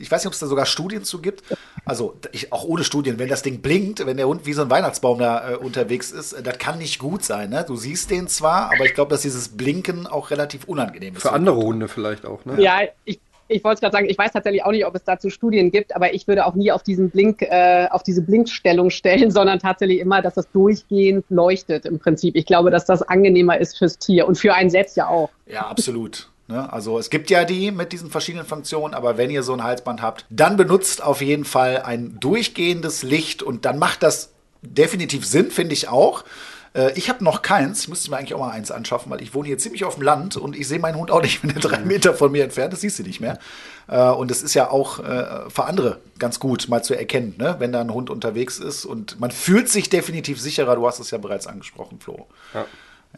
ich 0.00 0.10
weiß 0.10 0.22
nicht, 0.22 0.26
ob 0.26 0.32
es 0.32 0.38
da 0.38 0.46
sogar 0.46 0.66
Studien 0.66 1.04
zu 1.04 1.20
gibt. 1.20 1.42
Also 1.84 2.16
ich, 2.32 2.52
auch 2.52 2.64
ohne 2.64 2.84
Studien, 2.84 3.18
wenn 3.18 3.28
das 3.28 3.42
Ding 3.42 3.60
blinkt, 3.60 4.04
wenn 4.04 4.16
der 4.16 4.28
Hund 4.28 4.46
wie 4.46 4.52
so 4.52 4.62
ein 4.62 4.70
Weihnachtsbaum 4.70 5.18
da 5.18 5.52
äh, 5.52 5.54
unterwegs 5.56 6.10
ist, 6.10 6.32
äh, 6.32 6.42
das 6.42 6.58
kann 6.58 6.78
nicht 6.78 6.98
gut 6.98 7.24
sein. 7.24 7.50
Ne? 7.50 7.64
Du 7.66 7.76
siehst 7.76 8.10
den 8.10 8.28
zwar, 8.28 8.72
aber 8.72 8.84
ich 8.84 8.94
glaube, 8.94 9.10
dass 9.10 9.22
dieses 9.22 9.48
Blinken 9.48 10.06
auch 10.06 10.30
relativ 10.30 10.64
unangenehm 10.64 11.16
ist. 11.16 11.22
Für 11.22 11.32
andere 11.32 11.56
Hunde 11.56 11.88
vielleicht 11.88 12.26
auch, 12.26 12.44
ne? 12.44 12.60
Ja, 12.60 12.80
ich 13.04 13.20
ich 13.48 13.64
wollte 13.64 13.80
gerade 13.80 13.92
sagen, 13.92 14.08
ich 14.08 14.18
weiß 14.18 14.32
tatsächlich 14.32 14.64
auch 14.64 14.70
nicht, 14.70 14.86
ob 14.86 14.94
es 14.94 15.04
dazu 15.04 15.30
Studien 15.30 15.70
gibt, 15.70 15.96
aber 15.96 16.14
ich 16.14 16.28
würde 16.28 16.46
auch 16.46 16.54
nie 16.54 16.70
auf 16.70 16.82
diesen 16.82 17.10
Blink, 17.10 17.42
äh, 17.42 17.88
auf 17.90 18.02
diese 18.02 18.22
Blinkstellung 18.22 18.90
stellen, 18.90 19.30
sondern 19.32 19.58
tatsächlich 19.58 20.00
immer, 20.00 20.22
dass 20.22 20.34
das 20.34 20.50
durchgehend 20.52 21.24
leuchtet 21.30 21.86
im 21.86 21.98
Prinzip. 21.98 22.36
Ich 22.36 22.46
glaube, 22.46 22.70
dass 22.70 22.84
das 22.84 23.02
angenehmer 23.02 23.58
ist 23.58 23.78
fürs 23.78 23.98
Tier 23.98 24.28
und 24.28 24.36
für 24.36 24.54
einen 24.54 24.70
selbst 24.70 24.96
ja 24.96 25.08
auch. 25.08 25.30
Ja, 25.46 25.66
absolut. 25.66 26.28
Ne? 26.46 26.72
Also 26.72 26.98
es 26.98 27.10
gibt 27.10 27.30
ja 27.30 27.44
die 27.44 27.70
mit 27.70 27.92
diesen 27.92 28.10
verschiedenen 28.10 28.46
Funktionen, 28.46 28.94
aber 28.94 29.18
wenn 29.18 29.30
ihr 29.30 29.42
so 29.42 29.52
ein 29.52 29.62
Halsband 29.62 30.02
habt, 30.02 30.24
dann 30.30 30.56
benutzt 30.56 31.02
auf 31.02 31.20
jeden 31.20 31.44
Fall 31.44 31.82
ein 31.82 32.18
durchgehendes 32.20 33.02
Licht 33.02 33.42
und 33.42 33.64
dann 33.64 33.78
macht 33.78 34.02
das 34.02 34.32
definitiv 34.62 35.26
Sinn, 35.26 35.50
finde 35.50 35.74
ich 35.74 35.88
auch. 35.88 36.24
Äh, 36.78 36.92
ich 36.94 37.08
habe 37.08 37.24
noch 37.24 37.42
keins. 37.42 37.80
Ich 37.80 37.88
müsste 37.88 38.10
mir 38.10 38.16
eigentlich 38.16 38.34
auch 38.34 38.40
mal 38.40 38.50
eins 38.50 38.70
anschaffen, 38.70 39.10
weil 39.10 39.20
ich 39.20 39.34
wohne 39.34 39.48
hier 39.48 39.58
ziemlich 39.58 39.84
auf 39.84 39.96
dem 39.96 40.04
Land 40.04 40.36
und 40.36 40.56
ich 40.56 40.68
sehe 40.68 40.78
meinen 40.78 40.96
Hund 40.96 41.10
auch 41.10 41.22
nicht, 41.22 41.42
wenn 41.42 41.50
er 41.50 41.60
drei 41.60 41.80
Meter 41.80 42.14
von 42.14 42.30
mir 42.30 42.44
entfernt 42.44 42.72
ist. 42.72 42.80
Siehst 42.80 42.98
du 42.98 43.02
nicht 43.02 43.20
mehr. 43.20 43.38
Äh, 43.88 44.08
und 44.10 44.30
es 44.30 44.42
ist 44.42 44.54
ja 44.54 44.70
auch 44.70 45.00
äh, 45.00 45.50
für 45.50 45.64
andere 45.64 45.98
ganz 46.18 46.38
gut 46.38 46.68
mal 46.68 46.82
zu 46.82 46.94
erkennen, 46.94 47.34
ne? 47.38 47.56
wenn 47.58 47.72
da 47.72 47.80
ein 47.80 47.92
Hund 47.92 48.10
unterwegs 48.10 48.58
ist. 48.58 48.84
Und 48.84 49.18
man 49.20 49.30
fühlt 49.30 49.68
sich 49.68 49.88
definitiv 49.88 50.40
sicherer. 50.40 50.76
Du 50.76 50.86
hast 50.86 51.00
es 51.00 51.10
ja 51.10 51.18
bereits 51.18 51.46
angesprochen, 51.46 51.98
Flo. 52.00 52.26
Ja. 52.54 52.66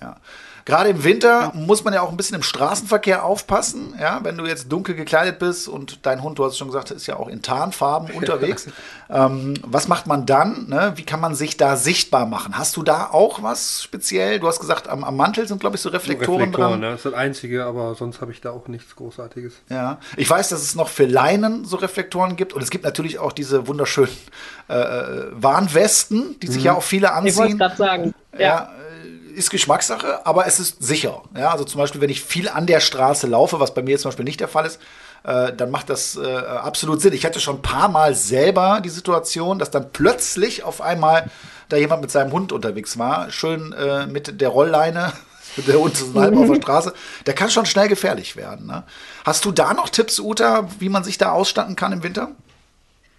ja. 0.00 0.17
Gerade 0.64 0.90
im 0.90 1.05
Winter 1.05 1.52
muss 1.55 1.85
man 1.85 1.95
ja 1.95 2.02
auch 2.02 2.11
ein 2.11 2.17
bisschen 2.17 2.37
im 2.37 2.43
Straßenverkehr 2.43 3.25
aufpassen. 3.25 3.95
Ja, 4.00 4.21
wenn 4.23 4.37
du 4.37 4.47
jetzt 4.47 4.71
dunkel 4.71 4.95
gekleidet 4.95 5.38
bist 5.38 5.69
und 5.69 6.05
dein 6.07 6.23
Hund, 6.23 6.38
du 6.38 6.45
hast 6.45 6.59
schon 6.59 6.69
gesagt, 6.69 6.90
ist 6.90 7.07
ja 7.07 7.17
auch 7.17 7.29
in 7.29 7.43
Tarnfarben 7.43 8.11
unterwegs. 8.14 8.67
ähm, 9.09 9.55
was 9.62 9.88
macht 9.88 10.07
man 10.07 10.26
dann? 10.26 10.69
Ne? 10.69 10.93
Wie 10.97 11.05
kann 11.05 11.21
man 11.21 11.35
sich 11.35 11.57
da 11.57 11.76
sichtbar 11.76 12.26
machen? 12.26 12.57
Hast 12.57 12.76
du 12.76 12.83
da 12.83 13.11
auch 13.11 13.43
was 13.43 13.83
speziell? 13.83 14.40
Du 14.40 14.49
hast 14.49 14.61
gesagt, 14.61 14.88
am, 14.88 15.05
am 15.05 15.17
Mantel 15.17 15.47
sind, 15.49 15.61
glaube 15.61 15.76
ich, 15.76 15.83
so 15.83 15.88
Reflektoren, 15.88 16.40
Reflektoren 16.40 16.71
dran. 16.73 16.81
Ne? 16.81 16.90
Das 16.90 17.00
ist 17.00 17.07
das 17.07 17.14
Einzige, 17.14 17.64
aber 17.64 17.95
sonst 17.95 18.21
habe 18.21 18.33
ich 18.33 18.40
da 18.40 18.50
auch 18.50 18.69
nichts 18.69 18.95
Großartiges. 18.97 19.55
Ja, 19.69 19.99
ich 20.17 20.29
weiß, 20.29 20.50
dass 20.50 20.62
es 20.62 20.75
noch 20.75 20.88
für 20.88 21.07
Leinen 21.07 21.64
so 21.64 21.76
Reflektoren 21.76 22.37
gibt 22.37 22.52
und 22.52 22.62
es 22.62 22.71
gibt 22.71 22.85
natürlich 22.85 23.19
auch 23.19 23.33
diese 23.33 23.67
wunderschönen 23.67 24.11
äh, 24.69 24.75
äh 24.75 25.26
Warnwesten, 25.33 26.38
die 26.40 26.47
sich 26.49 26.59
mhm. 26.59 26.67
ja 26.67 26.75
auch 26.75 26.83
viele 26.83 27.12
anziehen. 27.12 27.31
Ich 27.31 27.37
wollte 27.37 27.57
gerade 27.57 27.76
sagen. 27.76 28.14
ja, 28.35 28.40
ja 28.40 28.73
ist 29.31 29.51
Geschmackssache, 29.51 30.27
aber 30.27 30.47
es 30.47 30.61
ist 30.61 30.83
sicher. 30.83 31.23
Ja, 31.37 31.51
also 31.51 31.65
zum 31.65 31.79
Beispiel, 31.79 32.01
wenn 32.01 32.11
ich 32.11 32.23
viel 32.23 32.49
an 32.49 32.67
der 32.67 32.81
Straße 32.81 33.27
laufe, 33.27 33.61
was 33.61 33.75
bei 33.75 33.83
mir 33.83 33.99
zum 33.99 34.11
Beispiel 34.11 34.25
nicht 34.25 34.41
der 34.41 34.49
Fall 34.49 34.67
ist, 34.67 34.79
äh, 35.23 35.53
dann 35.53 35.71
macht 35.71 35.91
das 35.91 36.17
äh, 36.17 36.37
absolut 36.37 37.01
Sinn. 37.01 37.13
Ich 37.13 37.25
hatte 37.25 37.41
schon 37.41 37.57
ein 37.57 37.63
paar 37.63 37.89
Mal 37.89 38.15
selber 38.15 38.81
die 38.83 38.89
Situation, 38.89 39.59
dass 39.59 39.71
dann 39.71 39.93
plötzlich 39.93 40.62
auf 40.62 40.81
einmal 40.81 41.31
da 41.69 41.77
jemand 41.77 42.03
mit 42.03 42.11
seinem 42.11 42.33
Hund 42.33 42.53
unterwegs 42.53 42.99
war, 42.99 43.31
schön 43.31 43.73
äh, 43.73 44.07
mit 44.07 44.40
der 44.40 44.49
Rollleine. 44.49 45.12
Der 45.66 45.81
Hund 45.81 45.95
ist 45.95 46.14
halb 46.14 46.37
auf 46.37 46.47
der 46.47 46.62
Straße. 46.62 46.95
Der 47.27 47.35
kann 47.35 47.51
schon 47.51 47.66
schnell 47.66 47.88
gefährlich 47.88 48.37
werden. 48.37 48.69
Ne? 48.69 48.85
Hast 49.25 49.45
du 49.45 49.51
da 49.51 49.75
noch 49.75 49.88
Tipps, 49.88 50.21
Uta, 50.21 50.69
wie 50.79 50.88
man 50.88 51.03
sich 51.03 51.19
da 51.19 51.33
ausstatten 51.33 51.75
kann 51.75 51.90
im 51.90 52.05
Winter? 52.05 52.31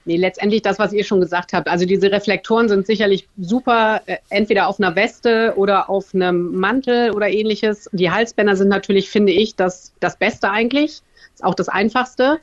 Nee, 0.05 0.17
letztendlich 0.17 0.63
das, 0.63 0.79
was 0.79 0.93
ihr 0.93 1.03
schon 1.03 1.21
gesagt 1.21 1.53
habt. 1.53 1.67
Also 1.67 1.85
diese 1.85 2.11
Reflektoren 2.11 2.67
sind 2.67 2.87
sicherlich 2.87 3.27
super, 3.39 4.01
äh, 4.07 4.17
entweder 4.29 4.67
auf 4.67 4.79
einer 4.79 4.95
Weste 4.95 5.53
oder 5.57 5.89
auf 5.89 6.15
einem 6.15 6.55
Mantel 6.55 7.11
oder 7.11 7.29
ähnliches. 7.29 7.87
Die 7.91 8.09
Halsbänder 8.09 8.55
sind 8.55 8.69
natürlich, 8.69 9.09
finde 9.09 9.31
ich, 9.31 9.55
das, 9.55 9.93
das 9.99 10.17
Beste 10.17 10.49
eigentlich. 10.49 11.01
Ist 11.33 11.43
auch 11.43 11.53
das 11.53 11.69
Einfachste. 11.69 12.39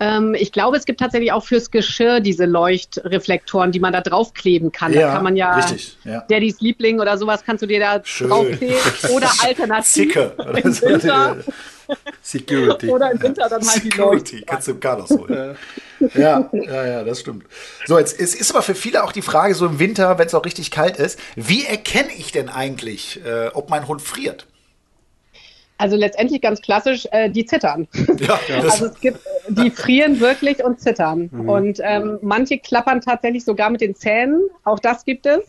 Ähm, 0.00 0.34
ich 0.34 0.50
glaube, 0.50 0.76
es 0.76 0.84
gibt 0.84 1.00
tatsächlich 1.00 1.32
auch 1.32 1.44
fürs 1.44 1.70
Geschirr 1.70 2.20
diese 2.20 2.46
Leuchtreflektoren, 2.46 3.70
die 3.70 3.80
man 3.80 3.92
da 3.92 4.00
draufkleben 4.00 4.72
kann. 4.72 4.92
Ja, 4.92 5.00
da 5.00 5.12
kann 5.14 5.24
man 5.24 5.36
ja, 5.36 5.54
richtig, 5.54 5.96
ja. 6.04 6.20
Daddys 6.22 6.60
Liebling 6.60 7.00
oder 7.00 7.16
sowas 7.16 7.44
kannst 7.44 7.62
du 7.62 7.66
dir 7.66 7.80
da 7.80 8.00
Schön. 8.02 8.28
draufkleben. 8.28 8.76
Oder 9.14 9.30
alternativ. 9.42 9.84
Zicke. 9.84 10.32
Im 10.38 10.82
Winter. 10.82 11.36
Security. 12.22 12.88
Oder 12.88 13.12
im 13.12 13.22
Winter 13.22 13.48
dann 13.48 13.60
halt 13.60 13.82
Security. 13.82 14.36
die 14.38 14.42
Kannst 14.42 14.68
du 14.68 14.72
im 14.72 14.80
Carlos 14.80 15.10
holen. 15.10 15.56
ja, 16.14 16.48
ja, 16.52 16.86
ja, 16.86 17.04
das 17.04 17.20
stimmt. 17.20 17.44
So, 17.86 17.98
jetzt 17.98 18.18
es 18.18 18.34
ist 18.34 18.50
aber 18.50 18.62
für 18.62 18.74
viele 18.74 19.04
auch 19.04 19.12
die 19.12 19.22
Frage, 19.22 19.54
so 19.54 19.66
im 19.66 19.78
Winter, 19.78 20.18
wenn 20.18 20.26
es 20.26 20.34
auch 20.34 20.44
richtig 20.44 20.70
kalt 20.70 20.96
ist, 20.96 21.18
wie 21.36 21.66
erkenne 21.66 22.10
ich 22.16 22.32
denn 22.32 22.48
eigentlich, 22.48 23.20
äh, 23.24 23.48
ob 23.52 23.70
mein 23.70 23.86
Hund 23.86 24.02
friert? 24.02 24.46
Also 25.76 25.96
letztendlich 25.96 26.40
ganz 26.40 26.62
klassisch, 26.62 27.06
äh, 27.10 27.28
die 27.30 27.44
zittern. 27.46 27.88
Ja, 28.18 28.38
also 28.62 28.86
es 28.86 29.00
gibt, 29.00 29.18
die 29.48 29.70
frieren 29.70 30.20
wirklich 30.20 30.64
und 30.64 30.80
zittern. 30.80 31.28
Mhm. 31.32 31.48
Und 31.48 31.80
ähm, 31.82 32.18
manche 32.22 32.58
klappern 32.58 33.00
tatsächlich 33.00 33.44
sogar 33.44 33.70
mit 33.70 33.80
den 33.80 33.94
Zähnen. 33.94 34.40
Auch 34.62 34.78
das 34.78 35.04
gibt 35.04 35.26
es. 35.26 35.42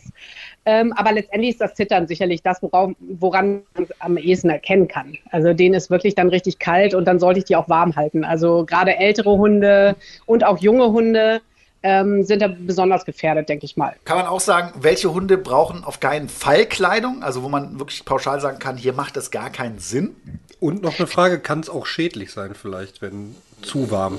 Ähm, 0.64 0.92
aber 0.94 1.12
letztendlich 1.12 1.50
ist 1.52 1.60
das 1.60 1.74
Zittern 1.74 2.08
sicherlich 2.08 2.42
das, 2.42 2.60
woran, 2.60 2.96
woran 2.98 3.62
man 3.74 3.86
am 4.00 4.16
ehesten 4.18 4.50
erkennen 4.50 4.88
kann. 4.88 5.16
Also 5.30 5.52
denen 5.52 5.74
ist 5.74 5.90
wirklich 5.90 6.16
dann 6.16 6.28
richtig 6.28 6.58
kalt 6.58 6.92
und 6.92 7.06
dann 7.06 7.20
sollte 7.20 7.38
ich 7.38 7.44
die 7.44 7.54
auch 7.54 7.68
warm 7.68 7.94
halten. 7.94 8.24
Also 8.24 8.66
gerade 8.66 8.96
ältere 8.96 9.38
Hunde 9.38 9.94
und 10.26 10.44
auch 10.44 10.58
junge 10.58 10.90
Hunde 10.90 11.40
ähm, 11.82 12.24
sind 12.24 12.42
da 12.42 12.48
besonders 12.48 13.04
gefährdet, 13.04 13.48
denke 13.48 13.64
ich 13.64 13.76
mal. 13.76 13.94
Kann 14.04 14.16
man 14.16 14.26
auch 14.26 14.40
sagen, 14.40 14.72
welche 14.80 15.12
Hunde 15.12 15.38
brauchen 15.38 15.84
auf 15.84 16.00
keinen 16.00 16.28
Fall 16.28 16.66
Kleidung? 16.66 17.22
Also 17.22 17.42
wo 17.42 17.48
man 17.48 17.78
wirklich 17.78 18.04
pauschal 18.04 18.40
sagen 18.40 18.58
kann, 18.58 18.76
hier 18.76 18.92
macht 18.92 19.16
das 19.16 19.30
gar 19.30 19.50
keinen 19.50 19.78
Sinn? 19.78 20.16
Und 20.58 20.82
noch 20.82 20.98
eine 20.98 21.06
Frage, 21.06 21.38
kann 21.38 21.60
es 21.60 21.68
auch 21.68 21.86
schädlich 21.86 22.32
sein 22.32 22.54
vielleicht, 22.54 23.02
wenn 23.02 23.34
zu 23.62 23.90
warm? 23.90 24.18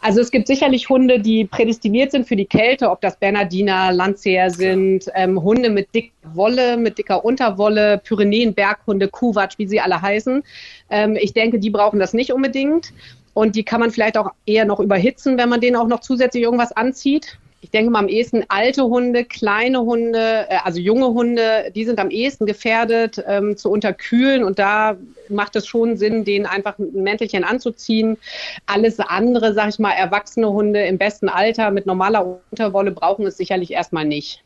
Also 0.00 0.20
es 0.20 0.30
gibt 0.30 0.46
sicherlich 0.46 0.88
Hunde, 0.88 1.20
die 1.20 1.44
prädestiniert 1.44 2.12
sind 2.12 2.28
für 2.28 2.36
die 2.36 2.44
Kälte, 2.44 2.90
ob 2.90 3.00
das 3.00 3.16
Bernardiner, 3.16 3.92
Landseer 3.92 4.50
sind, 4.50 5.10
ähm, 5.14 5.42
Hunde 5.42 5.70
mit 5.70 5.94
dicker 5.94 6.12
Wolle, 6.34 6.76
mit 6.76 6.98
dicker 6.98 7.24
Unterwolle, 7.24 7.98
Pyrenäen, 7.98 8.54
Berghunde, 8.54 9.08
Kuwatsch, 9.08 9.54
wie 9.58 9.66
sie 9.66 9.80
alle 9.80 10.00
heißen. 10.00 10.42
Ähm, 10.90 11.16
ich 11.20 11.32
denke, 11.32 11.58
die 11.58 11.70
brauchen 11.70 11.98
das 11.98 12.12
nicht 12.12 12.32
unbedingt. 12.32 12.92
Und 13.36 13.54
die 13.54 13.64
kann 13.64 13.80
man 13.80 13.90
vielleicht 13.90 14.16
auch 14.16 14.30
eher 14.46 14.64
noch 14.64 14.80
überhitzen, 14.80 15.36
wenn 15.36 15.50
man 15.50 15.60
denen 15.60 15.76
auch 15.76 15.88
noch 15.88 16.00
zusätzlich 16.00 16.42
irgendwas 16.42 16.72
anzieht. 16.72 17.38
Ich 17.60 17.70
denke 17.70 17.90
mal 17.90 17.98
am 17.98 18.08
ehesten 18.08 18.44
alte 18.48 18.84
Hunde, 18.84 19.26
kleine 19.26 19.82
Hunde, 19.82 20.46
äh, 20.48 20.56
also 20.64 20.80
junge 20.80 21.08
Hunde, 21.08 21.70
die 21.74 21.84
sind 21.84 21.98
am 21.98 22.08
ehesten 22.08 22.46
gefährdet 22.46 23.22
ähm, 23.26 23.54
zu 23.58 23.70
unterkühlen 23.70 24.42
und 24.42 24.58
da 24.58 24.96
macht 25.28 25.54
es 25.54 25.66
schon 25.66 25.98
Sinn, 25.98 26.24
denen 26.24 26.46
einfach 26.46 26.78
ein 26.78 27.02
Mäntelchen 27.02 27.44
anzuziehen. 27.44 28.16
Alles 28.64 29.00
andere, 29.00 29.52
sag 29.52 29.68
ich 29.68 29.78
mal, 29.78 29.92
erwachsene 29.92 30.50
Hunde 30.50 30.86
im 30.86 30.96
besten 30.96 31.28
Alter 31.28 31.72
mit 31.72 31.84
normaler 31.84 32.40
Unterwolle 32.50 32.90
brauchen 32.90 33.26
es 33.26 33.36
sicherlich 33.36 33.70
erstmal 33.70 34.06
nicht. 34.06 34.42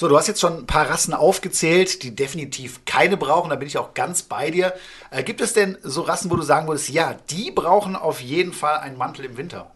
So, 0.00 0.08
du 0.08 0.16
hast 0.16 0.28
jetzt 0.28 0.40
schon 0.40 0.60
ein 0.60 0.66
paar 0.66 0.88
Rassen 0.88 1.12
aufgezählt, 1.12 2.02
die 2.02 2.16
definitiv 2.16 2.86
keine 2.86 3.18
brauchen. 3.18 3.50
Da 3.50 3.56
bin 3.56 3.68
ich 3.68 3.76
auch 3.76 3.92
ganz 3.92 4.22
bei 4.22 4.50
dir. 4.50 4.72
Äh, 5.10 5.22
gibt 5.22 5.42
es 5.42 5.52
denn 5.52 5.76
so 5.82 6.00
Rassen, 6.00 6.30
wo 6.30 6.36
du 6.36 6.42
sagen 6.42 6.66
würdest, 6.66 6.88
ja, 6.88 7.16
die 7.28 7.50
brauchen 7.50 7.96
auf 7.96 8.22
jeden 8.22 8.54
Fall 8.54 8.78
einen 8.78 8.96
Mantel 8.96 9.26
im 9.26 9.36
Winter? 9.36 9.70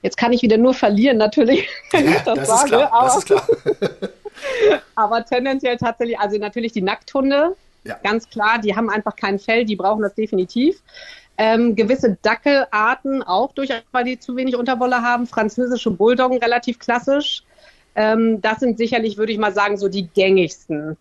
Jetzt 0.00 0.16
kann 0.16 0.32
ich 0.32 0.40
wieder 0.40 0.56
nur 0.56 0.72
verlieren, 0.72 1.18
natürlich, 1.18 1.68
wenn 1.90 2.06
ja, 2.06 2.12
ich 2.12 2.22
das, 2.22 2.38
das 2.38 2.48
sage. 2.48 2.62
Ist 2.62 2.68
klar, 2.70 2.92
aber, 2.94 3.06
das 3.06 3.16
ist 3.18 3.26
klar. 3.26 3.46
aber 4.94 5.24
tendenziell 5.26 5.76
tatsächlich, 5.76 6.18
also 6.18 6.38
natürlich 6.38 6.72
die 6.72 6.80
Nackthunde, 6.80 7.54
ja. 7.84 7.98
ganz 8.02 8.30
klar, 8.30 8.58
die 8.58 8.74
haben 8.74 8.88
einfach 8.88 9.16
kein 9.16 9.38
Fell, 9.38 9.66
die 9.66 9.76
brauchen 9.76 10.00
das 10.00 10.14
definitiv. 10.14 10.80
Ähm, 11.36 11.76
gewisse 11.76 12.16
Dackelarten 12.22 13.22
auch 13.22 13.52
durchaus, 13.52 13.82
weil 13.92 14.04
die 14.04 14.18
zu 14.18 14.34
wenig 14.34 14.56
Unterwolle 14.56 15.02
haben. 15.02 15.26
Französische 15.26 15.90
Bulldoggen 15.90 16.38
relativ 16.38 16.78
klassisch. 16.78 17.42
Ähm, 17.96 18.40
das 18.40 18.60
sind 18.60 18.78
sicherlich, 18.78 19.16
würde 19.16 19.32
ich 19.32 19.38
mal 19.38 19.52
sagen, 19.52 19.76
so 19.76 19.88
die 19.88 20.08
gängigsten. 20.08 20.96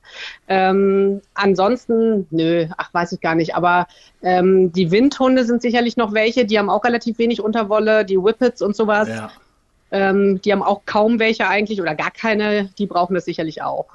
Ähm, 0.47 1.21
ansonsten, 1.33 2.27
nö, 2.29 2.67
ach, 2.77 2.93
weiß 2.93 3.13
ich 3.13 3.21
gar 3.21 3.35
nicht. 3.35 3.55
Aber 3.55 3.87
ähm, 4.21 4.71
die 4.71 4.91
Windhunde 4.91 5.43
sind 5.45 5.61
sicherlich 5.61 5.97
noch 5.97 6.13
welche, 6.13 6.45
die 6.45 6.59
haben 6.59 6.69
auch 6.69 6.83
relativ 6.83 7.17
wenig 7.17 7.41
Unterwolle, 7.41 8.05
die 8.05 8.17
Whippets 8.17 8.61
und 8.61 8.75
sowas. 8.75 9.09
Ja. 9.09 9.31
Ähm, 9.91 10.41
die 10.41 10.51
haben 10.51 10.63
auch 10.63 10.81
kaum 10.85 11.19
welche 11.19 11.47
eigentlich 11.47 11.81
oder 11.81 11.95
gar 11.95 12.11
keine, 12.11 12.69
die 12.77 12.87
brauchen 12.87 13.13
das 13.13 13.25
sicherlich 13.25 13.61
auch. 13.61 13.85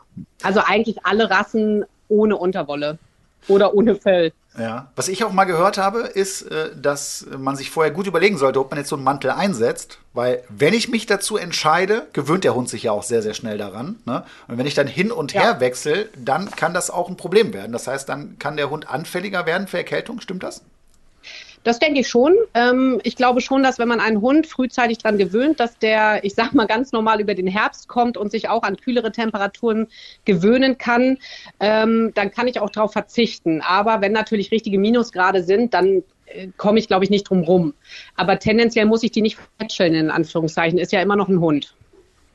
Also 0.42 0.60
eigentlich 0.64 1.04
alle 1.04 1.30
Rassen 1.30 1.84
ohne 2.08 2.36
Unterwolle. 2.36 2.98
Oder 3.48 3.74
ohne 3.74 3.96
Fell. 3.96 4.32
Ja. 4.58 4.90
Was 4.96 5.08
ich 5.08 5.22
auch 5.24 5.32
mal 5.32 5.44
gehört 5.44 5.78
habe, 5.78 6.00
ist, 6.00 6.42
äh, 6.42 6.70
dass 6.76 7.26
man 7.38 7.56
sich 7.56 7.70
vorher 7.70 7.92
gut 7.92 8.06
überlegen 8.06 8.38
sollte, 8.38 8.58
ob 8.60 8.70
man 8.70 8.78
jetzt 8.78 8.88
so 8.88 8.96
einen 8.96 9.04
Mantel 9.04 9.30
einsetzt. 9.30 9.98
Weil, 10.14 10.42
wenn 10.48 10.74
ich 10.74 10.88
mich 10.88 11.06
dazu 11.06 11.36
entscheide, 11.36 12.06
gewöhnt 12.12 12.44
der 12.44 12.54
Hund 12.54 12.68
sich 12.68 12.84
ja 12.84 12.92
auch 12.92 13.04
sehr, 13.04 13.22
sehr 13.22 13.34
schnell 13.34 13.58
daran. 13.58 13.96
Ne? 14.04 14.24
Und 14.48 14.58
wenn 14.58 14.66
ich 14.66 14.74
dann 14.74 14.88
hin 14.88 15.12
und 15.12 15.34
her 15.34 15.60
wechsle, 15.60 16.08
dann 16.16 16.50
kann 16.50 16.74
das 16.74 16.90
auch 16.90 17.08
ein 17.08 17.16
Problem 17.16 17.52
werden. 17.52 17.72
Das 17.72 17.86
heißt, 17.86 18.08
dann 18.08 18.38
kann 18.38 18.56
der 18.56 18.70
Hund 18.70 18.90
anfälliger 18.90 19.46
werden 19.46 19.68
für 19.68 19.78
Erkältung. 19.78 20.20
Stimmt 20.20 20.42
das? 20.42 20.62
Das 21.68 21.78
denke 21.78 22.00
ich 22.00 22.08
schon. 22.08 22.34
Ähm, 22.54 22.98
ich 23.02 23.14
glaube 23.14 23.42
schon, 23.42 23.62
dass 23.62 23.78
wenn 23.78 23.88
man 23.88 24.00
einen 24.00 24.22
Hund 24.22 24.46
frühzeitig 24.46 24.96
daran 24.96 25.18
gewöhnt, 25.18 25.60
dass 25.60 25.76
der, 25.76 26.24
ich 26.24 26.34
sag 26.34 26.54
mal, 26.54 26.66
ganz 26.66 26.92
normal 26.92 27.20
über 27.20 27.34
den 27.34 27.46
Herbst 27.46 27.88
kommt 27.88 28.16
und 28.16 28.30
sich 28.30 28.48
auch 28.48 28.62
an 28.62 28.78
kühlere 28.78 29.12
Temperaturen 29.12 29.88
gewöhnen 30.24 30.78
kann, 30.78 31.18
ähm, 31.60 32.12
dann 32.14 32.30
kann 32.30 32.48
ich 32.48 32.58
auch 32.58 32.70
darauf 32.70 32.94
verzichten. 32.94 33.60
Aber 33.60 34.00
wenn 34.00 34.12
natürlich 34.12 34.50
richtige 34.50 34.78
Minusgrade 34.78 35.42
sind, 35.42 35.74
dann 35.74 36.04
äh, 36.24 36.48
komme 36.56 36.78
ich, 36.78 36.88
glaube 36.88 37.04
ich, 37.04 37.10
nicht 37.10 37.24
drum 37.24 37.42
rum. 37.42 37.74
Aber 38.16 38.38
tendenziell 38.38 38.86
muss 38.86 39.02
ich 39.02 39.10
die 39.10 39.20
nicht 39.20 39.36
fetscheln, 39.60 39.92
in 39.92 40.10
Anführungszeichen. 40.10 40.78
Ist 40.78 40.92
ja 40.92 41.02
immer 41.02 41.16
noch 41.16 41.28
ein 41.28 41.40
Hund. 41.40 41.74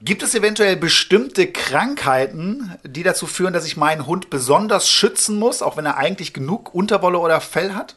Gibt 0.03 0.21
es 0.21 0.35
eventuell 0.35 0.75
bestimmte 0.75 1.47
Krankheiten, 1.47 2.75
die 2.83 3.01
dazu 3.01 3.25
führen, 3.25 3.53
dass 3.53 3.65
ich 3.65 3.77
meinen 3.77 4.05
Hund 4.05 4.29
besonders 4.29 4.87
schützen 4.87 5.39
muss, 5.39 5.63
auch 5.63 5.75
wenn 5.75 5.87
er 5.87 5.97
eigentlich 5.97 6.33
genug 6.33 6.75
Unterwolle 6.75 7.17
oder 7.17 7.41
Fell 7.41 7.73
hat? 7.73 7.95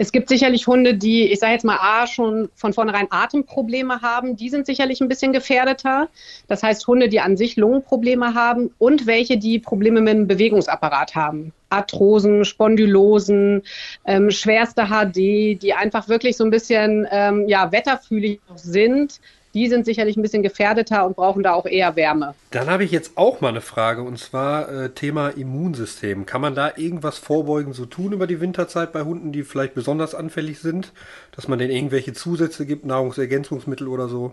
Es 0.00 0.12
gibt 0.12 0.28
sicherlich 0.28 0.68
Hunde, 0.68 0.94
die, 0.94 1.24
ich 1.24 1.40
sage 1.40 1.54
jetzt 1.54 1.64
mal, 1.64 1.78
A, 1.80 2.06
schon 2.06 2.50
von 2.54 2.72
vornherein 2.72 3.08
Atemprobleme 3.10 4.00
haben. 4.00 4.36
Die 4.36 4.48
sind 4.48 4.64
sicherlich 4.64 5.00
ein 5.00 5.08
bisschen 5.08 5.32
gefährdeter. 5.32 6.08
Das 6.46 6.62
heißt, 6.62 6.86
Hunde, 6.86 7.08
die 7.08 7.18
an 7.18 7.36
sich 7.36 7.56
Lungenprobleme 7.56 8.34
haben 8.34 8.70
und 8.78 9.06
welche, 9.06 9.38
die 9.38 9.58
Probleme 9.58 10.00
mit 10.00 10.14
dem 10.14 10.28
Bewegungsapparat 10.28 11.16
haben. 11.16 11.52
Arthrosen, 11.68 12.44
Spondylosen, 12.44 13.62
ähm, 14.04 14.30
schwerste 14.30 14.86
HD, 14.86 15.60
die 15.60 15.74
einfach 15.74 16.08
wirklich 16.08 16.36
so 16.36 16.44
ein 16.44 16.50
bisschen 16.50 17.06
ähm, 17.10 17.48
ja, 17.48 17.72
wetterfühlig 17.72 18.40
sind 18.54 19.20
die 19.58 19.68
sind 19.68 19.84
sicherlich 19.84 20.16
ein 20.16 20.22
bisschen 20.22 20.44
gefährdeter 20.44 21.04
und 21.04 21.16
brauchen 21.16 21.42
da 21.42 21.52
auch 21.52 21.66
eher 21.66 21.96
Wärme. 21.96 22.34
Dann 22.52 22.68
habe 22.68 22.84
ich 22.84 22.92
jetzt 22.92 23.16
auch 23.16 23.40
mal 23.40 23.48
eine 23.48 23.60
Frage 23.60 24.02
und 24.02 24.16
zwar 24.16 24.68
äh, 24.68 24.90
Thema 24.90 25.30
Immunsystem. 25.30 26.26
Kann 26.26 26.40
man 26.40 26.54
da 26.54 26.72
irgendwas 26.76 27.18
vorbeugend 27.18 27.74
so 27.74 27.84
tun 27.84 28.12
über 28.12 28.28
die 28.28 28.40
Winterzeit 28.40 28.92
bei 28.92 29.02
Hunden, 29.02 29.32
die 29.32 29.42
vielleicht 29.42 29.74
besonders 29.74 30.14
anfällig 30.14 30.60
sind, 30.60 30.92
dass 31.34 31.48
man 31.48 31.58
denen 31.58 31.72
irgendwelche 31.72 32.12
Zusätze 32.12 32.66
gibt, 32.66 32.86
Nahrungsergänzungsmittel 32.86 33.88
oder 33.88 34.06
so? 34.06 34.32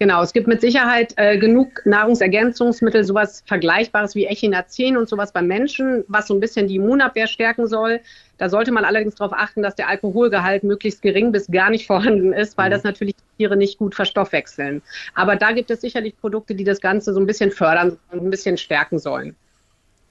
Genau, 0.00 0.22
es 0.22 0.32
gibt 0.32 0.48
mit 0.48 0.60
Sicherheit 0.60 1.12
äh, 1.16 1.38
genug 1.38 1.82
Nahrungsergänzungsmittel, 1.84 3.04
sowas 3.04 3.44
Vergleichbares 3.46 4.14
wie 4.16 4.24
Echinazin 4.24 4.96
und 4.96 5.08
sowas 5.08 5.32
beim 5.32 5.46
Menschen, 5.46 6.04
was 6.08 6.26
so 6.26 6.34
ein 6.34 6.40
bisschen 6.40 6.66
die 6.66 6.76
Immunabwehr 6.76 7.28
stärken 7.28 7.68
soll. 7.68 8.00
Da 8.38 8.48
sollte 8.48 8.72
man 8.72 8.84
allerdings 8.84 9.16
darauf 9.16 9.32
achten, 9.36 9.62
dass 9.62 9.74
der 9.74 9.88
Alkoholgehalt 9.88 10.62
möglichst 10.62 11.02
gering 11.02 11.32
bis 11.32 11.48
gar 11.48 11.70
nicht 11.70 11.86
vorhanden 11.86 12.32
ist, 12.32 12.56
weil 12.56 12.68
mhm. 12.68 12.72
das 12.72 12.84
natürlich 12.84 13.16
Tiere 13.36 13.56
nicht 13.56 13.78
gut 13.78 13.94
verstoffwechseln. 13.94 14.82
Aber 15.14 15.36
da 15.36 15.52
gibt 15.52 15.70
es 15.70 15.80
sicherlich 15.80 16.18
Produkte, 16.20 16.54
die 16.54 16.64
das 16.64 16.80
Ganze 16.80 17.12
so 17.12 17.20
ein 17.20 17.26
bisschen 17.26 17.50
fördern 17.50 17.98
und 18.10 18.22
ein 18.22 18.30
bisschen 18.30 18.56
stärken 18.56 18.98
sollen. 18.98 19.36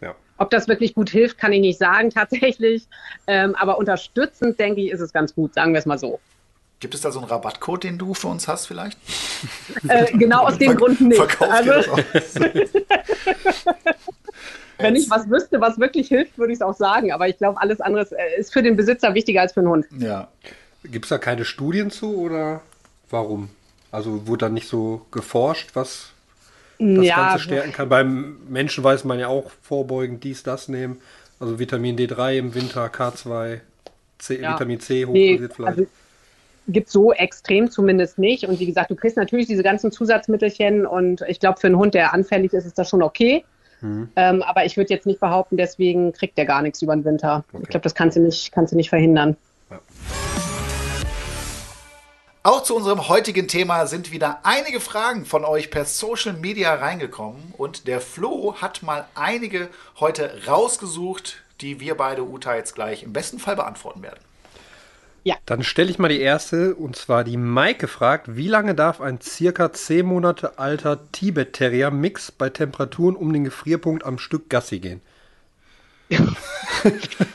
Ja. 0.01 0.13
Ob 0.37 0.49
das 0.49 0.67
wirklich 0.67 0.93
gut 0.93 1.09
hilft, 1.09 1.37
kann 1.37 1.53
ich 1.53 1.61
nicht 1.61 1.79
sagen 1.79 2.09
tatsächlich. 2.13 2.87
Ähm, 3.25 3.55
aber 3.55 3.77
unterstützend, 3.77 4.59
denke 4.59 4.81
ich, 4.81 4.91
ist 4.91 5.01
es 5.01 5.13
ganz 5.13 5.33
gut, 5.33 5.53
sagen 5.53 5.73
wir 5.73 5.79
es 5.79 5.85
mal 5.85 5.97
so. 5.97 6.19
Gibt 6.79 6.93
es 6.93 7.01
da 7.01 7.11
so 7.11 7.19
einen 7.19 7.27
Rabattcode, 7.27 7.85
den 7.85 7.97
du 7.97 8.13
für 8.13 8.27
uns 8.27 8.47
hast 8.47 8.67
vielleicht? 8.67 8.99
Äh, 9.87 10.15
genau 10.15 10.43
aus 10.43 10.57
dem 10.59 10.75
Grund 10.75 11.01
nicht. 11.01 11.17
Verkauf 11.17 11.49
also, 11.49 11.71
Wenn 14.79 14.95
ich 14.95 15.09
was 15.09 15.29
wüsste, 15.29 15.59
was 15.59 15.79
wirklich 15.79 16.07
hilft, 16.07 16.37
würde 16.37 16.53
ich 16.53 16.57
es 16.57 16.61
auch 16.61 16.75
sagen. 16.75 17.11
Aber 17.11 17.27
ich 17.27 17.37
glaube, 17.37 17.59
alles 17.59 17.81
andere 17.81 18.07
äh, 18.11 18.39
ist 18.39 18.53
für 18.53 18.61
den 18.61 18.75
Besitzer 18.75 19.13
wichtiger 19.13 19.41
als 19.41 19.53
für 19.53 19.61
den 19.61 19.69
Hund. 19.69 19.85
Ja. 19.97 20.27
Gibt 20.83 21.05
es 21.05 21.09
da 21.09 21.17
keine 21.17 21.45
Studien 21.45 21.89
zu 21.89 22.15
oder 22.15 22.61
warum? 23.09 23.49
Also 23.91 24.27
wurde 24.27 24.45
da 24.45 24.49
nicht 24.49 24.67
so 24.67 25.05
geforscht, 25.11 25.71
was 25.73 26.11
das 26.77 27.05
ja, 27.05 27.15
Ganze 27.15 27.43
stärken 27.43 27.71
kann? 27.71 27.89
Beim 27.89 28.37
Menschen 28.47 28.83
weiß 28.83 29.03
man 29.03 29.19
ja 29.19 29.27
auch 29.27 29.51
vorbeugend 29.61 30.23
dies, 30.23 30.43
das 30.43 30.67
nehmen. 30.67 31.01
Also 31.39 31.59
Vitamin 31.59 31.97
D3 31.97 32.37
im 32.37 32.55
Winter, 32.55 32.87
K2, 32.87 33.59
C, 34.19 34.41
ja. 34.41 34.53
Vitamin 34.53 34.79
C 34.79 35.05
hochdosiert 35.05 35.41
nee, 35.41 35.47
vielleicht. 35.55 35.77
Also 35.79 35.87
gibt 36.67 36.89
so 36.89 37.13
extrem 37.13 37.71
zumindest 37.71 38.19
nicht. 38.19 38.45
Und 38.45 38.59
wie 38.59 38.65
gesagt, 38.65 38.91
du 38.91 38.95
kriegst 38.95 39.17
natürlich 39.17 39.47
diese 39.47 39.63
ganzen 39.63 39.91
Zusatzmittelchen 39.91 40.85
und 40.85 41.21
ich 41.27 41.39
glaube, 41.39 41.59
für 41.59 41.67
einen 41.67 41.77
Hund, 41.77 41.93
der 41.93 42.13
anfällig 42.13 42.53
ist, 42.53 42.65
ist 42.65 42.77
das 42.77 42.89
schon 42.89 43.01
okay. 43.01 43.45
Mhm. 43.81 44.09
Ähm, 44.15 44.41
aber 44.43 44.65
ich 44.65 44.77
würde 44.77 44.93
jetzt 44.93 45.05
nicht 45.05 45.19
behaupten, 45.19 45.57
deswegen 45.57 46.13
kriegt 46.13 46.37
der 46.37 46.45
gar 46.45 46.61
nichts 46.61 46.81
über 46.81 46.95
den 46.95 47.05
Winter. 47.05 47.43
Okay. 47.51 47.63
Ich 47.63 47.69
glaube, 47.69 47.83
das 47.83 47.95
kannst 47.95 48.17
du 48.17 48.21
nicht, 48.21 48.51
kannst 48.51 48.73
du 48.73 48.75
nicht 48.75 48.89
verhindern. 48.89 49.37
Ja. 49.69 49.79
Auch 52.47 52.63
zu 52.63 52.77
unserem 52.77 53.09
heutigen 53.09 53.49
Thema 53.49 53.87
sind 53.87 54.13
wieder 54.13 54.39
einige 54.43 54.79
Fragen 54.79 55.25
von 55.25 55.43
euch 55.43 55.69
per 55.69 55.83
Social 55.83 56.31
Media 56.31 56.75
reingekommen 56.75 57.53
und 57.57 57.87
der 57.87 57.99
Flo 57.99 58.55
hat 58.61 58.83
mal 58.83 59.05
einige 59.15 59.67
heute 59.99 60.31
rausgesucht, 60.47 61.43
die 61.59 61.81
wir 61.81 61.97
beide 61.97 62.23
Uta 62.23 62.55
jetzt 62.55 62.73
gleich 62.73 63.03
im 63.03 63.11
besten 63.11 63.39
Fall 63.39 63.57
beantworten 63.57 64.01
werden. 64.01 64.19
Ja. 65.27 65.35
Dann 65.45 65.61
stelle 65.61 65.89
ich 65.89 65.99
mal 65.99 66.07
die 66.07 66.21
erste, 66.21 66.73
und 66.75 66.95
zwar 66.95 67.25
die 67.25 67.35
Maike 67.35 67.89
fragt, 67.89 68.37
wie 68.37 68.47
lange 68.47 68.75
darf 68.75 69.01
ein 69.01 69.19
circa 69.19 69.73
10 69.73 70.05
Monate 70.05 70.57
alter 70.57 71.11
Tibet-Terrier-Mix 71.11 72.31
bei 72.31 72.49
Temperaturen 72.49 73.17
um 73.17 73.33
den 73.33 73.43
Gefrierpunkt 73.43 74.05
am 74.05 74.19
Stück 74.19 74.49
Gassi 74.49 74.79
gehen? 74.79 75.01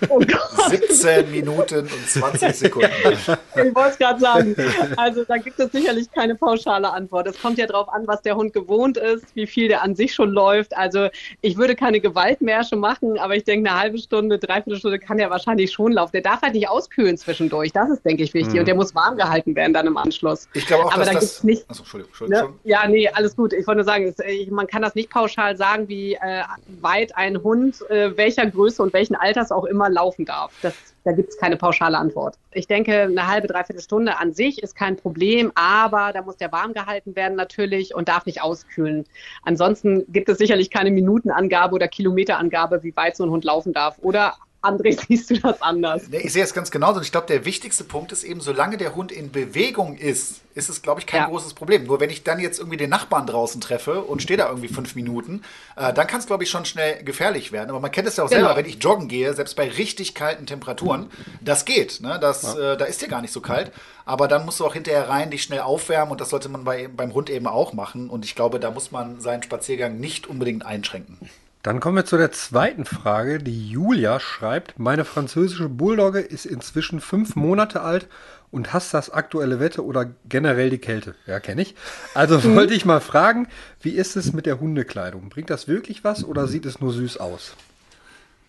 Oh 0.09 0.21
17 0.69 1.31
Minuten 1.31 1.81
und 1.81 2.09
20 2.09 2.55
Sekunden. 2.55 2.89
ich 3.13 3.75
wollte 3.75 3.91
es 3.91 3.99
gerade 3.99 4.21
sagen. 4.21 4.57
Also 4.97 5.25
da 5.25 5.37
gibt 5.37 5.59
es 5.59 5.73
sicherlich 5.73 6.11
keine 6.13 6.35
pauschale 6.35 6.93
Antwort. 6.93 7.27
Es 7.27 7.41
kommt 7.41 7.59
ja 7.59 7.67
darauf 7.67 7.89
an, 7.89 8.07
was 8.07 8.23
der 8.23 8.37
Hund 8.37 8.53
gewohnt 8.53 8.97
ist, 8.97 9.25
wie 9.35 9.47
viel 9.47 9.69
der 9.69 9.83
an 9.83 9.95
sich 9.95 10.15
schon 10.15 10.31
läuft. 10.31 10.77
Also 10.77 11.09
ich 11.41 11.57
würde 11.57 11.75
keine 11.75 12.01
Gewaltmärsche 12.01 12.77
machen, 12.77 13.19
aber 13.19 13.37
ich 13.37 13.45
denke, 13.45 13.69
eine 13.69 13.79
halbe 13.79 13.99
Stunde, 13.99 14.39
dreiviertel 14.39 14.79
Stunde 14.79 14.99
kann 14.99 15.19
der 15.19 15.31
wahrscheinlich 15.31 15.73
schon 15.73 15.93
laufen. 15.93 16.13
Der 16.13 16.23
darf 16.23 16.43
halt 16.43 16.55
nicht 16.55 16.69
auskühlen 16.69 17.17
zwischendurch. 17.17 17.73
Das 17.73 17.91
ist, 17.91 18.05
denke 18.05 18.23
ich, 18.23 18.35
wichtig. 18.35 18.55
Mhm. 18.55 18.61
Und 18.61 18.69
der 18.69 18.75
muss 18.75 18.95
warm 18.95 19.17
gehalten 19.17 19.55
werden 19.55 19.73
dann 19.73 19.87
im 19.87 19.97
Anschluss. 19.97 20.49
Ich 20.55 20.67
glaube 20.67 20.87
auch, 20.87 20.93
aber 20.93 21.05
dass 21.05 21.15
da 21.15 21.21
das... 21.21 21.45
nicht, 21.45 21.69
Achso, 21.69 21.83
Entschuldigung. 21.83 22.11
Entschuldigung. 22.11 22.51
Ne? 22.51 22.59
Ja, 22.65 22.89
nee, 22.89 23.09
alles 23.09 23.37
gut. 23.37 23.53
Ich 23.53 23.67
wollte 23.67 23.79
nur 23.79 23.85
sagen, 23.85 24.15
man 24.51 24.67
kann 24.67 24.83
das 24.83 24.95
nicht 24.95 25.11
pauschal 25.11 25.57
sagen, 25.57 25.89
wie 25.89 26.15
äh, 26.15 26.43
weit 26.81 27.15
ein 27.17 27.43
Hund, 27.43 27.83
äh, 27.91 28.17
welcher 28.17 28.47
Größe 28.47 28.62
Größe 28.63 28.81
und 28.81 28.93
welchen 28.93 29.17
Alters 29.17 29.51
auch 29.51 29.65
immer 29.65 29.91
laufen 29.91 30.25
darf. 30.25 30.53
Das, 30.63 30.75
da 31.05 31.11
gibt 31.11 31.31
es 31.31 31.37
keine 31.37 31.57
pauschale 31.57 31.99
Antwort. 31.99 32.37
Ich 32.53 32.69
denke, 32.69 33.03
eine 33.03 33.27
halbe, 33.27 33.49
dreiviertel 33.49 33.83
Stunde 33.83 34.19
an 34.19 34.33
sich 34.33 34.63
ist 34.63 34.77
kein 34.77 34.97
Problem, 34.97 35.51
aber 35.57 36.13
da 36.13 36.23
muss 36.23 36.37
der 36.37 36.53
warm 36.53 36.73
gehalten 36.73 37.17
werden 37.17 37.37
natürlich 37.37 37.93
und 37.95 38.09
darf 38.09 38.25
nicht 38.25 38.41
auskühlen. 38.41 39.05
Ansonsten 39.43 40.05
gibt 40.13 40.29
es 40.29 40.39
sicherlich 40.39 40.71
keine 40.71 40.93
Minutenangabe 40.93 41.75
oder 41.75 41.89
Kilometerangabe, 41.89 42.85
wie 42.85 42.95
weit 42.97 43.17
so 43.17 43.25
ein 43.25 43.31
Hund 43.31 43.45
laufen 43.45 43.73
darf. 43.73 43.99
Oder 44.01 44.35
André, 44.63 44.97
siehst 45.09 45.31
du 45.31 45.39
das 45.41 45.61
anders? 45.61 46.05
Nee, 46.09 46.19
ich 46.19 46.33
sehe 46.33 46.45
es 46.45 46.55
ganz 46.55 46.71
genauso. 46.71 46.99
Und 46.99 47.05
ich 47.05 47.13
glaube, 47.13 47.27
der 47.27 47.45
wichtigste 47.45 47.85
Punkt 47.85 48.13
ist 48.13 48.23
eben, 48.23 48.41
solange 48.41 48.77
der 48.77 48.95
Hund 48.95 49.13
in 49.13 49.33
Bewegung 49.33 49.97
ist, 49.97 50.41
ist 50.55 50.69
es, 50.69 50.83
glaube 50.83 51.01
ich, 51.01 51.07
kein 51.07 51.23
ja. 51.23 51.29
großes 51.29 51.55
Problem. 51.55 51.85
Nur 51.85 52.01
wenn 52.01 52.11
ich 52.11 52.23
dann 52.23 52.39
jetzt 52.39 52.59
irgendwie 52.59 52.77
den 52.77 52.91
Nachbarn 52.91 53.27
draußen 53.27 53.61
treffe 53.61 54.03
und 54.03 54.23
stehe 54.23 54.37
da 54.37 54.49
irgendwie 54.49 54.69
fünf 54.69 54.95
Minuten, 54.95 55.43
äh, 55.77 55.93
dann 55.93 56.07
kann 56.07 56.21
es, 56.21 56.27
glaube 56.27 56.45
ich, 56.45 56.51
schon 56.51 56.65
schnell 56.65 57.03
gefährlich 57.03 57.53
werden. 57.53 57.71
Aber 57.71 57.81
man 57.81 57.91
kennt 57.91 58.07
es 58.07 58.17
ja 58.17 58.25
auch 58.25 58.31
genau. 58.31 58.47
selber, 58.47 58.57
wenn 58.57 58.67
ich 58.67 58.83
joggen 58.83 59.09
gehe, 59.09 59.35
selbst 59.35 59.57
bei 59.57 59.69
richtig 59.69 60.15
kalten 60.15 60.47
Temperaturen, 60.47 61.11
das 61.41 61.65
geht. 61.65 62.01
Ne? 62.01 62.19
Das, 62.21 62.43
ja. 62.43 62.73
äh, 62.73 62.77
da 62.77 62.85
ist 62.85 63.03
dir 63.03 63.09
gar 63.09 63.21
nicht 63.21 63.33
so 63.33 63.41
kalt. 63.41 63.73
Aber 64.05 64.29
dann 64.29 64.45
musst 64.45 64.61
du 64.61 64.67
auch 64.67 64.75
hinterher 64.75 65.09
rein, 65.09 65.31
dich 65.31 65.43
schnell 65.43 65.61
aufwärmen 65.61 66.13
und 66.13 66.21
das 66.21 66.31
sollte 66.31 66.49
man 66.49 66.65
bei, 66.65 66.89
beim 66.89 67.15
Hund 67.15 67.31
eben 67.31 67.47
auch 67.47 67.73
machen. 67.73 68.11
Und 68.11 68.25
ich 68.25 68.35
glaube, 68.35 68.61
da 68.61 68.71
muss 68.71 68.91
man 68.91 69.21
seinen 69.21 69.43
Spaziergang 69.43 69.99
nicht 69.99 70.27
unbedingt 70.27 70.67
einschränken. 70.67 71.19
Dann 71.63 71.79
kommen 71.79 71.95
wir 71.95 72.05
zu 72.05 72.17
der 72.17 72.33
zweiten 72.33 72.85
Frage. 72.85 73.39
Die 73.39 73.71
Julia 73.71 74.19
schreibt, 74.19 74.81
meine 74.81 75.05
französische 75.05 75.69
Bulldogge 75.69 76.19
ist 76.19 76.45
inzwischen 76.45 77.01
fünf 77.01 77.37
Monate 77.37 77.83
alt 77.83 78.09
und 78.51 78.73
hasst 78.73 78.93
das 78.95 79.11
aktuelle 79.11 79.61
Wetter 79.61 79.85
oder 79.85 80.11
generell 80.29 80.71
die 80.71 80.79
Kälte. 80.79 81.15
Ja, 81.27 81.39
kenne 81.39 81.63
ich. 81.63 81.77
Also 82.15 82.39
mhm. 82.39 82.57
wollte 82.57 82.75
ich 82.75 82.85
mal 82.85 83.01
fragen, 83.01 83.47
wie 83.81 83.91
ist 83.91 84.17
es 84.17 84.33
mit 84.33 84.45
der 84.47 84.59
Hundekleidung? 84.59 85.29
Bringt 85.29 85.51
das 85.51 85.69
wirklich 85.69 86.03
was 86.03 86.25
oder 86.25 86.49
sieht 86.49 86.67
es 86.67 86.81
nur 86.81 86.93
süß 86.93 87.19
aus? 87.19 87.55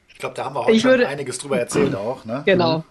Ich 0.08 0.18
glaube, 0.18 0.36
da 0.36 0.46
haben 0.46 0.56
wir 0.56 0.66
heute 0.66 0.80
schon 0.80 0.90
würde, 0.90 1.08
einiges 1.08 1.38
drüber 1.38 1.60
erzählt 1.60 1.94
auch. 1.96 2.26
Ne? 2.26 2.42
Genau. 2.46 2.84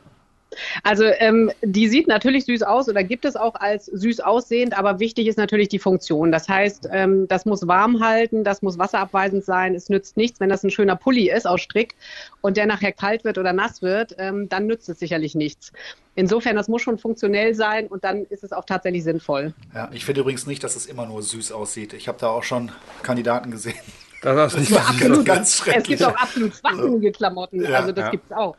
Also 0.83 1.05
ähm, 1.05 1.51
die 1.63 1.89
sieht 1.89 2.07
natürlich 2.09 2.45
süß 2.47 2.63
aus 2.63 2.89
oder 2.89 3.03
gibt 3.05 3.25
es 3.25 3.37
auch 3.37 3.55
als 3.55 3.87
süß 3.87 4.21
aussehend, 4.21 4.77
aber 4.79 4.99
wichtig 5.01 5.27
ist 5.27 5.39
natürlich 5.39 5.69
die 5.69 5.79
Funktion. 5.79 6.33
Das 6.33 6.49
heißt, 6.49 6.89
ähm, 6.93 7.27
das 7.29 7.45
muss 7.45 7.67
warm 7.67 8.05
halten, 8.05 8.45
das 8.45 8.63
muss 8.63 8.79
wasserabweisend 8.79 9.45
sein. 9.45 9.75
Es 9.75 9.89
nützt 9.89 10.17
nichts, 10.17 10.41
wenn 10.41 10.49
das 10.49 10.63
ein 10.65 10.71
schöner 10.71 10.97
Pulli 10.97 11.31
ist 11.31 11.47
aus 11.47 11.61
Strick 11.61 11.95
und 12.41 12.57
der 12.57 12.67
nachher 12.67 12.93
kalt 12.93 13.25
wird 13.25 13.39
oder 13.39 13.53
nass 13.53 13.83
wird, 13.83 14.15
ähm, 14.19 14.49
dann 14.49 14.67
nützt 14.67 14.89
es 14.89 14.99
sicherlich 14.99 15.35
nichts. 15.35 15.73
Insofern, 16.15 16.57
das 16.57 16.69
muss 16.69 16.83
schon 16.83 16.99
funktionell 16.99 17.55
sein 17.55 17.87
und 17.87 18.05
dann 18.05 18.25
ist 18.27 18.45
es 18.45 18.53
auch 18.53 18.65
tatsächlich 18.67 19.03
sinnvoll. 19.05 19.55
Ja, 19.75 19.89
ich 19.93 20.05
finde 20.05 20.21
übrigens 20.21 20.47
nicht, 20.47 20.63
dass 20.63 20.77
es 20.77 20.87
immer 20.87 21.07
nur 21.07 21.23
süß 21.23 21.53
aussieht. 21.53 21.95
Ich 21.95 22.07
habe 22.09 22.19
da 22.21 22.29
auch 22.29 22.43
schon 22.43 22.71
Kandidaten 23.03 23.51
gesehen. 23.51 23.75
Das 24.21 24.53
ist 24.55 24.61
nicht 24.61 24.71
Ja, 24.71 24.79
absolut. 24.83 25.25
ganz 25.25 25.49
Es 25.49 25.57
schrecklich. 25.57 25.99
gibt 25.99 26.05
auch 26.05 26.15
absolut 26.15 26.55
schwachsinnige 26.55 27.11
Klamotten, 27.11 27.63
Ja, 27.65 27.81
also 27.81 27.91
das 27.93 28.05
ja. 28.05 28.11
gibt 28.11 28.25
es 28.31 28.37
auch. 28.37 28.57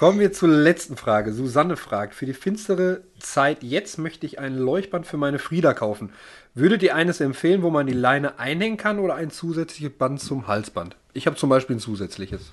Kommen 0.00 0.18
wir 0.18 0.32
zur 0.32 0.48
letzten 0.48 0.96
Frage. 0.96 1.30
Susanne 1.30 1.76
fragt, 1.76 2.14
für 2.14 2.24
die 2.24 2.32
finstere 2.32 3.02
Zeit 3.18 3.62
jetzt 3.62 3.98
möchte 3.98 4.24
ich 4.24 4.38
ein 4.38 4.56
Leuchtband 4.56 5.06
für 5.06 5.18
meine 5.18 5.38
Frieda 5.38 5.74
kaufen. 5.74 6.14
Würdet 6.54 6.82
ihr 6.82 6.94
eines 6.94 7.20
empfehlen, 7.20 7.60
wo 7.60 7.68
man 7.68 7.86
die 7.86 7.92
Leine 7.92 8.38
einhängen 8.38 8.78
kann 8.78 8.98
oder 8.98 9.14
ein 9.14 9.30
zusätzliches 9.30 9.92
Band 9.92 10.18
zum 10.18 10.46
Halsband? 10.46 10.96
Ich 11.12 11.26
habe 11.26 11.36
zum 11.36 11.50
Beispiel 11.50 11.76
ein 11.76 11.80
zusätzliches. 11.80 12.50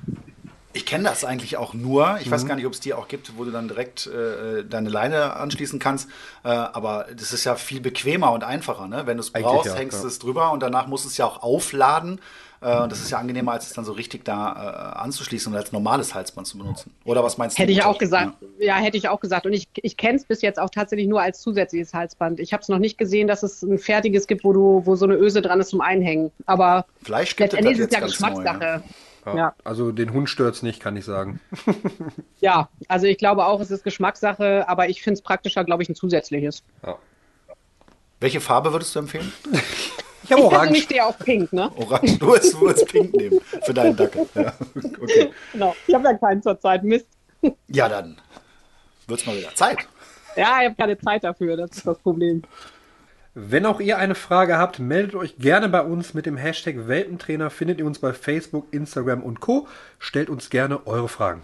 Ich 0.73 0.85
kenne 0.85 1.05
das 1.05 1.23
eigentlich 1.23 1.55
auch 1.55 1.73
nur. 1.73 2.17
Ich 2.19 2.29
weiß 2.29 2.43
Mhm. 2.43 2.47
gar 2.49 2.55
nicht, 2.57 2.65
ob 2.65 2.73
es 2.73 2.81
die 2.81 2.93
auch 2.93 3.07
gibt, 3.07 3.37
wo 3.37 3.45
du 3.45 3.51
dann 3.51 3.69
direkt 3.69 4.07
äh, 4.07 4.65
deine 4.65 4.89
Leine 4.89 5.37
anschließen 5.37 5.79
kannst. 5.79 6.09
Äh, 6.43 6.49
aber 6.49 7.05
das 7.17 7.31
ist 7.31 7.45
ja 7.45 7.55
viel 7.55 7.79
bequemer 7.79 8.33
und 8.33 8.43
einfacher. 8.43 8.89
Ne? 8.89 9.03
Wenn 9.05 9.15
du 9.15 9.23
es 9.23 9.31
brauchst, 9.31 9.67
ja, 9.67 9.75
hängst 9.75 9.99
du 9.99 10.03
ja. 10.03 10.09
es 10.09 10.19
drüber 10.19 10.51
und 10.51 10.61
danach 10.61 10.87
musst 10.87 11.05
du 11.05 11.07
es 11.07 11.15
ja 11.15 11.25
auch 11.25 11.41
aufladen. 11.41 12.19
Äh, 12.61 12.81
und 12.81 12.91
das 12.91 12.99
ist 12.99 13.11
ja 13.11 13.19
angenehmer, 13.19 13.51
als 13.53 13.67
es 13.67 13.73
dann 13.73 13.85
so 13.85 13.91
richtig 13.91 14.25
da 14.25 14.93
äh, 14.95 14.99
anzuschließen 14.99 15.51
und 15.51 15.57
als 15.57 15.71
normales 15.71 16.15
Halsband 16.15 16.47
zu 16.47 16.57
benutzen. 16.57 16.93
Oder 17.05 17.23
was 17.23 17.37
meinst 17.37 17.57
du? 17.57 17.61
Hätte 17.61 17.71
ich 17.71 17.83
auch 17.83 17.97
gesagt. 17.97 18.33
Ja, 18.59 18.75
hätte 18.77 18.97
ich 18.97 19.09
auch 19.09 19.19
gesagt. 19.19 19.45
Und 19.45 19.53
ich, 19.53 19.67
ich 19.75 19.97
kenne 19.97 20.17
es 20.17 20.25
bis 20.25 20.41
jetzt 20.41 20.59
auch 20.59 20.69
tatsächlich 20.69 21.07
nur 21.07 21.21
als 21.21 21.41
zusätzliches 21.41 21.93
Halsband. 21.93 22.39
Ich 22.39 22.53
habe 22.53 22.61
es 22.61 22.69
noch 22.69 22.79
nicht 22.79 22.97
gesehen, 22.97 23.27
dass 23.27 23.43
es 23.43 23.61
ein 23.61 23.77
fertiges 23.77 24.27
gibt, 24.27 24.43
wo 24.43 24.53
du, 24.53 24.81
wo 24.85 24.95
so 24.95 25.05
eine 25.05 25.15
Öse 25.15 25.41
dran 25.41 25.59
ist 25.59 25.69
zum 25.69 25.81
Einhängen. 25.81 26.31
Aber 26.45 26.85
Vielleicht 27.03 27.37
gibt 27.37 27.53
es 27.53 27.57
das 27.57 27.63
letztendlich 27.63 27.79
ist 27.79 27.93
jetzt 27.93 28.17
es 28.17 28.19
ja 28.19 28.27
ganz 28.27 28.37
neu. 28.37 28.43
Ja. 28.43 28.53
Geschmackssache. 28.53 28.83
Ja. 29.25 29.35
Ja. 29.35 29.55
Also 29.63 29.91
den 29.91 30.13
Hund 30.13 30.29
stört's 30.29 30.63
nicht, 30.63 30.79
kann 30.79 30.95
ich 30.95 31.05
sagen. 31.05 31.39
Ja, 32.39 32.69
also 32.87 33.07
ich 33.07 33.17
glaube 33.17 33.47
auch, 33.47 33.59
es 33.61 33.71
ist 33.71 33.83
Geschmackssache, 33.83 34.69
aber 34.69 34.89
ich 34.89 35.01
finde 35.01 35.15
es 35.15 35.21
praktischer, 35.23 35.63
glaube 35.63 35.81
ich, 35.81 35.89
ein 35.89 35.95
zusätzliches. 35.95 36.61
Ja. 36.85 36.95
Welche 38.19 38.41
Farbe 38.41 38.73
würdest 38.73 38.95
du 38.95 38.99
empfehlen? 38.99 39.33
Ich 40.27 40.31
habe 40.33 40.41
Ich 40.41 40.47
Orange. 40.47 40.81
stehe 40.81 41.05
auf 41.05 41.17
Pink, 41.19 41.53
ne? 41.53 41.71
Orange. 41.77 42.19
Du 42.19 42.27
würdest, 42.27 42.53
du 42.53 42.61
würdest 42.61 42.87
Pink 42.89 43.13
nehmen 43.15 43.39
für 43.63 43.73
deinen 43.73 43.95
Dackel. 43.95 44.27
Ja. 44.35 44.53
Okay. 45.01 45.29
Genau. 45.53 45.73
Ich 45.87 45.95
habe 45.95 46.03
ja 46.03 46.13
keinen 46.15 46.41
zur 46.41 46.59
Zeit. 46.59 46.83
Mist. 46.83 47.07
Ja, 47.67 47.87
dann 47.87 48.17
wird 49.07 49.21
es 49.21 49.25
mal 49.25 49.37
wieder 49.37 49.55
Zeit. 49.55 49.77
Ja, 50.35 50.59
ich 50.59 50.65
habe 50.65 50.75
keine 50.75 50.97
Zeit 50.99 51.23
dafür. 51.23 51.55
Das 51.55 51.71
ist 51.71 51.87
das 51.87 51.97
Problem. 51.99 52.41
Wenn 53.35 53.65
auch 53.65 53.79
ihr 53.79 53.97
eine 53.99 54.15
Frage 54.15 54.57
habt, 54.57 54.79
meldet 54.79 55.15
euch 55.15 55.37
gerne 55.37 55.69
bei 55.69 55.81
uns 55.81 56.13
mit 56.13 56.25
dem 56.25 56.35
Hashtag 56.35 56.87
Welpentrainer. 56.87 57.49
Findet 57.49 57.79
ihr 57.79 57.85
uns 57.85 57.99
bei 57.99 58.11
Facebook, 58.11 58.65
Instagram 58.71 59.23
und 59.23 59.39
Co. 59.39 59.67
Stellt 59.99 60.29
uns 60.29 60.49
gerne 60.49 60.85
eure 60.87 61.07
Fragen. 61.07 61.43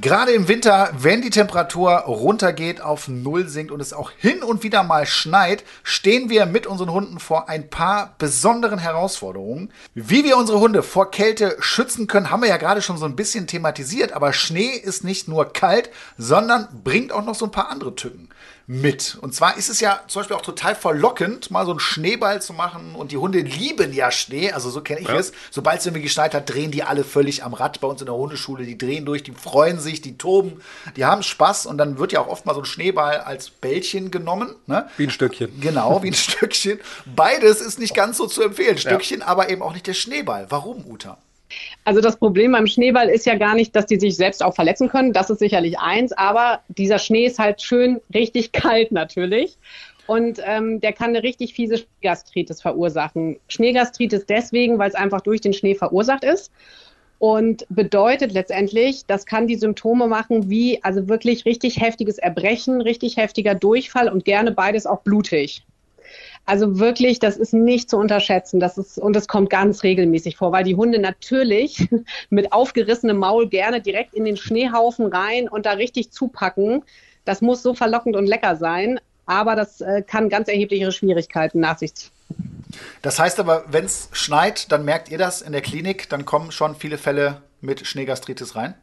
Gerade 0.00 0.32
im 0.32 0.48
Winter, 0.48 0.90
wenn 0.96 1.20
die 1.20 1.28
Temperatur 1.28 1.90
runtergeht, 1.90 2.80
auf 2.80 3.08
Null 3.08 3.48
sinkt 3.48 3.70
und 3.70 3.80
es 3.80 3.92
auch 3.92 4.10
hin 4.10 4.42
und 4.42 4.62
wieder 4.62 4.82
mal 4.84 5.04
schneit, 5.04 5.64
stehen 5.82 6.30
wir 6.30 6.46
mit 6.46 6.66
unseren 6.66 6.90
Hunden 6.90 7.18
vor 7.18 7.50
ein 7.50 7.68
paar 7.68 8.14
besonderen 8.16 8.78
Herausforderungen. 8.78 9.70
Wie 9.94 10.24
wir 10.24 10.38
unsere 10.38 10.60
Hunde 10.60 10.82
vor 10.82 11.10
Kälte 11.10 11.58
schützen 11.60 12.06
können, 12.06 12.30
haben 12.30 12.40
wir 12.40 12.48
ja 12.48 12.56
gerade 12.56 12.80
schon 12.80 12.96
so 12.96 13.04
ein 13.04 13.16
bisschen 13.16 13.46
thematisiert, 13.46 14.14
aber 14.14 14.32
Schnee 14.32 14.70
ist 14.70 15.04
nicht 15.04 15.28
nur 15.28 15.52
kalt, 15.52 15.90
sondern 16.16 16.68
bringt 16.82 17.12
auch 17.12 17.24
noch 17.24 17.34
so 17.34 17.44
ein 17.44 17.52
paar 17.52 17.68
andere 17.68 17.94
Tücken 17.94 18.30
mit. 18.66 19.16
Und 19.20 19.34
zwar 19.34 19.56
ist 19.56 19.68
es 19.68 19.80
ja 19.80 20.00
zum 20.08 20.20
Beispiel 20.20 20.36
auch 20.36 20.42
total 20.42 20.74
verlockend, 20.74 21.50
mal 21.50 21.64
so 21.64 21.72
einen 21.72 21.80
Schneeball 21.80 22.40
zu 22.40 22.52
machen. 22.52 22.94
Und 22.94 23.12
die 23.12 23.16
Hunde 23.16 23.40
lieben 23.40 23.92
ja 23.92 24.10
Schnee, 24.10 24.52
also 24.52 24.70
so 24.70 24.80
kenne 24.80 25.00
ich 25.00 25.08
Ja. 25.08 25.16
es. 25.16 25.32
Sobald 25.50 25.80
es 25.80 25.86
irgendwie 25.86 26.02
geschneit 26.02 26.34
hat, 26.34 26.48
drehen 26.52 26.70
die 26.70 26.82
alle 26.82 27.04
völlig 27.04 27.44
am 27.44 27.54
Rad 27.54 27.80
bei 27.80 27.88
uns 27.88 28.00
in 28.00 28.06
der 28.06 28.14
Hundeschule. 28.14 28.64
Die 28.64 28.78
drehen 28.78 29.04
durch, 29.04 29.22
die 29.22 29.32
freuen 29.32 29.78
sich, 29.80 30.00
die 30.00 30.16
toben, 30.18 30.60
die 30.96 31.04
haben 31.04 31.22
Spaß. 31.22 31.66
Und 31.66 31.78
dann 31.78 31.98
wird 31.98 32.12
ja 32.12 32.20
auch 32.20 32.28
oft 32.28 32.46
mal 32.46 32.54
so 32.54 32.60
ein 32.60 32.66
Schneeball 32.66 33.18
als 33.20 33.50
Bällchen 33.50 34.10
genommen. 34.10 34.54
Ne? 34.66 34.88
Wie 34.96 35.04
ein 35.06 35.10
Stückchen. 35.10 35.60
Genau, 35.60 36.02
wie 36.02 36.08
ein 36.08 36.14
Stückchen. 36.14 36.78
Beides 37.06 37.60
ist 37.60 37.78
nicht 37.78 37.94
ganz 37.94 38.16
so 38.16 38.26
zu 38.26 38.42
empfehlen. 38.42 38.78
Stückchen, 38.78 39.22
aber 39.22 39.50
eben 39.50 39.62
auch 39.62 39.72
nicht 39.72 39.86
der 39.86 39.94
Schneeball. 39.94 40.46
Warum, 40.50 40.84
Uta? 40.86 41.18
Also 41.84 42.00
das 42.00 42.16
Problem 42.16 42.52
beim 42.52 42.66
Schneeball 42.66 43.08
ist 43.08 43.26
ja 43.26 43.36
gar 43.36 43.54
nicht, 43.54 43.74
dass 43.74 43.86
die 43.86 43.98
sich 43.98 44.16
selbst 44.16 44.42
auch 44.42 44.54
verletzen 44.54 44.88
können. 44.88 45.12
Das 45.12 45.30
ist 45.30 45.40
sicherlich 45.40 45.78
eins, 45.78 46.12
aber 46.12 46.60
dieser 46.68 46.98
Schnee 46.98 47.26
ist 47.26 47.38
halt 47.38 47.62
schön 47.62 48.00
richtig 48.14 48.52
kalt 48.52 48.92
natürlich. 48.92 49.56
Und 50.06 50.40
ähm, 50.44 50.80
der 50.80 50.92
kann 50.92 51.10
eine 51.10 51.22
richtig 51.22 51.54
fiese 51.54 51.78
Schneegastritis 51.78 52.60
verursachen. 52.60 53.38
Schneegastritis 53.48 54.26
deswegen, 54.26 54.78
weil 54.78 54.88
es 54.88 54.94
einfach 54.94 55.20
durch 55.20 55.40
den 55.40 55.52
Schnee 55.52 55.74
verursacht 55.74 56.24
ist. 56.24 56.50
Und 57.18 57.64
bedeutet 57.68 58.32
letztendlich, 58.32 59.06
das 59.06 59.26
kann 59.26 59.46
die 59.46 59.54
Symptome 59.54 60.08
machen 60.08 60.50
wie 60.50 60.82
also 60.82 61.08
wirklich 61.08 61.44
richtig 61.44 61.80
heftiges 61.80 62.18
Erbrechen, 62.18 62.80
richtig 62.80 63.16
heftiger 63.16 63.54
Durchfall 63.54 64.08
und 64.08 64.24
gerne 64.24 64.50
beides 64.50 64.86
auch 64.86 65.02
blutig. 65.02 65.64
Also 66.44 66.78
wirklich, 66.78 67.18
das 67.20 67.36
ist 67.36 67.52
nicht 67.52 67.88
zu 67.88 67.96
unterschätzen. 67.96 68.58
Das 68.58 68.76
ist, 68.76 68.98
und 68.98 69.14
es 69.14 69.28
kommt 69.28 69.48
ganz 69.50 69.82
regelmäßig 69.84 70.36
vor, 70.36 70.52
weil 70.52 70.64
die 70.64 70.74
Hunde 70.74 70.98
natürlich 70.98 71.88
mit 72.30 72.52
aufgerissenem 72.52 73.18
Maul 73.18 73.48
gerne 73.48 73.80
direkt 73.80 74.14
in 74.14 74.24
den 74.24 74.36
Schneehaufen 74.36 75.06
rein 75.06 75.48
und 75.48 75.66
da 75.66 75.72
richtig 75.72 76.10
zupacken. 76.10 76.84
Das 77.24 77.40
muss 77.40 77.62
so 77.62 77.74
verlockend 77.74 78.16
und 78.16 78.26
lecker 78.26 78.56
sein, 78.56 78.98
aber 79.26 79.54
das 79.54 79.80
äh, 79.80 80.02
kann 80.02 80.28
ganz 80.28 80.48
erhebliche 80.48 80.90
Schwierigkeiten 80.90 81.60
nach 81.60 81.78
sich 81.78 81.94
ziehen. 81.94 82.10
Das 83.02 83.18
heißt 83.18 83.38
aber, 83.38 83.64
wenn 83.68 83.84
es 83.84 84.08
schneit, 84.12 84.72
dann 84.72 84.84
merkt 84.84 85.10
ihr 85.10 85.18
das 85.18 85.42
in 85.42 85.52
der 85.52 85.60
Klinik, 85.60 86.08
dann 86.08 86.24
kommen 86.24 86.50
schon 86.50 86.74
viele 86.74 86.98
Fälle 86.98 87.42
mit 87.60 87.86
Schneegastritis 87.86 88.56
rein. 88.56 88.74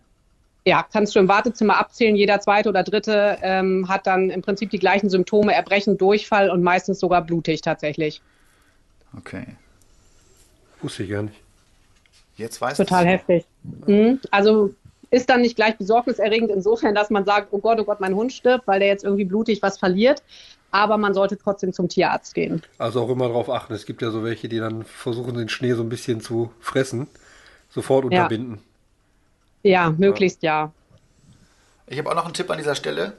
Ja, 0.66 0.86
kannst 0.92 1.16
du 1.16 1.20
im 1.20 1.28
Wartezimmer 1.28 1.78
abzählen. 1.78 2.16
Jeder 2.16 2.40
zweite 2.42 2.70
oder 2.70 2.84
dritte 2.84 3.38
ähm, 3.42 3.88
hat 3.88 4.06
dann 4.06 4.30
im 4.30 4.42
Prinzip 4.42 4.70
die 4.70 4.80
gleichen 4.80 5.10
Symptome, 5.10 5.54
Erbrechen, 5.54 5.98
Durchfall 5.98 6.50
und 6.50 6.62
meistens 6.62 7.00
sogar 7.00 7.22
blutig 7.22 7.62
tatsächlich. 7.62 8.22
Okay. 9.18 9.46
Wusste 10.82 11.04
ich 11.04 11.10
gar 11.10 11.24
nicht. 11.24 11.38
Jetzt 12.36 12.62
weißt 12.62 12.78
Total 12.78 13.06
heftig. 13.06 13.46
Mhm. 13.88 14.20
Also 14.32 14.74
ist 15.12 15.30
dann 15.30 15.42
nicht 15.42 15.56
gleich 15.56 15.78
besorgniserregend 15.78 16.52
insofern, 16.52 16.94
dass 16.94 17.10
man 17.10 17.26
sagt, 17.26 17.48
oh 17.52 17.58
Gott, 17.58 17.80
oh 17.80 17.84
Gott, 17.84 18.00
mein 18.00 18.16
Hund 18.16 18.32
stirbt, 18.32 18.68
weil 18.68 18.80
der 18.80 18.90
jetzt 18.90 19.04
irgendwie 19.04 19.26
blutig 19.26 19.62
was 19.62 19.78
verliert. 19.78 20.22
Aber 20.72 20.98
man 20.98 21.16
sollte 21.16 21.36
trotzdem 21.38 21.74
zum 21.74 21.90
Tierarzt 21.90 22.36
gehen. 22.36 22.62
Also 22.78 23.02
auch 23.02 23.10
immer 23.10 23.28
darauf 23.28 23.50
achten. 23.50 23.74
Es 23.74 23.88
gibt 23.88 24.04
ja 24.04 24.12
so 24.12 24.24
welche, 24.24 24.48
die 24.48 24.60
dann 24.60 24.84
versuchen, 24.84 25.36
den 25.36 25.50
Schnee 25.50 25.74
so 25.74 25.82
ein 25.82 25.90
bisschen 25.90 26.22
zu 26.22 26.52
fressen. 26.60 27.08
Sofort 27.70 28.06
unterbinden. 28.06 28.56
Ja, 28.56 28.69
möglichst 29.64 30.44
ja. 30.44 30.72
Ich 31.88 31.98
habe 31.98 32.10
auch 32.12 32.16
noch 32.16 32.26
einen 32.26 32.34
Tipp 32.34 32.50
an 32.50 32.58
dieser 32.58 32.76
Stelle. 32.76 33.14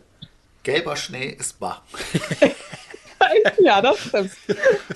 Gelber 0.63 0.97
Schnee 0.97 1.29
ist 1.29 1.59
bar. 1.59 1.83
Ja, 3.59 3.81
das 3.83 3.99
stimmt. 3.99 4.33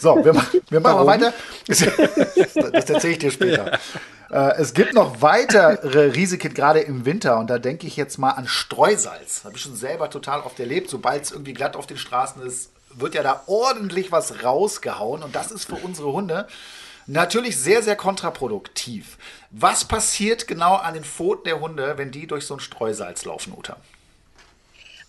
So, 0.00 0.16
wir, 0.24 0.35
wir 0.70 0.80
machen 0.80 0.96
mal 0.96 1.07
weiter. 1.07 1.33
Das 2.72 2.90
erzähle 2.90 3.12
ich 3.12 3.18
dir 3.18 3.30
später. 3.30 3.78
Äh, 4.30 4.54
es 4.57 4.74
gibt 4.74 4.94
noch 4.94 5.22
weitere 5.22 6.07
Risiken, 6.14 6.54
gerade 6.54 6.80
im 6.80 7.04
Winter. 7.04 7.38
Und 7.38 7.48
da 7.48 7.59
denke 7.59 7.87
ich 7.87 7.96
jetzt 7.96 8.18
mal 8.18 8.30
an 8.30 8.48
Streusalz. 8.48 9.44
Habe 9.44 9.57
ich 9.57 9.62
schon 9.62 9.76
selber 9.76 10.11
total 10.11 10.40
oft 10.40 10.59
erlebt. 10.59 10.90
Sobald 10.90 11.24
es 11.24 11.33
irgendwie 11.33 11.52
glatt 11.52 11.76
auf 11.76 11.87
den 11.87 11.98
Straßen 11.98 12.42
ist, 12.42 12.70
wird 12.94 13.14
ja 13.14 13.22
da 13.22 13.42
ordentlich 13.46 14.11
was 14.11 14.42
rausgehauen. 14.42 15.22
Und 15.22 15.37
das 15.37 15.52
ist 15.52 15.66
für 15.66 15.76
unsere 15.76 16.12
Hunde 16.12 16.46
natürlich 17.07 17.59
sehr, 17.59 17.83
sehr 17.83 17.96
kontraproduktiv. 17.96 19.18
Was 19.57 19.85
passiert 19.85 20.49
genau 20.49 20.75
an 20.75 20.95
den 20.95 21.05
Pfoten 21.05 21.45
der 21.45 21.61
Hunde, 21.61 21.95
wenn 21.97 22.11
die 22.11 22.27
durch 22.27 22.45
so 22.45 22.55
ein 22.55 22.61
Streusalz 22.61 23.25
laufen, 23.25 23.55
Uta? 23.57 23.77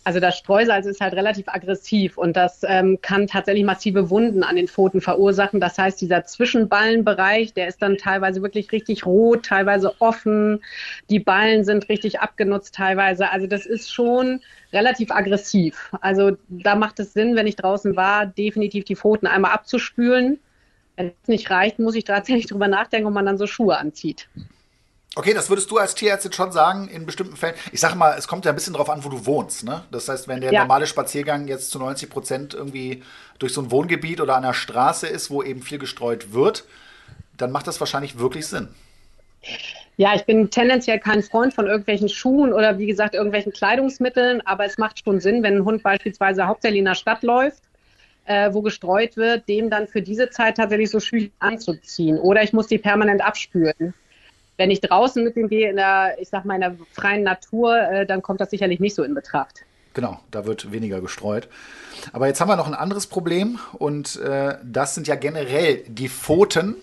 Also 0.03 0.19
das 0.19 0.37
Streusalz 0.37 0.85
ist 0.85 1.01
halt 1.01 1.15
relativ 1.15 1.47
aggressiv 1.47 2.15
und 2.15 2.37
das 2.37 2.61
ähm, 2.67 2.99
kann 3.01 3.25
tatsächlich 3.25 3.65
massive 3.65 4.11
Wunden 4.11 4.43
an 4.43 4.55
den 4.55 4.67
Pfoten 4.67 5.01
verursachen. 5.01 5.59
Das 5.59 5.79
heißt, 5.79 5.99
dieser 5.99 6.25
Zwischenballenbereich, 6.25 7.53
der 7.53 7.67
ist 7.67 7.81
dann 7.81 7.97
teilweise 7.97 8.43
wirklich 8.43 8.71
richtig 8.71 9.07
rot, 9.07 9.47
teilweise 9.47 9.99
offen. 9.99 10.63
Die 11.09 11.19
Ballen 11.19 11.63
sind 11.63 11.89
richtig 11.89 12.19
abgenutzt 12.19 12.75
teilweise. 12.75 13.31
Also 13.31 13.47
das 13.47 13.65
ist 13.65 13.91
schon 13.91 14.41
relativ 14.71 15.09
aggressiv. 15.09 15.91
Also 16.01 16.37
da 16.49 16.75
macht 16.75 16.99
es 16.99 17.13
Sinn, 17.13 17.35
wenn 17.35 17.47
ich 17.47 17.55
draußen 17.55 17.95
war, 17.95 18.27
definitiv 18.27 18.85
die 18.85 18.95
Pfoten 18.95 19.25
einmal 19.25 19.53
abzuspülen. 19.53 20.39
Wenn 20.95 21.07
es 21.23 21.27
nicht 21.27 21.49
reicht, 21.49 21.79
muss 21.79 21.95
ich 21.95 22.03
tatsächlich 22.05 22.47
drüber 22.47 22.67
nachdenken, 22.67 23.07
ob 23.07 23.13
man 23.13 23.25
dann 23.25 23.37
so 23.37 23.47
Schuhe 23.47 23.77
anzieht. 23.77 24.27
Okay, 25.17 25.33
das 25.33 25.49
würdest 25.49 25.71
du 25.71 25.77
als 25.77 25.95
Tierärztin 25.95 26.33
schon 26.33 26.51
sagen, 26.51 26.89
in 26.89 27.05
bestimmten 27.05 27.37
Fällen. 27.37 27.55
Ich 27.71 27.79
sage 27.79 27.95
mal, 27.95 28.15
es 28.17 28.27
kommt 28.27 28.43
ja 28.43 28.51
ein 28.51 28.55
bisschen 28.55 28.73
drauf 28.73 28.89
an, 28.89 29.03
wo 29.05 29.09
du 29.09 29.25
wohnst. 29.25 29.63
Ne? 29.63 29.83
Das 29.89 30.09
heißt, 30.09 30.27
wenn 30.27 30.41
der 30.41 30.51
Ja. 30.51 30.61
normale 30.61 30.87
Spaziergang 30.87 31.47
jetzt 31.47 31.71
zu 31.71 31.79
90 31.79 32.09
Prozent 32.09 32.53
irgendwie 32.53 33.01
durch 33.39 33.53
so 33.53 33.61
ein 33.61 33.71
Wohngebiet 33.71 34.19
oder 34.19 34.35
an 34.35 34.43
einer 34.43 34.53
Straße 34.53 35.07
ist, 35.07 35.29
wo 35.29 35.41
eben 35.41 35.61
viel 35.61 35.79
gestreut 35.79 36.33
wird, 36.33 36.65
dann 37.37 37.51
macht 37.51 37.67
das 37.67 37.79
wahrscheinlich 37.79 38.19
wirklich 38.19 38.47
Sinn. 38.47 38.67
Ja, 39.97 40.15
ich 40.15 40.25
bin 40.25 40.49
tendenziell 40.49 40.99
kein 40.99 41.23
Freund 41.23 41.53
von 41.53 41.67
irgendwelchen 41.67 42.09
Schuhen 42.09 42.51
oder 42.51 42.77
wie 42.77 42.85
gesagt 42.87 43.13
irgendwelchen 43.13 43.53
Kleidungsmitteln, 43.53 44.41
aber 44.45 44.65
es 44.65 44.77
macht 44.77 45.01
schon 45.03 45.21
Sinn, 45.21 45.43
wenn 45.43 45.57
ein 45.57 45.65
Hund 45.65 45.83
beispielsweise 45.83 46.47
hauptsächlich 46.47 46.79
in 46.79 46.85
der 46.85 46.95
Stadt 46.95 47.23
läuft, 47.23 47.63
äh, 48.25 48.53
wo 48.53 48.61
gestreut 48.61 49.17
wird, 49.17 49.47
dem 49.47 49.69
dann 49.69 49.87
für 49.87 50.01
diese 50.01 50.29
Zeit 50.29 50.57
tatsächlich 50.57 50.89
so 50.89 50.99
Schuhe 50.99 51.29
anzuziehen. 51.39 52.17
Oder 52.17 52.43
ich 52.43 52.53
muss 52.53 52.67
die 52.67 52.77
permanent 52.77 53.23
abspülen. 53.23 53.93
Wenn 54.57 54.71
ich 54.71 54.81
draußen 54.81 55.23
mit 55.23 55.35
dem 55.35 55.49
gehe 55.49 55.69
in 55.69 55.75
der, 55.75 56.15
ich 56.19 56.29
sag 56.29 56.45
mal, 56.45 56.55
in 56.55 56.61
der 56.61 56.75
freien 56.93 57.23
Natur, 57.23 57.77
äh, 57.77 58.05
dann 58.05 58.21
kommt 58.21 58.41
das 58.41 58.49
sicherlich 58.49 58.79
nicht 58.79 58.95
so 58.95 59.03
in 59.03 59.13
Betracht. 59.13 59.65
Genau, 59.93 60.19
da 60.31 60.45
wird 60.45 60.71
weniger 60.71 60.99
gestreut. 61.01 61.47
Aber 62.11 62.27
jetzt 62.27 62.41
haben 62.41 62.49
wir 62.49 62.57
noch 62.57 62.67
ein 62.67 62.73
anderes 62.73 63.07
Problem 63.07 63.59
und 63.73 64.17
äh, 64.17 64.57
das 64.63 64.95
sind 64.95 65.07
ja 65.07 65.15
generell 65.15 65.83
die 65.87 66.09
Pfoten 66.09 66.75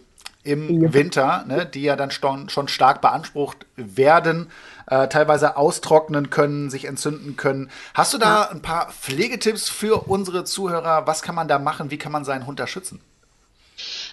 im 0.45 0.83
ja. 0.83 0.95
Winter, 0.95 1.45
ne, 1.47 1.67
die 1.67 1.83
ja 1.83 1.97
dann 1.97 2.11
schon, 2.11 2.49
schon 2.49 2.69
stark 2.69 3.01
beansprucht 3.01 3.67
werden, 3.77 4.49
äh, 4.93 5.09
teilweise 5.09 5.57
austrocknen 5.57 6.29
können, 6.29 6.69
sich 6.69 6.85
entzünden 6.85 7.37
können. 7.37 7.71
Hast 7.95 8.13
du 8.13 8.19
da 8.19 8.43
ein 8.43 8.61
paar 8.61 8.91
Pflegetipps 8.93 9.71
für 9.71 10.09
unsere 10.09 10.45
Zuhörer? 10.45 11.07
Was 11.07 11.23
kann 11.23 11.35
man 11.35 11.49
da 11.49 11.59
machen? 11.59 11.91
Wie 11.91 11.97
kann 11.97 12.13
man 12.13 12.27
seinen 12.27 12.47
Hund 12.47 12.61
da 12.61 12.67
schützen? 12.67 13.01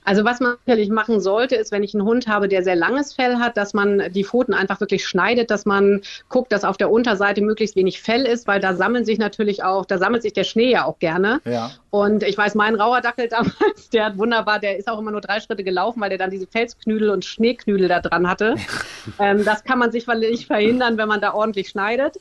Also 0.09 0.25
was 0.25 0.39
man 0.39 0.55
natürlich 0.65 0.89
machen 0.89 1.19
sollte, 1.19 1.55
ist, 1.55 1.71
wenn 1.71 1.83
ich 1.83 1.93
einen 1.93 2.03
Hund 2.03 2.27
habe, 2.27 2.47
der 2.47 2.63
sehr 2.63 2.75
langes 2.75 3.13
Fell 3.13 3.35
hat, 3.35 3.57
dass 3.57 3.75
man 3.75 4.11
die 4.11 4.23
Pfoten 4.23 4.55
einfach 4.55 4.79
wirklich 4.79 5.05
schneidet, 5.05 5.51
dass 5.51 5.67
man 5.67 6.01
guckt, 6.29 6.51
dass 6.51 6.63
auf 6.63 6.77
der 6.77 6.89
Unterseite 6.89 7.41
möglichst 7.41 7.75
wenig 7.75 8.01
Fell 8.01 8.25
ist, 8.25 8.47
weil 8.47 8.59
da 8.59 8.73
sammeln 8.73 9.05
sich 9.05 9.19
natürlich 9.19 9.63
auch, 9.63 9.85
da 9.85 9.99
sammelt 9.99 10.23
sich 10.23 10.33
der 10.33 10.45
Schnee 10.45 10.71
ja 10.71 10.85
auch 10.85 10.97
gerne. 10.97 11.41
Ja. 11.45 11.73
Und 11.91 12.23
ich 12.23 12.35
weiß, 12.35 12.55
mein 12.55 12.73
Rauerdackel 12.73 13.27
damals, 13.29 13.91
der 13.93 14.05
hat 14.05 14.17
wunderbar, 14.17 14.57
der 14.57 14.79
ist 14.79 14.89
auch 14.89 14.97
immer 14.97 15.11
nur 15.11 15.21
drei 15.21 15.41
Schritte 15.41 15.63
gelaufen, 15.63 16.01
weil 16.01 16.09
der 16.09 16.17
dann 16.17 16.31
diese 16.31 16.47
Felsknüdel 16.47 17.11
und 17.11 17.23
Schneeknüdel 17.23 17.87
da 17.87 17.99
dran 17.99 18.27
hatte. 18.27 18.55
ähm, 19.19 19.45
das 19.45 19.63
kann 19.63 19.77
man 19.77 19.91
sich 19.91 20.07
nicht 20.07 20.47
verhindern, 20.47 20.97
wenn 20.97 21.07
man 21.07 21.21
da 21.21 21.35
ordentlich 21.35 21.69
schneidet. 21.69 22.15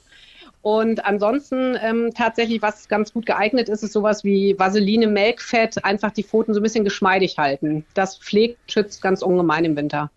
Und 0.62 1.05
ansonsten 1.05 1.77
ähm, 1.81 2.11
tatsächlich, 2.14 2.61
was 2.62 2.88
ganz 2.88 3.12
gut 3.12 3.27
geeignet 3.27 3.68
ist, 3.68 3.83
ist 3.83 3.92
sowas 3.92 4.25
wie 4.25 4.59
Vaseline, 4.59 5.07
Melkfett, 5.07 5.85
einfach 5.85 6.11
die 6.11 6.25
Pfoten 6.25 6.53
so 6.53 6.61
ein 6.61 6.62
bisschen 6.62 6.85
geschmeidig 6.85 7.38
halten. 7.38 7.87
Das 7.94 8.18
pflegt, 8.18 8.59
schützt 8.71 9.01
ganz 9.01 9.23
ungemein 9.23 9.64
im 9.64 9.77
Winter. 9.77 10.11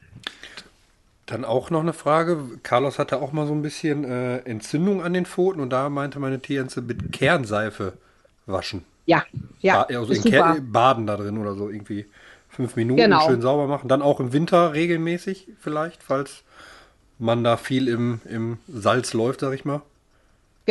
Dann 1.28 1.46
auch 1.46 1.70
noch 1.70 1.82
eine 1.82 1.94
Frage. 1.94 2.40
Carlos 2.64 3.00
hatte 3.00 3.22
auch 3.22 3.32
mal 3.32 3.48
so 3.48 3.54
ein 3.54 3.62
bisschen 3.62 4.04
äh, 4.04 4.40
Entzündung 4.40 5.04
an 5.04 5.14
den 5.14 5.26
Pfoten 5.26 5.62
und 5.62 5.70
da 5.70 5.90
meinte 5.90 6.20
meine 6.20 6.40
Tierärztin 6.40 6.88
mit 6.88 7.14
Kernseife 7.14 7.94
waschen. 8.48 8.84
Ja, 9.06 9.24
ja. 9.62 9.84
Ba 9.84 9.98
also 9.98 10.14
in 10.14 10.24
Ker 10.24 10.58
Baden 10.60 11.08
da 11.08 11.18
drin 11.18 11.38
oder 11.38 11.56
so 11.56 11.70
irgendwie. 11.70 12.06
Fünf 12.50 12.76
Minuten 12.76 13.00
genau. 13.00 13.26
schön 13.28 13.42
sauber 13.42 13.68
machen. 13.68 13.88
Dann 13.88 14.02
auch 14.02 14.20
im 14.20 14.34
Winter 14.34 14.74
regelmäßig 14.74 15.48
vielleicht, 15.62 16.04
falls 16.04 16.44
man 17.18 17.46
da 17.46 17.56
viel 17.56 17.88
im, 17.88 18.20
im 18.26 18.58
Salz 18.68 19.14
läuft, 19.14 19.40
sag 19.40 19.54
ich 19.54 19.64
mal. 19.64 19.82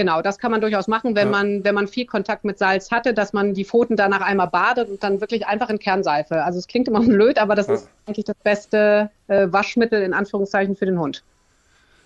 Genau, 0.01 0.23
das 0.23 0.39
kann 0.39 0.51
man 0.51 0.63
durchaus 0.63 0.89
machen, 0.89 1.15
wenn 1.15 1.27
ja. 1.27 1.31
man, 1.31 1.63
wenn 1.63 1.75
man 1.75 1.87
viel 1.87 2.07
Kontakt 2.07 2.43
mit 2.43 2.59
Salz 2.59 2.91
hatte, 2.91 3.13
dass 3.13 3.35
man 3.35 3.53
die 3.53 3.67
Pfoten 3.67 3.97
danach 3.97 4.23
einmal 4.23 4.47
badet 4.47 4.89
und 4.89 5.03
dann 5.03 5.21
wirklich 5.21 5.47
einfach 5.47 5.69
in 5.69 5.79
Kernseife. 5.79 6.43
Also 6.43 6.59
es 6.59 6.67
klingt 6.69 6.89
immer 6.89 7.01
blöd, 7.07 7.37
aber 7.37 7.55
das 7.55 7.67
ja. 7.67 7.75
ist 7.75 7.89
eigentlich 8.07 8.25
das 8.25 8.37
beste 8.43 9.11
äh, 9.29 9.49
Waschmittel 9.51 10.03
in 10.03 10.15
Anführungszeichen 10.15 10.75
für 10.75 10.87
den 10.87 10.99
Hund. 10.99 11.23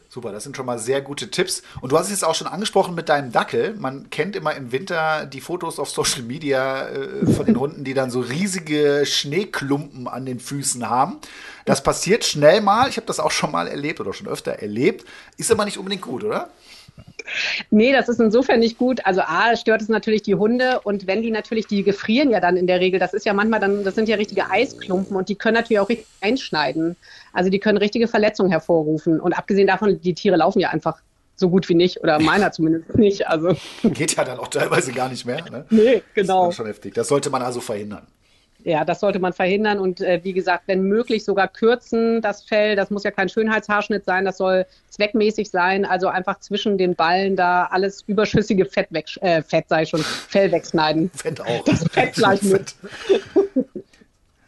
Super, 0.09 0.33
das 0.33 0.43
sind 0.43 0.57
schon 0.57 0.67
mal 0.67 0.81
sehr 0.81 1.03
gute 1.03 1.31
Tipps. 1.31 1.63
Und 1.83 1.93
du 1.93 1.97
hast 1.97 2.07
es 2.07 2.11
jetzt 2.11 2.25
auch 2.25 2.35
schon 2.35 2.49
angesprochen 2.49 2.97
mit 2.97 3.09
deinem 3.09 3.31
Dackel. 3.31 3.75
Man 3.79 4.11
kennt 4.11 4.35
immer 4.35 4.57
im 4.57 4.73
Winter 4.73 5.25
die 5.27 5.41
Fotos 5.41 5.79
auf 5.79 5.89
Social 5.89 6.23
Media 6.23 6.89
äh, 6.89 7.27
von 7.27 7.47
den 7.47 7.61
Hunden, 7.61 7.85
die 7.85 7.95
dann 7.95 8.11
so 8.11 8.19
riesige 8.19 9.07
Schneeklumpen 9.07 10.09
an 10.09 10.27
den 10.27 10.41
Füßen 10.41 10.91
haben. 10.91 11.19
Das 11.65 11.85
passiert 11.85 12.25
schnell 12.25 12.61
mal. 12.61 12.89
Ich 12.89 12.97
habe 12.97 13.07
das 13.07 13.21
auch 13.21 13.31
schon 13.31 13.53
mal 13.53 13.69
erlebt 13.69 14.01
oder 14.01 14.13
schon 14.13 14.27
öfter 14.27 14.51
erlebt. 14.55 15.05
Ist 15.37 15.53
aber 15.53 15.65
nicht 15.65 15.79
unbedingt 15.79 16.03
gut, 16.03 16.25
oder? 16.25 16.51
Nee, 17.71 17.93
das 17.93 18.09
ist 18.09 18.21
insofern 18.21 18.61
nicht 18.61 18.79
gut. 18.79 19.05
Also 19.05 19.23
A, 19.23 19.57
stört 19.57 19.83
es 19.83 19.89
natürlich 19.89 20.23
die 20.23 20.35
Hunde 20.35 20.81
und 20.85 21.07
wenn 21.07 21.23
die 21.23 21.31
natürlich, 21.31 21.67
die 21.67 21.83
gefrieren 21.83 22.31
ja 22.31 22.41
dann 22.41 22.57
in 22.57 22.67
der 22.67 22.81
Regel, 22.81 23.01
das 23.01 23.15
ist 23.15 23.25
ja 23.25 23.33
manchmal 23.33 23.61
dann, 23.61 23.85
das 23.85 23.95
sind 23.95 24.09
ja 24.09 24.17
richtige 24.17 24.51
Eisklumpen 24.51 25.17
und 25.17 25.29
die 25.29 25.35
können 25.35 25.55
natürlich 25.55 25.81
auch 25.81 25.89
richtig 25.89 26.07
einschneiden. 26.21 26.97
Also 27.33 27.51
die 27.51 27.59
können 27.59 27.79
richtige 27.79 28.09
Verletzungen 28.09 28.51
hervorrufen. 28.51 29.21
Und 29.21 29.33
abgesehen 29.33 29.67
davon, 29.67 30.01
die 30.01 30.15
Tiere 30.15 30.37
laufen 30.37 30.61
ja 30.61 30.71
einfach 30.71 30.99
so 31.37 31.51
gut 31.51 31.69
wie 31.69 31.75
nicht 31.75 32.01
oder 32.03 32.21
meiner 32.21 32.53
zumindest 32.53 32.97
nicht. 32.97 33.27
Also. 33.27 33.57
Geht 33.83 34.17
ja 34.17 34.25
dann 34.25 34.39
auch 34.39 34.49
teilweise 34.49 34.93
gar 34.93 35.09
nicht 35.09 35.25
mehr. 35.25 35.43
Ne? 35.51 35.65
Nee, 35.71 36.03
genau. 36.15 36.47
Das 36.47 36.51
ist 36.51 36.57
schon 36.57 36.67
heftig. 36.67 36.95
Das 36.95 37.09
sollte 37.09 37.31
man 37.31 37.43
also 37.43 37.61
verhindern. 37.61 38.07
Ja, 38.65 38.87
das 38.87 39.01
sollte 39.01 39.19
man 39.19 39.35
verhindern 39.35 39.79
und 39.79 40.01
äh, 40.01 40.21
wie 40.23 40.33
gesagt, 40.33 40.65
wenn 40.67 40.85
möglich 40.85 41.23
sogar 41.23 41.49
kürzen 41.49 42.23
das 42.23 42.45
Fell. 42.45 42.77
Das 42.77 42.89
muss 42.89 43.05
ja 43.05 43.11
kein 43.11 43.29
Schönheitshaarschnitt 43.29 44.07
sein, 44.07 44.25
das 44.25 44.39
soll 44.39 44.65
zweckmäßig 44.89 45.51
sein. 45.51 45.85
Also 45.85 46.09
einfach 46.09 46.41
zwischen 46.41 46.79
den 46.79 46.95
Ballen 46.95 47.37
da 47.37 47.67
alles 47.71 48.03
überschüssige 48.07 48.65
Fett 48.65 48.87
weg, 48.91 49.07
äh, 49.21 49.43
Fett 49.43 49.69
sei 49.69 49.85
schon, 49.85 50.01
Fell 50.01 50.51
wegschneiden. 50.51 51.11
Fett 51.15 51.43
auch. 51.43 51.65
Das 51.65 51.85
Fett 51.91 52.15
gleich 52.15 52.43
mit. 52.43 52.75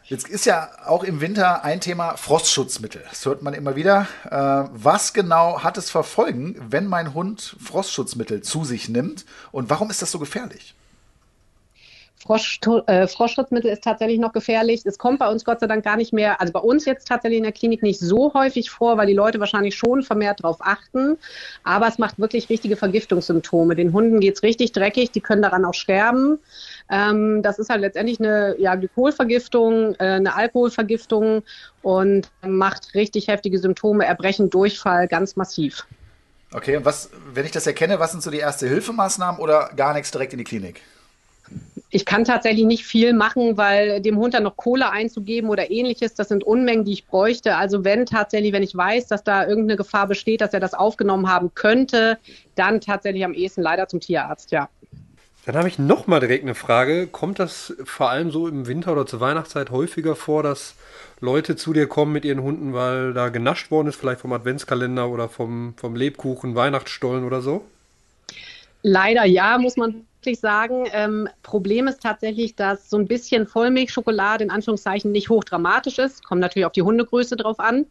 Jetzt 0.05 0.29
ist 0.29 0.45
ja 0.45 0.69
auch 0.85 1.03
im 1.03 1.19
Winter 1.19 1.65
ein 1.65 1.81
Thema 1.81 2.15
Frostschutzmittel. 2.15 3.03
Das 3.09 3.25
hört 3.25 3.43
man 3.43 3.53
immer 3.53 3.75
wieder. 3.75 4.07
Äh, 4.23 4.69
was 4.71 5.13
genau 5.13 5.63
hat 5.63 5.77
es 5.77 5.91
verfolgen, 5.91 6.55
wenn 6.69 6.87
mein 6.87 7.13
Hund 7.13 7.57
Frostschutzmittel 7.61 8.41
zu 8.41 8.63
sich 8.63 8.87
nimmt? 8.87 9.25
Und 9.51 9.69
warum 9.69 9.89
ist 9.89 10.01
das 10.01 10.11
so 10.11 10.17
gefährlich? 10.17 10.76
Frosch, 12.19 12.59
äh, 12.87 13.07
Froschschutzmittel 13.07 13.71
ist 13.71 13.83
tatsächlich 13.83 14.19
noch 14.19 14.33
gefährlich. 14.33 14.81
Es 14.85 14.97
kommt 14.97 15.19
bei 15.19 15.29
uns 15.29 15.45
Gott 15.45 15.59
sei 15.59 15.67
Dank 15.67 15.83
gar 15.83 15.97
nicht 15.97 16.13
mehr, 16.13 16.41
also 16.41 16.51
bei 16.51 16.59
uns 16.59 16.85
jetzt 16.85 17.07
tatsächlich 17.07 17.37
in 17.37 17.43
der 17.43 17.51
Klinik 17.51 17.83
nicht 17.83 17.99
so 17.99 18.33
häufig 18.33 18.71
vor, 18.71 18.97
weil 18.97 19.05
die 19.05 19.13
Leute 19.13 19.39
wahrscheinlich 19.39 19.75
schon 19.75 20.01
vermehrt 20.01 20.43
darauf 20.43 20.57
achten. 20.59 21.17
Aber 21.63 21.87
es 21.87 21.99
macht 21.99 22.17
wirklich 22.17 22.49
richtige 22.49 22.75
Vergiftungssymptome. 22.75 23.75
Den 23.75 23.93
Hunden 23.93 24.19
geht 24.19 24.35
es 24.35 24.43
richtig 24.43 24.71
dreckig, 24.71 25.11
die 25.11 25.21
können 25.21 25.43
daran 25.43 25.63
auch 25.63 25.75
sterben. 25.75 26.39
Ähm, 26.89 27.43
das 27.43 27.59
ist 27.59 27.69
halt 27.69 27.81
letztendlich 27.81 28.19
eine 28.19 28.55
ja, 28.59 28.73
Glykolvergiftung, 28.75 29.93
äh, 29.95 30.03
eine 30.03 30.35
Alkoholvergiftung 30.35 31.43
und 31.83 32.31
macht 32.41 32.95
richtig 32.95 33.27
heftige 33.27 33.59
Symptome, 33.59 34.05
Erbrechen, 34.05 34.49
Durchfall, 34.49 35.07
ganz 35.07 35.35
massiv. 35.35 35.85
Okay, 36.51 36.77
und 36.77 36.85
was, 36.85 37.11
wenn 37.33 37.45
ich 37.45 37.51
das 37.51 37.67
erkenne, 37.67 37.99
was 37.99 38.11
sind 38.11 38.23
so 38.23 38.31
die 38.31 38.37
erste 38.37 38.67
Hilfemaßnahmen 38.67 39.39
oder 39.39 39.69
gar 39.75 39.93
nichts 39.93 40.11
direkt 40.11 40.33
in 40.33 40.39
die 40.39 40.45
Klinik? 40.45 40.81
Ich 41.89 42.05
kann 42.05 42.25
tatsächlich 42.25 42.65
nicht 42.65 42.85
viel 42.85 43.13
machen, 43.13 43.57
weil 43.57 44.01
dem 44.01 44.17
Hund 44.17 44.33
dann 44.33 44.43
noch 44.43 44.57
Kohle 44.57 44.91
einzugeben 44.91 45.49
oder 45.49 45.71
ähnliches, 45.71 46.13
das 46.15 46.27
sind 46.27 46.43
Unmengen, 46.43 46.83
die 46.83 46.93
ich 46.93 47.07
bräuchte. 47.07 47.55
Also 47.55 47.85
wenn 47.85 48.05
tatsächlich, 48.05 48.51
wenn 48.51 48.63
ich 48.63 48.75
weiß, 48.75 49.07
dass 49.07 49.23
da 49.23 49.47
irgendeine 49.47 49.77
Gefahr 49.77 50.07
besteht, 50.07 50.41
dass 50.41 50.53
er 50.53 50.59
das 50.59 50.73
aufgenommen 50.73 51.29
haben 51.29 51.53
könnte, 51.55 52.17
dann 52.55 52.81
tatsächlich 52.81 53.23
am 53.23 53.33
ehesten 53.33 53.61
leider 53.61 53.87
zum 53.87 54.01
Tierarzt, 54.01 54.51
ja. 54.51 54.69
Dann 55.45 55.55
habe 55.55 55.69
ich 55.69 55.79
noch 55.79 56.07
mal 56.07 56.19
direkt 56.19 56.43
eine 56.43 56.55
Frage. 56.55 57.07
Kommt 57.07 57.39
das 57.39 57.73
vor 57.85 58.09
allem 58.09 58.31
so 58.31 58.49
im 58.49 58.67
Winter 58.67 58.91
oder 58.91 59.05
zur 59.05 59.21
Weihnachtszeit 59.21 59.71
häufiger 59.71 60.17
vor, 60.17 60.43
dass 60.43 60.75
Leute 61.21 61.55
zu 61.55 61.71
dir 61.71 61.87
kommen 61.87 62.11
mit 62.11 62.25
ihren 62.25 62.41
Hunden, 62.41 62.73
weil 62.73 63.13
da 63.13 63.29
genascht 63.29 63.71
worden 63.71 63.87
ist, 63.87 63.95
vielleicht 63.95 64.19
vom 64.19 64.33
Adventskalender 64.33 65.07
oder 65.07 65.29
vom, 65.29 65.73
vom 65.77 65.95
Lebkuchen, 65.95 66.55
Weihnachtsstollen 66.55 67.23
oder 67.23 67.41
so? 67.41 67.63
Leider 68.83 69.23
ja, 69.23 69.57
muss 69.57 69.77
man 69.77 70.05
wirklich 70.27 70.39
sagen. 70.41 70.85
Ähm, 70.91 71.29
Problem 71.41 71.87
ist 71.87 72.01
tatsächlich, 72.01 72.55
dass 72.55 72.89
so 72.89 72.97
ein 72.97 73.07
bisschen 73.07 73.47
Vollmilchschokolade 73.47 74.43
in 74.43 74.51
Anführungszeichen 74.51 75.11
nicht 75.11 75.29
hochdramatisch 75.29 75.97
ist. 75.99 76.23
Kommt 76.25 76.41
natürlich 76.41 76.65
auf 76.65 76.73
die 76.73 76.81
Hundegröße 76.81 77.37
drauf 77.37 77.59
an. 77.59 77.85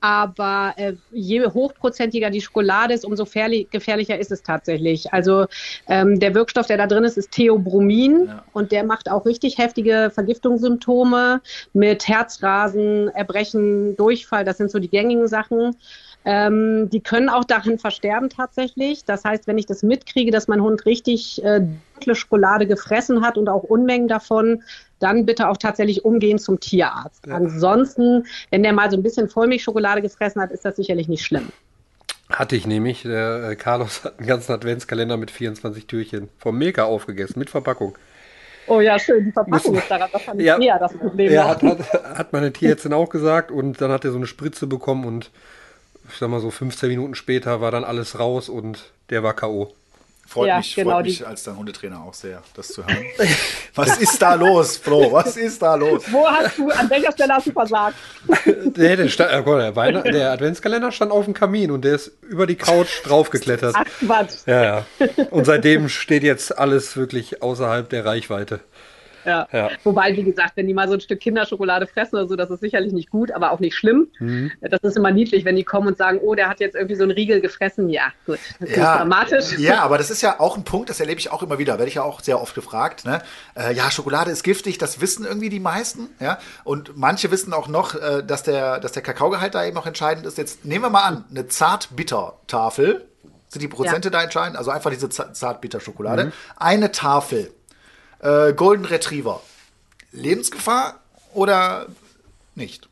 Aber 0.00 0.74
äh, 0.76 0.94
je 1.10 1.46
hochprozentiger 1.46 2.28
die 2.30 2.42
Schokolade 2.42 2.92
ist, 2.92 3.04
umso 3.04 3.24
gefährlicher 3.24 4.18
ist 4.18 4.30
es 4.30 4.42
tatsächlich. 4.42 5.12
Also 5.12 5.46
ähm, 5.88 6.20
der 6.20 6.34
Wirkstoff, 6.34 6.66
der 6.66 6.76
da 6.76 6.86
drin 6.86 7.04
ist, 7.04 7.16
ist 7.16 7.30
Theobromin 7.32 8.26
ja. 8.26 8.44
und 8.52 8.72
der 8.72 8.84
macht 8.84 9.10
auch 9.10 9.24
richtig 9.24 9.56
heftige 9.56 10.10
Vergiftungssymptome 10.12 11.40
mit 11.72 12.06
Herzrasen, 12.08 13.08
Erbrechen, 13.08 13.96
Durchfall. 13.96 14.44
Das 14.44 14.58
sind 14.58 14.70
so 14.70 14.78
die 14.78 14.90
gängigen 14.90 15.28
Sachen. 15.28 15.76
Ähm, 16.28 16.90
die 16.90 17.00
können 17.00 17.28
auch 17.28 17.44
daran 17.44 17.78
versterben 17.78 18.30
tatsächlich. 18.30 19.04
Das 19.04 19.24
heißt, 19.24 19.46
wenn 19.46 19.58
ich 19.58 19.66
das 19.66 19.84
mitkriege, 19.84 20.32
dass 20.32 20.48
mein 20.48 20.60
Hund 20.60 20.84
richtig 20.84 21.42
äh, 21.44 21.60
dunkle 21.94 22.16
Schokolade 22.16 22.66
gefressen 22.66 23.24
hat 23.24 23.38
und 23.38 23.48
auch 23.48 23.62
Unmengen 23.62 24.08
davon, 24.08 24.64
dann 24.98 25.24
bitte 25.24 25.48
auch 25.48 25.56
tatsächlich 25.56 26.04
umgehen 26.04 26.38
zum 26.38 26.58
Tierarzt. 26.58 27.26
Ja. 27.26 27.36
Ansonsten, 27.36 28.26
wenn 28.50 28.64
der 28.64 28.72
mal 28.72 28.90
so 28.90 28.96
ein 28.96 29.04
bisschen 29.04 29.28
Vollmilchschokolade 29.28 30.02
gefressen 30.02 30.42
hat, 30.42 30.50
ist 30.50 30.64
das 30.64 30.74
sicherlich 30.74 31.06
nicht 31.06 31.24
schlimm. 31.24 31.52
Hatte 32.28 32.56
ich 32.56 32.66
nämlich. 32.66 33.02
Der 33.02 33.50
äh, 33.50 33.54
Carlos 33.54 34.02
hat 34.04 34.18
einen 34.18 34.26
ganzen 34.26 34.50
Adventskalender 34.50 35.16
mit 35.16 35.30
24 35.30 35.86
Türchen 35.86 36.28
vom 36.38 36.58
Milka 36.58 36.84
aufgegessen, 36.84 37.38
mit 37.38 37.50
Verpackung. 37.50 37.96
Oh 38.66 38.80
ja, 38.80 38.98
schön, 38.98 39.26
die 39.26 39.30
Verpackung 39.30 39.76
ist 39.76 39.88
daran 39.88 40.08
wahrscheinlich 40.10 40.44
ja, 40.44 40.58
eher 40.58 40.80
das 40.80 40.92
Problem. 40.92 41.32
Ja, 41.32 41.50
hat, 41.50 41.62
hat, 41.62 41.92
hat 42.18 42.32
meine 42.32 42.52
Tierärztin 42.52 42.92
auch 42.92 43.10
gesagt 43.10 43.52
und 43.52 43.80
dann 43.80 43.92
hat 43.92 44.04
er 44.04 44.10
so 44.10 44.16
eine 44.16 44.26
Spritze 44.26 44.66
bekommen 44.66 45.04
und 45.04 45.30
ich 46.08 46.18
sag 46.18 46.28
mal 46.28 46.40
so 46.40 46.50
15 46.50 46.88
Minuten 46.88 47.14
später 47.14 47.60
war 47.60 47.70
dann 47.70 47.84
alles 47.84 48.18
raus 48.18 48.48
und 48.48 48.90
der 49.10 49.22
war 49.22 49.34
K.O. 49.34 49.72
Freut 50.28 50.48
ja, 50.48 50.58
mich, 50.58 50.74
genau, 50.74 50.90
freut 50.90 51.04
mich 51.04 51.24
als 51.24 51.44
dein 51.44 51.56
Hundetrainer 51.56 52.02
auch 52.02 52.12
sehr, 52.12 52.42
das 52.54 52.68
zu 52.68 52.84
hören. 52.84 53.04
Was 53.76 53.98
ist 53.98 54.20
da 54.20 54.34
los, 54.34 54.76
Flo? 54.76 55.12
Was 55.12 55.36
ist 55.36 55.62
da 55.62 55.76
los? 55.76 56.02
Wo 56.10 56.26
hast 56.26 56.58
du, 56.58 56.68
an 56.70 56.90
welcher 56.90 57.12
Stelle 57.12 57.34
hast 57.34 57.46
du 57.46 57.52
versagt? 57.52 57.96
der, 58.46 58.96
der, 58.96 59.08
stand, 59.08 59.46
oh 59.46 59.56
der, 59.56 59.72
der 60.02 60.32
Adventskalender 60.32 60.90
stand 60.90 61.12
auf 61.12 61.26
dem 61.26 61.34
Kamin 61.34 61.70
und 61.70 61.84
der 61.84 61.94
ist 61.94 62.10
über 62.22 62.48
die 62.48 62.56
Couch 62.56 63.04
draufgeklettert. 63.04 63.76
Ach 63.76 63.84
Quatsch. 64.00 64.46
Ja, 64.46 64.64
ja. 64.64 64.86
Und 65.30 65.44
seitdem 65.44 65.88
steht 65.88 66.24
jetzt 66.24 66.58
alles 66.58 66.96
wirklich 66.96 67.42
außerhalb 67.42 67.88
der 67.88 68.04
Reichweite. 68.04 68.60
Ja. 69.26 69.48
ja. 69.52 69.70
Wobei, 69.84 70.16
wie 70.16 70.22
gesagt, 70.22 70.52
wenn 70.56 70.66
die 70.66 70.74
mal 70.74 70.88
so 70.88 70.94
ein 70.94 71.00
Stück 71.00 71.20
Kinderschokolade 71.20 71.86
fressen 71.86 72.16
oder 72.16 72.28
so, 72.28 72.36
das 72.36 72.50
ist 72.50 72.60
sicherlich 72.60 72.92
nicht 72.92 73.10
gut, 73.10 73.32
aber 73.32 73.52
auch 73.52 73.60
nicht 73.60 73.74
schlimm. 73.74 74.08
Mhm. 74.18 74.52
Das 74.60 74.80
ist 74.82 74.96
immer 74.96 75.10
niedlich, 75.10 75.44
wenn 75.44 75.56
die 75.56 75.64
kommen 75.64 75.88
und 75.88 75.98
sagen, 75.98 76.18
oh, 76.22 76.34
der 76.34 76.48
hat 76.48 76.60
jetzt 76.60 76.74
irgendwie 76.74 76.94
so 76.94 77.02
einen 77.02 77.12
Riegel 77.12 77.40
gefressen. 77.40 77.88
Ja, 77.88 78.12
gut. 78.26 78.38
Das 78.60 78.70
ist 78.70 78.76
ja, 78.76 78.98
dramatisch. 78.98 79.58
Ja, 79.58 79.82
aber 79.82 79.98
das 79.98 80.10
ist 80.10 80.22
ja 80.22 80.40
auch 80.40 80.56
ein 80.56 80.64
Punkt, 80.64 80.90
das 80.90 81.00
erlebe 81.00 81.18
ich 81.18 81.30
auch 81.30 81.42
immer 81.42 81.58
wieder, 81.58 81.78
werde 81.78 81.88
ich 81.88 81.94
ja 81.94 82.02
auch 82.02 82.20
sehr 82.20 82.40
oft 82.40 82.54
gefragt. 82.54 83.04
Ne? 83.04 83.20
Äh, 83.54 83.74
ja, 83.74 83.90
Schokolade 83.90 84.30
ist 84.30 84.42
giftig, 84.42 84.78
das 84.78 85.00
wissen 85.00 85.24
irgendwie 85.24 85.48
die 85.48 85.60
meisten. 85.60 86.08
Ja? 86.20 86.38
Und 86.64 86.96
manche 86.96 87.30
wissen 87.30 87.52
auch 87.52 87.68
noch, 87.68 87.94
äh, 87.94 88.22
dass, 88.22 88.42
der, 88.42 88.80
dass 88.80 88.92
der 88.92 89.02
Kakaogehalt 89.02 89.54
da 89.54 89.64
eben 89.64 89.74
noch 89.74 89.86
entscheidend 89.86 90.26
ist. 90.26 90.38
Jetzt 90.38 90.64
nehmen 90.64 90.84
wir 90.84 90.90
mal 90.90 91.02
an, 91.04 91.24
eine 91.30 91.48
Zart-Bitter-Tafel. 91.48 93.06
Sind 93.48 93.62
die 93.62 93.68
Prozente 93.68 94.08
ja. 94.08 94.12
da 94.12 94.22
entscheidend? 94.22 94.58
Also 94.58 94.70
einfach 94.70 94.90
diese 94.90 95.08
Zart-Bitter-Schokolade. 95.08 96.26
Mhm. 96.26 96.32
Eine 96.56 96.92
Tafel 96.92 97.52
äh, 98.20 98.52
Golden 98.52 98.84
Retriever. 98.84 99.42
Lebensgefahr 100.12 101.00
oder 101.34 101.86
nicht? 102.54 102.88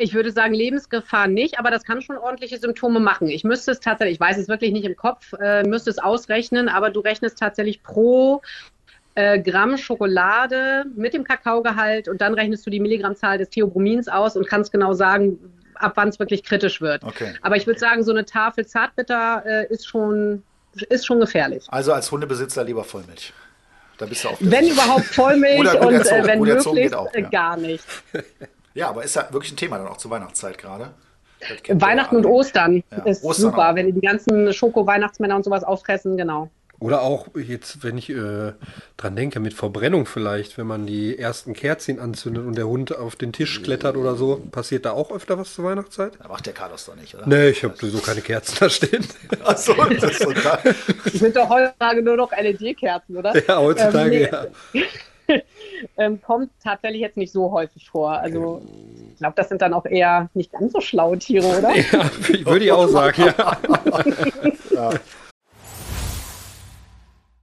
Ich 0.00 0.14
würde 0.14 0.30
sagen, 0.30 0.54
Lebensgefahr 0.54 1.26
nicht, 1.26 1.58
aber 1.58 1.72
das 1.72 1.82
kann 1.82 2.00
schon 2.02 2.16
ordentliche 2.16 2.58
Symptome 2.58 3.00
machen. 3.00 3.28
Ich 3.28 3.42
müsste 3.42 3.72
es 3.72 3.80
tatsächlich, 3.80 4.14
ich 4.14 4.20
weiß 4.20 4.38
es 4.38 4.46
wirklich 4.46 4.72
nicht 4.72 4.84
im 4.84 4.94
Kopf, 4.94 5.32
äh, 5.40 5.64
müsste 5.64 5.90
es 5.90 5.98
ausrechnen, 5.98 6.68
aber 6.68 6.90
du 6.90 7.00
rechnest 7.00 7.36
tatsächlich 7.38 7.82
pro 7.82 8.40
äh, 9.16 9.40
Gramm 9.40 9.76
Schokolade 9.76 10.84
mit 10.94 11.14
dem 11.14 11.24
Kakaogehalt 11.24 12.08
und 12.08 12.20
dann 12.20 12.34
rechnest 12.34 12.64
du 12.64 12.70
die 12.70 12.78
Milligrammzahl 12.78 13.38
des 13.38 13.50
Theobromins 13.50 14.06
aus 14.06 14.36
und 14.36 14.46
kannst 14.46 14.70
genau 14.70 14.92
sagen, 14.92 15.36
ab 15.74 15.92
wann 15.96 16.08
es 16.08 16.20
wirklich 16.20 16.44
kritisch 16.44 16.80
wird. 16.80 17.02
Okay. 17.02 17.34
Aber 17.42 17.56
ich 17.56 17.66
würde 17.66 17.80
sagen, 17.80 18.04
so 18.04 18.12
eine 18.12 18.24
Tafel 18.24 18.66
Zartbitter 18.66 19.42
äh, 19.44 19.66
ist, 19.72 19.88
schon, 19.88 20.44
ist 20.88 21.06
schon 21.06 21.18
gefährlich. 21.18 21.66
Also 21.68 21.92
als 21.92 22.12
Hundebesitzer 22.12 22.62
lieber 22.62 22.84
Vollmilch. 22.84 23.32
Da 23.98 24.06
bist 24.06 24.24
du 24.24 24.28
auf 24.28 24.36
Wenn 24.40 24.64
Sicht. 24.64 24.76
überhaupt 24.76 25.04
Vollmilch 25.04 25.74
und 25.80 25.94
äh, 25.94 26.26
wenn 26.26 26.40
möglichst 26.40 26.94
auch, 26.94 27.12
ja. 27.14 27.28
gar 27.28 27.56
nicht. 27.56 27.84
Ja, 28.74 28.90
aber 28.90 29.02
ist 29.02 29.16
ja 29.16 29.26
wirklich 29.32 29.52
ein 29.52 29.56
Thema 29.56 29.78
dann 29.78 29.88
auch 29.88 29.96
zur 29.96 30.12
Weihnachtszeit 30.12 30.56
gerade. 30.56 30.92
Weihnachten 31.68 32.14
und 32.14 32.26
Ostern 32.26 32.84
ja, 32.92 32.98
ist 33.06 33.24
Ostern 33.24 33.50
super, 33.50 33.70
auch. 33.70 33.74
wenn 33.74 33.92
die 33.92 34.00
ganzen 34.00 34.52
Schoko-Weihnachtsmänner 34.52 35.34
und 35.34 35.44
sowas 35.44 35.64
auffressen, 35.64 36.16
genau. 36.16 36.48
Oder 36.80 37.02
auch 37.02 37.28
jetzt, 37.34 37.82
wenn 37.82 37.98
ich 37.98 38.08
äh, 38.10 38.52
dran 38.96 39.16
denke, 39.16 39.40
mit 39.40 39.52
Verbrennung 39.52 40.06
vielleicht, 40.06 40.58
wenn 40.58 40.66
man 40.68 40.86
die 40.86 41.18
ersten 41.18 41.52
Kerzen 41.52 41.98
anzündet 41.98 42.46
und 42.46 42.56
der 42.56 42.68
Hund 42.68 42.96
auf 42.96 43.16
den 43.16 43.32
Tisch 43.32 43.62
klettert 43.62 43.96
oder 43.96 44.14
so, 44.14 44.36
passiert 44.52 44.84
da 44.84 44.92
auch 44.92 45.10
öfter 45.10 45.36
was 45.38 45.54
zur 45.54 45.64
Weihnachtszeit? 45.64 46.12
Da 46.22 46.28
macht 46.28 46.46
der 46.46 46.52
Carlos 46.52 46.86
doch 46.86 46.94
nicht, 46.94 47.16
oder? 47.16 47.26
Nee, 47.26 47.48
ich 47.48 47.64
habe 47.64 47.74
sowieso 47.76 47.98
keine 47.98 48.20
Kerzen 48.20 48.56
da 48.60 48.70
stehen. 48.70 49.04
Achso, 49.44 49.74
das 49.74 50.04
ist 50.04 50.22
so 50.22 50.32
da. 50.32 50.60
Sind 51.06 51.34
doch 51.34 51.48
heutzutage 51.48 52.00
nur 52.00 52.16
noch 52.16 52.30
LED-Kerzen, 52.30 53.16
oder? 53.16 53.34
Ja, 53.46 53.58
heutzutage, 53.58 54.28
ähm, 54.28 54.50
nee. 54.72 54.80
ja. 54.80 54.86
ähm, 55.96 56.20
kommt 56.22 56.50
tatsächlich 56.62 57.00
jetzt 57.00 57.16
nicht 57.16 57.32
so 57.32 57.50
häufig 57.50 57.88
vor. 57.90 58.12
Also 58.12 58.62
ich 59.10 59.18
glaube, 59.18 59.34
das 59.36 59.48
sind 59.48 59.62
dann 59.62 59.74
auch 59.74 59.84
eher 59.84 60.30
nicht 60.34 60.52
ganz 60.52 60.72
so 60.72 60.80
schlaue 60.80 61.18
Tiere, 61.18 61.58
oder? 61.58 61.74
Ja, 61.76 62.10
würde 62.46 62.64
ich 62.64 62.72
auch 62.72 62.86
sagen, 62.86 63.24
ja. 63.36 63.56
ja. 64.70 64.90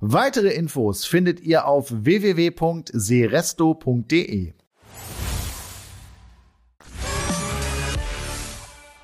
Weitere 0.00 0.50
Infos 0.50 1.06
findet 1.06 1.40
ihr 1.40 1.66
auf 1.66 1.88
www.seresto.de. 1.90 4.52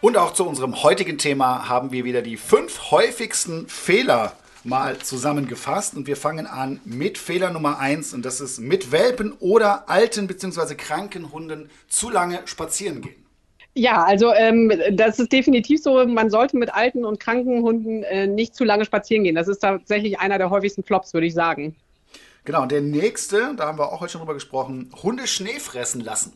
Und 0.01 0.16
auch 0.16 0.32
zu 0.34 0.47
unserem 0.47 0.84
heutigen 0.84 1.18
Thema 1.18 1.68
haben 1.68 1.90
wir 1.90 2.05
wieder 2.05 2.22
die 2.22 2.36
fünf 2.36 2.92
häufigsten 2.92 3.66
Fehler 3.66 4.34
mal 4.62 4.99
zusammengefasst. 4.99 5.97
Und 5.97 6.07
wir 6.07 6.16
fangen 6.16 6.47
an 6.47 6.80
mit 6.84 7.18
Fehler 7.18 7.51
Nummer 7.51 7.80
eins 7.80 8.14
und 8.14 8.24
das 8.24 8.40
ist 8.40 8.61
mit 8.61 8.92
Welpen 8.92 9.32
oder 9.40 9.88
alten 9.88 10.28
bzw. 10.28 10.76
kranken 10.76 11.32
Hunden 11.32 11.70
zu 11.88 12.09
lange 12.09 12.42
spazieren 12.45 13.01
gehen. 13.01 13.23
Ja, 13.74 14.04
also 14.04 14.32
ähm, 14.32 14.72
das 14.92 15.18
ist 15.18 15.32
definitiv 15.32 15.82
so. 15.82 16.06
Man 16.06 16.30
sollte 16.30 16.56
mit 16.56 16.72
alten 16.72 17.04
und 17.04 17.18
kranken 17.18 17.62
Hunden 17.62 18.04
äh, 18.04 18.28
nicht 18.28 18.54
zu 18.54 18.62
lange 18.62 18.84
spazieren 18.84 19.24
gehen. 19.24 19.34
Das 19.34 19.48
ist 19.48 19.58
tatsächlich 19.58 20.20
einer 20.20 20.38
der 20.38 20.50
häufigsten 20.50 20.84
Flops, 20.84 21.12
würde 21.12 21.26
ich 21.26 21.34
sagen. 21.34 21.74
Genau, 22.44 22.62
und 22.62 22.70
der 22.70 22.82
nächste, 22.82 23.54
da 23.56 23.66
haben 23.66 23.78
wir 23.78 23.92
auch 23.92 24.00
heute 24.00 24.12
schon 24.12 24.20
drüber 24.20 24.34
gesprochen, 24.34 24.92
Hunde 25.02 25.26
Schnee 25.26 25.58
fressen 25.58 26.02
lassen. 26.02 26.34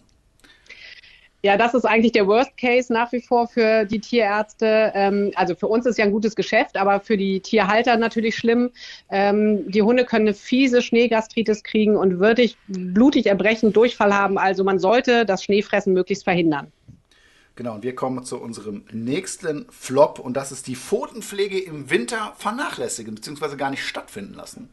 Ja, 1.43 1.57
das 1.57 1.74
ist 1.74 1.84
eigentlich 1.84 2.11
der 2.11 2.26
Worst 2.26 2.57
Case 2.57 2.93
nach 2.93 3.12
wie 3.12 3.20
vor 3.20 3.47
für 3.47 3.84
die 3.84 4.01
Tierärzte. 4.01 4.91
Ähm, 4.95 5.30
also 5.36 5.55
für 5.55 5.68
uns 5.68 5.86
ist 5.86 5.97
ja 5.97 6.05
ein 6.05 6.11
gutes 6.11 6.34
Geschäft, 6.34 6.76
aber 6.76 6.99
für 6.99 7.16
die 7.16 7.39
Tierhalter 7.39 7.97
natürlich 7.97 8.34
schlimm. 8.34 8.70
Ähm, 9.09 9.70
die 9.70 9.82
Hunde 9.82 10.05
können 10.05 10.26
eine 10.26 10.34
fiese 10.34 10.82
Schneegastritis 10.82 11.62
kriegen 11.62 11.97
und 11.97 12.18
wirklich 12.18 12.57
blutig 12.66 13.26
erbrechen, 13.26 13.72
Durchfall 13.72 14.12
haben. 14.12 14.36
Also 14.36 14.64
man 14.64 14.80
sollte 14.80 15.24
das 15.24 15.45
Schneefressen 15.45 15.93
möglichst 15.93 16.24
verhindern. 16.24 16.72
Genau, 17.59 17.75
und 17.75 17.83
wir 17.83 17.97
kommen 17.97 18.23
zu 18.23 18.41
unserem 18.41 18.85
nächsten 18.93 19.67
Flop 19.69 20.21
und 20.21 20.37
das 20.37 20.53
ist 20.53 20.69
die 20.69 20.77
Pfotenpflege 20.77 21.59
im 21.59 21.91
Winter 21.91 22.33
vernachlässigen 22.37 23.17
bzw. 23.17 23.57
gar 23.57 23.71
nicht 23.71 23.83
stattfinden 23.83 24.35
lassen. 24.35 24.69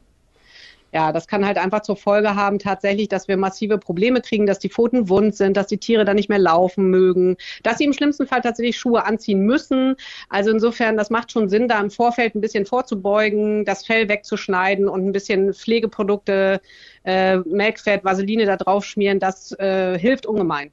Ja, 0.94 1.12
das 1.12 1.28
kann 1.28 1.48
halt 1.48 1.58
einfach 1.58 1.82
zur 1.82 1.98
Folge 1.98 2.36
haben 2.36 2.60
tatsächlich, 2.60 3.08
dass 3.08 3.28
wir 3.28 3.38
massive 3.38 3.80
Probleme 3.80 4.22
kriegen, 4.22 4.46
dass 4.46 4.60
die 4.60 4.70
Pfoten 4.70 5.10
wund 5.10 5.36
sind, 5.36 5.58
dass 5.58 5.66
die 5.66 5.80
Tiere 5.80 6.06
dann 6.06 6.16
nicht 6.16 6.30
mehr 6.30 6.38
laufen 6.38 6.92
mögen, 6.92 7.38
dass 7.64 7.80
sie 7.80 7.86
im 7.86 7.94
schlimmsten 7.94 8.28
Fall 8.28 8.42
tatsächlich 8.42 8.78
Schuhe 8.78 9.04
anziehen 9.04 9.40
müssen. 9.40 9.96
Also 10.30 10.52
insofern, 10.52 10.96
das 10.96 11.10
macht 11.10 11.32
schon 11.32 11.50
Sinn, 11.50 11.68
da 11.68 11.80
im 11.80 11.90
Vorfeld 11.90 12.36
ein 12.36 12.42
bisschen 12.42 12.68
vorzubeugen, 12.68 13.66
das 13.66 13.84
Fell 13.84 14.10
wegzuschneiden 14.10 14.88
und 14.88 15.08
ein 15.08 15.12
bisschen 15.12 15.56
Pflegeprodukte, 15.56 16.62
äh, 17.04 17.38
Melkfett, 17.38 18.04
Vaseline 18.04 18.46
da 18.46 18.58
drauf 18.58 18.86
schmieren. 18.86 19.20
Das 19.20 19.54
äh, 19.54 19.98
hilft 19.98 20.28
ungemein. 20.28 20.72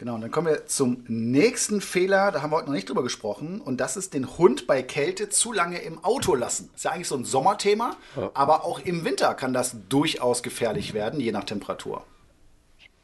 Genau, 0.00 0.14
und 0.14 0.22
dann 0.22 0.30
kommen 0.30 0.46
wir 0.46 0.64
zum 0.64 1.04
nächsten 1.08 1.82
Fehler, 1.82 2.32
da 2.32 2.40
haben 2.40 2.52
wir 2.52 2.56
heute 2.56 2.68
noch 2.68 2.74
nicht 2.74 2.88
drüber 2.88 3.02
gesprochen, 3.02 3.60
und 3.60 3.82
das 3.82 3.98
ist 3.98 4.14
den 4.14 4.38
Hund 4.38 4.66
bei 4.66 4.82
Kälte 4.82 5.28
zu 5.28 5.52
lange 5.52 5.76
im 5.76 6.02
Auto 6.02 6.34
lassen. 6.34 6.70
Ist 6.74 6.86
ja 6.86 6.92
eigentlich 6.92 7.08
so 7.08 7.16
ein 7.16 7.26
Sommerthema, 7.26 7.96
ja. 8.16 8.30
aber 8.32 8.64
auch 8.64 8.78
im 8.78 9.04
Winter 9.04 9.34
kann 9.34 9.52
das 9.52 9.76
durchaus 9.90 10.42
gefährlich 10.42 10.94
werden, 10.94 11.20
je 11.20 11.32
nach 11.32 11.44
Temperatur. 11.44 12.02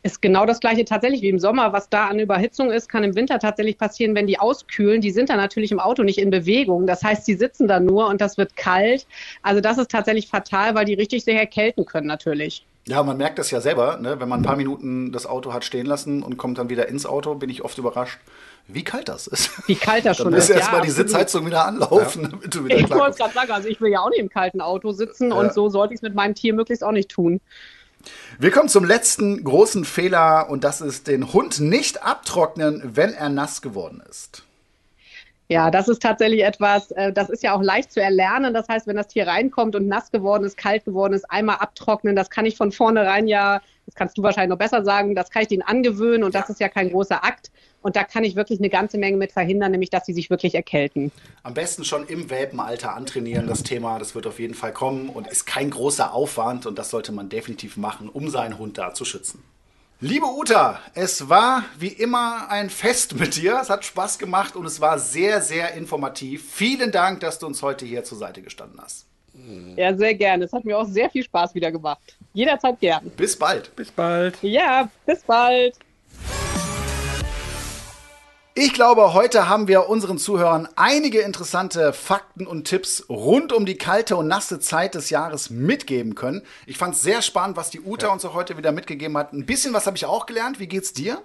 Ist 0.04 0.22
genau 0.22 0.46
das 0.46 0.58
gleiche 0.58 0.86
tatsächlich 0.86 1.20
wie 1.20 1.28
im 1.28 1.38
Sommer. 1.38 1.74
Was 1.74 1.90
da 1.90 2.06
an 2.06 2.18
Überhitzung 2.18 2.70
ist, 2.70 2.88
kann 2.88 3.04
im 3.04 3.14
Winter 3.14 3.38
tatsächlich 3.40 3.76
passieren, 3.76 4.14
wenn 4.14 4.26
die 4.26 4.38
auskühlen. 4.38 5.02
Die 5.02 5.10
sind 5.10 5.28
dann 5.28 5.36
natürlich 5.36 5.72
im 5.72 5.80
Auto 5.80 6.02
nicht 6.02 6.16
in 6.16 6.30
Bewegung. 6.30 6.86
Das 6.86 7.04
heißt, 7.04 7.28
die 7.28 7.34
sitzen 7.34 7.68
da 7.68 7.78
nur 7.78 8.08
und 8.08 8.22
das 8.22 8.38
wird 8.38 8.56
kalt. 8.56 9.06
Also 9.42 9.60
das 9.60 9.76
ist 9.76 9.90
tatsächlich 9.90 10.28
fatal, 10.28 10.74
weil 10.74 10.86
die 10.86 10.94
richtig 10.94 11.24
sehr 11.24 11.38
erkälten 11.38 11.84
können 11.84 12.06
natürlich. 12.06 12.64
Ja, 12.88 13.02
man 13.02 13.16
merkt 13.16 13.40
das 13.40 13.50
ja 13.50 13.60
selber, 13.60 13.96
ne? 13.96 14.20
wenn 14.20 14.28
man 14.28 14.40
ein 14.40 14.42
paar 14.44 14.56
Minuten 14.56 15.10
das 15.10 15.26
Auto 15.26 15.52
hat 15.52 15.64
stehen 15.64 15.86
lassen 15.86 16.22
und 16.22 16.36
kommt 16.36 16.58
dann 16.58 16.68
wieder 16.68 16.88
ins 16.88 17.04
Auto, 17.04 17.34
bin 17.34 17.50
ich 17.50 17.64
oft 17.64 17.76
überrascht, 17.78 18.20
wie 18.68 18.84
kalt 18.84 19.08
das 19.08 19.26
ist. 19.26 19.50
Wie 19.66 19.74
kalt 19.74 20.06
das 20.06 20.18
schon 20.18 20.32
ist. 20.32 20.48
Erstmal 20.50 20.80
ja, 20.80 20.86
die 20.86 20.90
Sitzheizung 20.90 21.46
wieder 21.46 21.66
anlaufen, 21.66 22.22
ja. 22.22 22.28
damit 22.28 22.54
du 22.54 22.64
wieder 22.64 22.76
Ich 22.76 22.88
wollte 22.90 23.18
gerade 23.18 23.34
sagen, 23.34 23.50
also 23.50 23.68
ich 23.68 23.80
will 23.80 23.90
ja 23.90 24.00
auch 24.00 24.10
nicht 24.10 24.20
im 24.20 24.28
kalten 24.28 24.60
Auto 24.60 24.92
sitzen 24.92 25.30
ja. 25.30 25.36
und 25.36 25.52
so 25.52 25.68
sollte 25.68 25.94
ich 25.94 25.98
es 25.98 26.02
mit 26.02 26.14
meinem 26.14 26.36
Tier 26.36 26.54
möglichst 26.54 26.84
auch 26.84 26.92
nicht 26.92 27.10
tun. 27.10 27.40
Wir 28.38 28.52
kommen 28.52 28.68
zum 28.68 28.84
letzten 28.84 29.42
großen 29.42 29.84
Fehler 29.84 30.48
und 30.48 30.62
das 30.62 30.80
ist 30.80 31.08
den 31.08 31.32
Hund 31.32 31.58
nicht 31.58 32.04
abtrocknen, 32.04 32.82
wenn 32.94 33.12
er 33.12 33.30
nass 33.30 33.62
geworden 33.62 34.00
ist. 34.08 34.45
Ja, 35.48 35.70
das 35.70 35.86
ist 35.88 36.02
tatsächlich 36.02 36.44
etwas, 36.44 36.90
äh, 36.92 37.12
das 37.12 37.30
ist 37.30 37.42
ja 37.42 37.54
auch 37.54 37.62
leicht 37.62 37.92
zu 37.92 38.00
erlernen. 38.02 38.52
Das 38.52 38.68
heißt, 38.68 38.86
wenn 38.86 38.96
das 38.96 39.08
Tier 39.08 39.28
reinkommt 39.28 39.76
und 39.76 39.86
nass 39.86 40.10
geworden 40.10 40.44
ist, 40.44 40.56
kalt 40.56 40.84
geworden 40.84 41.14
ist, 41.14 41.30
einmal 41.30 41.56
abtrocknen, 41.56 42.16
das 42.16 42.30
kann 42.30 42.46
ich 42.46 42.56
von 42.56 42.72
vornherein 42.72 43.28
ja, 43.28 43.60
das 43.86 43.94
kannst 43.94 44.18
du 44.18 44.22
wahrscheinlich 44.22 44.50
noch 44.50 44.58
besser 44.58 44.84
sagen, 44.84 45.14
das 45.14 45.30
kann 45.30 45.42
ich 45.42 45.48
denen 45.48 45.62
angewöhnen 45.62 46.24
und 46.24 46.34
das 46.34 46.50
ist 46.50 46.58
ja 46.58 46.68
kein 46.68 46.90
großer 46.90 47.24
Akt. 47.24 47.52
Und 47.80 47.94
da 47.94 48.02
kann 48.02 48.24
ich 48.24 48.34
wirklich 48.34 48.58
eine 48.58 48.68
ganze 48.68 48.98
Menge 48.98 49.16
mit 49.16 49.30
verhindern, 49.30 49.70
nämlich 49.70 49.90
dass 49.90 50.06
sie 50.06 50.12
sich 50.12 50.28
wirklich 50.28 50.56
erkälten. 50.56 51.12
Am 51.44 51.54
besten 51.54 51.84
schon 51.84 52.08
im 52.08 52.28
Welpenalter 52.30 52.96
antrainieren, 52.96 53.46
das 53.46 53.62
Thema, 53.62 54.00
das 54.00 54.16
wird 54.16 54.26
auf 54.26 54.40
jeden 54.40 54.54
Fall 54.54 54.72
kommen 54.72 55.08
und 55.08 55.28
ist 55.28 55.46
kein 55.46 55.70
großer 55.70 56.12
Aufwand 56.12 56.66
und 56.66 56.76
das 56.76 56.90
sollte 56.90 57.12
man 57.12 57.28
definitiv 57.28 57.76
machen, 57.76 58.08
um 58.08 58.28
seinen 58.28 58.58
Hund 58.58 58.78
da 58.78 58.92
zu 58.92 59.04
schützen. 59.04 59.44
Liebe 60.00 60.26
Uta, 60.26 60.78
es 60.92 61.30
war 61.30 61.64
wie 61.78 61.88
immer 61.88 62.50
ein 62.50 62.68
Fest 62.68 63.18
mit 63.18 63.36
dir. 63.36 63.58
Es 63.62 63.70
hat 63.70 63.82
Spaß 63.82 64.18
gemacht 64.18 64.54
und 64.54 64.66
es 64.66 64.78
war 64.78 64.98
sehr, 64.98 65.40
sehr 65.40 65.72
informativ. 65.72 66.52
Vielen 66.52 66.92
Dank, 66.92 67.20
dass 67.20 67.38
du 67.38 67.46
uns 67.46 67.62
heute 67.62 67.86
hier 67.86 68.04
zur 68.04 68.18
Seite 68.18 68.42
gestanden 68.42 68.78
hast. 68.78 69.06
Ja, 69.74 69.96
sehr 69.96 70.14
gerne. 70.14 70.44
Es 70.44 70.52
hat 70.52 70.66
mir 70.66 70.76
auch 70.76 70.86
sehr 70.86 71.08
viel 71.08 71.24
Spaß 71.24 71.54
wieder 71.54 71.72
gemacht. 71.72 72.14
Jederzeit 72.34 72.78
gern. 72.78 73.10
Bis 73.16 73.38
bald. 73.38 73.74
Bis 73.74 73.90
bald. 73.90 74.36
Ja, 74.42 74.90
bis 75.06 75.22
bald. 75.22 75.76
Ich 78.58 78.72
glaube, 78.72 79.12
heute 79.12 79.50
haben 79.50 79.68
wir 79.68 79.86
unseren 79.90 80.16
Zuhörern 80.16 80.66
einige 80.76 81.20
interessante 81.20 81.92
Fakten 81.92 82.46
und 82.46 82.64
Tipps 82.64 83.04
rund 83.10 83.52
um 83.52 83.66
die 83.66 83.76
kalte 83.76 84.16
und 84.16 84.28
nasse 84.28 84.60
Zeit 84.60 84.94
des 84.94 85.10
Jahres 85.10 85.50
mitgeben 85.50 86.14
können. 86.14 86.40
Ich 86.64 86.78
fand 86.78 86.94
es 86.94 87.02
sehr 87.02 87.20
spannend, 87.20 87.58
was 87.58 87.68
die 87.68 87.82
Uta 87.82 88.06
ja. 88.06 88.12
uns 88.14 88.24
auch 88.24 88.32
heute 88.32 88.56
wieder 88.56 88.72
mitgegeben 88.72 89.18
hat. 89.18 89.34
Ein 89.34 89.44
bisschen 89.44 89.74
was 89.74 89.86
habe 89.86 89.98
ich 89.98 90.06
auch 90.06 90.24
gelernt. 90.24 90.58
Wie 90.58 90.68
geht's 90.68 90.94
dir? 90.94 91.20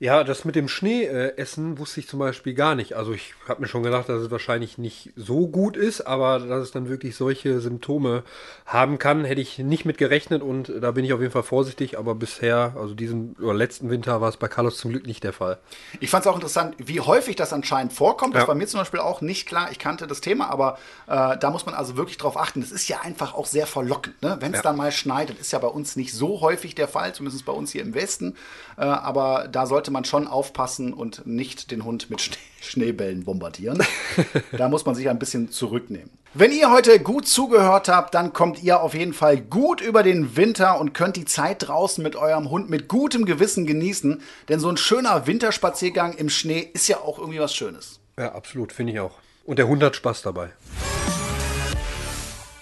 Ja, 0.00 0.24
das 0.24 0.44
mit 0.44 0.56
dem 0.56 0.68
Schneeessen 0.68 1.74
äh, 1.74 1.78
wusste 1.78 2.00
ich 2.00 2.08
zum 2.08 2.18
Beispiel 2.18 2.54
gar 2.54 2.74
nicht. 2.74 2.94
Also 2.94 3.12
ich 3.12 3.34
habe 3.48 3.62
mir 3.62 3.68
schon 3.68 3.82
gedacht, 3.82 4.08
dass 4.08 4.22
es 4.22 4.30
wahrscheinlich 4.30 4.76
nicht 4.76 5.12
so 5.16 5.46
gut 5.46 5.76
ist, 5.76 6.02
aber 6.02 6.40
dass 6.40 6.62
es 6.62 6.70
dann 6.72 6.88
wirklich 6.88 7.16
solche 7.16 7.60
Symptome 7.60 8.24
haben 8.66 8.98
kann, 8.98 9.24
hätte 9.24 9.40
ich 9.40 9.58
nicht 9.58 9.84
mit 9.84 9.98
gerechnet 9.98 10.42
und 10.42 10.72
da 10.80 10.90
bin 10.90 11.04
ich 11.04 11.12
auf 11.12 11.20
jeden 11.20 11.32
Fall 11.32 11.42
vorsichtig. 11.42 11.98
Aber 11.98 12.14
bisher, 12.14 12.74
also 12.76 12.94
diesen 12.94 13.36
oder 13.40 13.54
letzten 13.54 13.90
Winter, 13.90 14.20
war 14.20 14.28
es 14.28 14.36
bei 14.36 14.48
Carlos 14.48 14.78
zum 14.78 14.90
Glück 14.90 15.06
nicht 15.06 15.24
der 15.24 15.32
Fall. 15.32 15.58
Ich 16.00 16.10
fand 16.10 16.26
es 16.26 16.30
auch 16.30 16.36
interessant, 16.36 16.74
wie 16.78 17.00
häufig 17.00 17.36
das 17.36 17.52
anscheinend 17.52 17.92
vorkommt. 17.92 18.34
Das 18.34 18.42
ja. 18.42 18.48
war 18.48 18.54
mir 18.54 18.66
zum 18.66 18.80
Beispiel 18.80 19.00
auch 19.00 19.20
nicht 19.20 19.46
klar. 19.46 19.68
Ich 19.70 19.78
kannte 19.78 20.06
das 20.06 20.20
Thema, 20.20 20.50
aber 20.50 20.78
äh, 21.06 21.38
da 21.38 21.50
muss 21.50 21.66
man 21.66 21.74
also 21.74 21.96
wirklich 21.96 22.18
drauf 22.18 22.36
achten. 22.36 22.60
Das 22.60 22.72
ist 22.72 22.88
ja 22.88 23.00
einfach 23.02 23.34
auch 23.34 23.46
sehr 23.46 23.66
verlockend. 23.66 24.20
Ne? 24.22 24.36
Wenn 24.40 24.52
es 24.52 24.58
ja. 24.58 24.62
dann 24.62 24.76
mal 24.76 24.92
schneit, 24.92 25.30
das 25.30 25.38
ist 25.38 25.52
ja 25.52 25.58
bei 25.58 25.68
uns 25.68 25.96
nicht 25.96 26.12
so 26.12 26.40
häufig 26.40 26.74
der 26.74 26.88
Fall, 26.88 27.14
zumindest 27.14 27.44
bei 27.46 27.52
uns 27.52 27.70
hier 27.70 27.82
im 27.82 27.94
Westen. 27.94 28.36
Äh, 28.76 28.82
aber 28.82 29.48
da 29.50 29.66
sollte 29.66 29.83
man 29.90 30.04
schon 30.04 30.26
aufpassen 30.26 30.92
und 30.92 31.26
nicht 31.26 31.70
den 31.70 31.84
Hund 31.84 32.10
mit 32.10 32.20
Schnee 32.20 32.36
Schneebällen 32.60 33.24
bombardieren. 33.24 33.82
da 34.52 34.68
muss 34.68 34.86
man 34.86 34.94
sich 34.94 35.08
ein 35.10 35.18
bisschen 35.18 35.50
zurücknehmen. 35.50 36.10
Wenn 36.32 36.50
ihr 36.50 36.70
heute 36.70 36.98
gut 36.98 37.28
zugehört 37.28 37.88
habt, 37.88 38.14
dann 38.14 38.32
kommt 38.32 38.62
ihr 38.62 38.80
auf 38.80 38.94
jeden 38.94 39.12
Fall 39.12 39.36
gut 39.36 39.80
über 39.80 40.02
den 40.02 40.36
Winter 40.36 40.80
und 40.80 40.94
könnt 40.94 41.16
die 41.16 41.26
Zeit 41.26 41.68
draußen 41.68 42.02
mit 42.02 42.16
eurem 42.16 42.50
Hund 42.50 42.70
mit 42.70 42.88
gutem 42.88 43.26
Gewissen 43.26 43.66
genießen. 43.66 44.22
Denn 44.48 44.60
so 44.60 44.68
ein 44.68 44.76
schöner 44.76 45.26
Winterspaziergang 45.26 46.14
im 46.14 46.30
Schnee 46.30 46.70
ist 46.72 46.88
ja 46.88 46.98
auch 46.98 47.18
irgendwie 47.18 47.38
was 47.38 47.54
Schönes. 47.54 48.00
Ja, 48.18 48.34
absolut, 48.34 48.72
finde 48.72 48.94
ich 48.94 49.00
auch. 49.00 49.12
Und 49.44 49.58
der 49.58 49.68
Hund 49.68 49.82
hat 49.82 49.94
Spaß 49.94 50.22
dabei. 50.22 50.50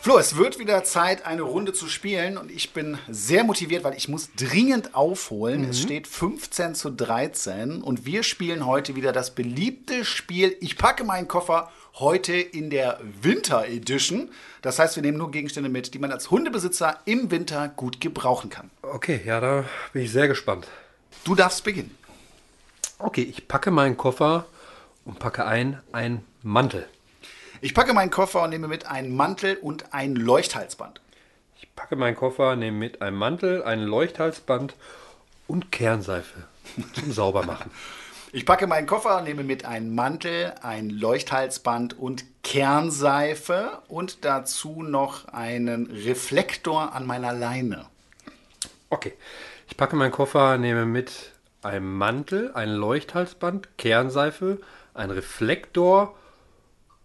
Flo, 0.03 0.19
es 0.19 0.37
wird 0.37 0.59
wieder 0.59 0.83
Zeit, 0.83 1.27
eine 1.27 1.43
Runde 1.43 1.73
zu 1.73 1.87
spielen 1.87 2.37
und 2.37 2.51
ich 2.51 2.73
bin 2.73 2.99
sehr 3.09 3.45
motiviert, 3.45 3.85
weil 3.85 3.95
ich 3.95 4.09
muss 4.09 4.31
dringend 4.37 4.97
aufholen. 4.97 5.63
Mhm. 5.63 5.71
Es 5.71 5.81
steht 5.81 6.09
15 6.09 6.75
zu 6.75 6.91
13 6.91 7.81
und 7.81 8.05
wir 8.05 8.25
spielen 8.25 8.67
heute 8.67 8.97
wieder 8.97 9.13
das 9.13 9.33
beliebte 9.33 10.05
Spiel 10.05 10.57
Ich 10.59 10.77
packe 10.77 11.05
meinen 11.05 11.29
Koffer 11.29 11.71
heute 12.01 12.33
in 12.33 12.69
der 12.69 12.99
Winter 13.21 13.69
Edition. 13.69 14.31
Das 14.61 14.81
heißt, 14.81 14.97
wir 14.97 15.05
nehmen 15.05 15.19
nur 15.19 15.31
Gegenstände 15.31 15.69
mit, 15.69 15.95
die 15.95 16.01
man 16.01 16.11
als 16.11 16.33
Hundebesitzer 16.33 16.99
im 17.05 17.31
Winter 17.31 17.69
gut 17.69 18.01
gebrauchen 18.01 18.51
kann. 18.51 18.73
Okay, 18.83 19.21
ja, 19.25 19.39
da 19.39 19.67
bin 19.93 20.03
ich 20.03 20.11
sehr 20.11 20.27
gespannt. 20.27 20.67
Du 21.23 21.37
darfst 21.37 21.63
beginnen. 21.63 21.97
Okay, 22.99 23.23
ich 23.23 23.47
packe 23.47 23.71
meinen 23.71 23.97
Koffer 23.97 24.47
und 25.05 25.21
packe 25.21 25.45
ein 25.47 25.81
einen 25.93 26.25
Mantel. 26.43 26.89
Ich 27.65 27.75
packe 27.75 27.95
meinen 27.95 28.11
Koffer 28.11 28.43
und 28.43 28.51
nehme 28.51 28.67
mit 28.67 28.87
einen 28.87 29.15
Mantel 29.15 29.55
und 29.55 29.95
ein 29.95 30.17
Leuchthalsband. 30.17 31.01
Ich 31.61 31.73
packe 31.77 31.95
meinen 31.95 32.17
Koffer, 32.17 32.57
nehme 32.57 32.77
mit 32.77 33.01
einen 33.01 33.17
Mantel, 33.17 33.63
ein 33.63 33.83
Leuchthalsband 33.83 34.75
und 35.47 35.71
Kernseife 35.71 36.43
zum 36.93 37.13
Saubermachen. 37.13 37.71
Ich 38.33 38.47
packe 38.47 38.67
meinen 38.67 38.89
Koffer 38.89 39.19
und 39.19 39.25
nehme 39.25 39.45
mit 39.45 39.65
einen 39.65 39.95
Mantel, 39.95 40.55
ein 40.61 40.91
Leuchthalsband 40.91 41.97
und 41.97 42.25
Kernseife 42.43 43.81
und 43.87 44.25
dazu 44.25 44.83
noch 44.83 45.29
einen 45.29 45.89
Reflektor 45.89 46.93
an 46.93 47.07
meiner 47.07 47.33
Leine. 47.33 47.87
Okay. 48.91 49.13
Ich 49.69 49.77
packe 49.77 49.95
meinen 49.95 50.11
Koffer, 50.11 50.59
nehme 50.59 50.85
mit 50.85 51.31
einem 51.63 51.97
Mantel, 51.97 52.51
ein 52.55 52.71
Leuchthalsband, 52.71 53.79
Kernseife, 53.79 54.59
ein 54.95 55.13
Reflektor 55.13 56.17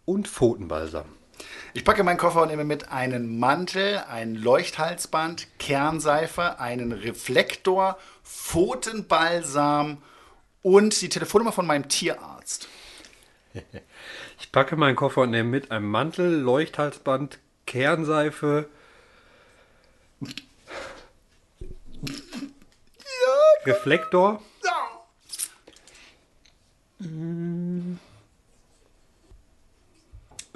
und 0.07 0.27
Pfotenbalsam. 0.27 1.05
Ich 1.73 1.83
packe 1.83 2.03
meinen 2.03 2.17
Koffer 2.17 2.41
und 2.41 2.47
nehme 2.47 2.63
mit 2.63 2.91
einen 2.91 3.39
Mantel, 3.39 3.99
ein 4.09 4.33
Leuchthalsband, 4.33 5.47
Kernseife, 5.59 6.59
einen 6.59 6.91
Reflektor, 6.91 7.99
Pfotenbalsam 8.23 10.01
und 10.63 10.99
die 11.01 11.09
Telefonnummer 11.09 11.51
von 11.51 11.67
meinem 11.67 11.87
Tierarzt. 11.87 12.67
Ich 14.39 14.51
packe 14.51 14.75
meinen 14.75 14.95
Koffer 14.95 15.21
und 15.21 15.31
nehme 15.31 15.49
mit 15.49 15.71
einen 15.71 15.87
Mantel, 15.87 16.39
Leuchthalsband, 16.39 17.39
Kernseife. 17.65 18.69
Ja, 20.21 20.29
Reflektor. 23.65 24.43
Ja. 24.63 25.01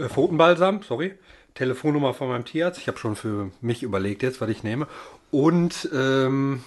Äh, 0.02 0.10
Pfotenbalsam, 0.10 0.84
sorry. 0.84 1.18
Telefonnummer 1.54 2.14
von 2.14 2.30
meinem 2.30 2.46
Tierarzt. 2.46 2.80
Ich 2.80 2.88
habe 2.88 2.98
schon 2.98 3.16
für 3.16 3.52
mich 3.62 3.84
überlegt 3.84 4.24
jetzt, 4.24 4.42
was 4.42 4.50
ich 4.50 4.64
nehme. 4.64 4.88
Und 5.32 5.90
ähm, 5.94 6.64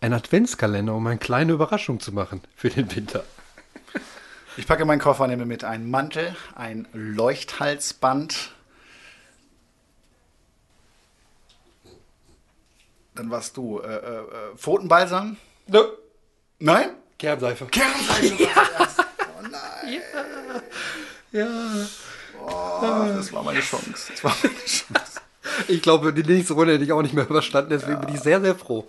ein 0.00 0.12
Adventskalender, 0.12 0.94
um 0.94 1.06
eine 1.06 1.18
kleine 1.18 1.52
Überraschung 1.52 2.00
zu 2.00 2.12
machen 2.12 2.42
für 2.56 2.68
den 2.68 2.94
Winter. 2.94 3.24
Ich 4.56 4.66
packe 4.66 4.84
meinen 4.84 5.00
Koffer, 5.00 5.26
nehme 5.28 5.46
mit 5.46 5.64
einen 5.64 5.88
Mantel, 5.88 6.36
ein 6.54 6.86
Leuchthalsband. 6.92 8.50
Dann 13.14 13.30
warst 13.30 13.56
du 13.56 13.78
äh, 13.78 13.86
äh, 13.86 13.98
äh 13.98 14.56
Pfotenbalsam? 14.56 15.36
Nö. 15.68 15.80
Nein? 16.58 16.90
Kernseife. 17.18 17.66
Kernseife. 17.66 18.42
Ja. 18.42 18.88
Ja. 19.92 21.40
ja. 21.40 21.86
Oh, 22.44 22.80
das 23.16 23.32
war 23.32 23.42
meine 23.42 23.60
Chance. 23.60 24.12
Das 24.12 24.24
war 24.24 24.36
meine 24.42 24.54
Chance. 24.66 25.20
Ich 25.68 25.82
glaube, 25.82 26.12
die 26.12 26.22
nächste 26.22 26.54
Runde 26.54 26.74
hätte 26.74 26.84
ich 26.84 26.92
auch 26.92 27.02
nicht 27.02 27.14
mehr 27.14 27.28
überstanden, 27.28 27.70
deswegen 27.70 27.94
ja. 27.94 27.98
bin 27.98 28.14
ich 28.14 28.20
sehr, 28.20 28.40
sehr 28.40 28.54
froh. 28.54 28.88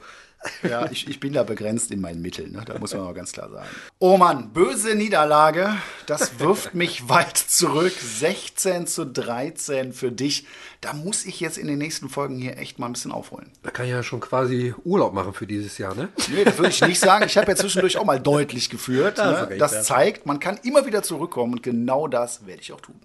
Ja, 0.63 0.89
ich, 0.91 1.07
ich 1.07 1.19
bin 1.19 1.33
da 1.33 1.43
begrenzt 1.43 1.91
in 1.91 2.01
meinen 2.01 2.21
Mitteln, 2.21 2.51
ne? 2.51 2.63
da 2.65 2.77
muss 2.77 2.93
man 2.93 3.03
mal 3.03 3.13
ganz 3.13 3.31
klar 3.31 3.49
sagen. 3.49 3.67
Oh 3.99 4.17
Mann, 4.17 4.51
böse 4.51 4.95
Niederlage. 4.95 5.75
Das 6.05 6.39
wirft 6.39 6.73
mich 6.73 7.09
weit 7.09 7.37
zurück. 7.37 7.93
16 7.93 8.87
zu 8.87 9.05
13 9.05 9.93
für 9.93 10.11
dich. 10.11 10.45
Da 10.81 10.93
muss 10.93 11.25
ich 11.25 11.39
jetzt 11.39 11.57
in 11.57 11.67
den 11.67 11.77
nächsten 11.77 12.09
Folgen 12.09 12.37
hier 12.37 12.57
echt 12.57 12.79
mal 12.79 12.87
ein 12.87 12.93
bisschen 12.93 13.11
aufholen. 13.11 13.51
Da 13.63 13.71
kann 13.71 13.85
ich 13.85 13.91
ja 13.91 14.03
schon 14.03 14.19
quasi 14.19 14.73
Urlaub 14.83 15.13
machen 15.13 15.33
für 15.33 15.47
dieses 15.47 15.77
Jahr, 15.77 15.95
ne? 15.95 16.09
Nee, 16.29 16.43
das 16.43 16.57
würde 16.57 16.71
ich 16.71 16.81
nicht 16.81 16.99
sagen. 16.99 17.25
Ich 17.25 17.37
habe 17.37 17.47
ja 17.47 17.55
zwischendurch 17.55 17.97
auch 17.97 18.05
mal 18.05 18.19
deutlich 18.19 18.69
geführt. 18.69 19.17
Ne? 19.17 19.55
das 19.57 19.85
zeigt, 19.85 20.25
man 20.25 20.39
kann 20.39 20.59
immer 20.63 20.85
wieder 20.85 21.03
zurückkommen 21.03 21.53
und 21.53 21.63
genau 21.63 22.07
das 22.07 22.45
werde 22.45 22.61
ich 22.61 22.73
auch 22.73 22.81
tun. 22.81 22.99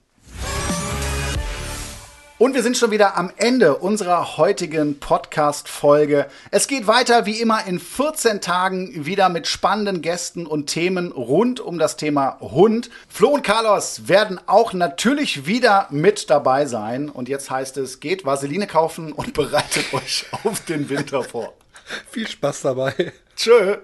Und 2.39 2.55
wir 2.55 2.63
sind 2.63 2.77
schon 2.77 2.93
wieder 2.93 3.17
am 3.17 3.33
Ende 3.37 3.79
unserer 3.79 4.37
heutigen 4.37 5.01
Podcast-Folge. 5.01 6.29
Es 6.53 6.69
geht 6.69 6.87
weiter 6.87 7.27
wie 7.27 7.41
immer 7.41 7.67
in 7.67 7.81
14 7.81 8.41
Tagen 8.41 9.05
wieder 9.05 9.29
mit 9.29 9.49
spannenden 9.49 10.03
Gästen 10.03 10.47
und 10.47 10.67
Themen 10.67 11.11
rund 11.11 11.59
um 11.59 11.81
das 11.81 11.97
Thema 11.97 12.39
Hund. 12.39 12.91
Flo 13.09 13.31
und 13.31 13.43
Carlos 13.43 14.07
werden 14.07 14.39
auch 14.47 14.73
natürlich 14.73 15.47
wieder 15.47 15.89
mit 15.91 16.31
dabei 16.31 16.67
sein. 16.67 17.09
Und 17.09 17.29
jetzt 17.29 17.51
heißt 17.51 17.77
es, 17.77 17.99
geht 17.99 18.25
Vaseline 18.25 18.69
kaufen 18.69 19.13
und 19.13 19.33
bereitet 19.35 19.93
euch 19.93 20.25
auf 20.45 20.61
den 20.61 20.89
Winter 20.89 21.25
vor. 21.25 21.55
Viel 22.13 22.29
Spaß 22.29 22.63
dabei. 22.63 23.13
Tschö. 23.35 23.79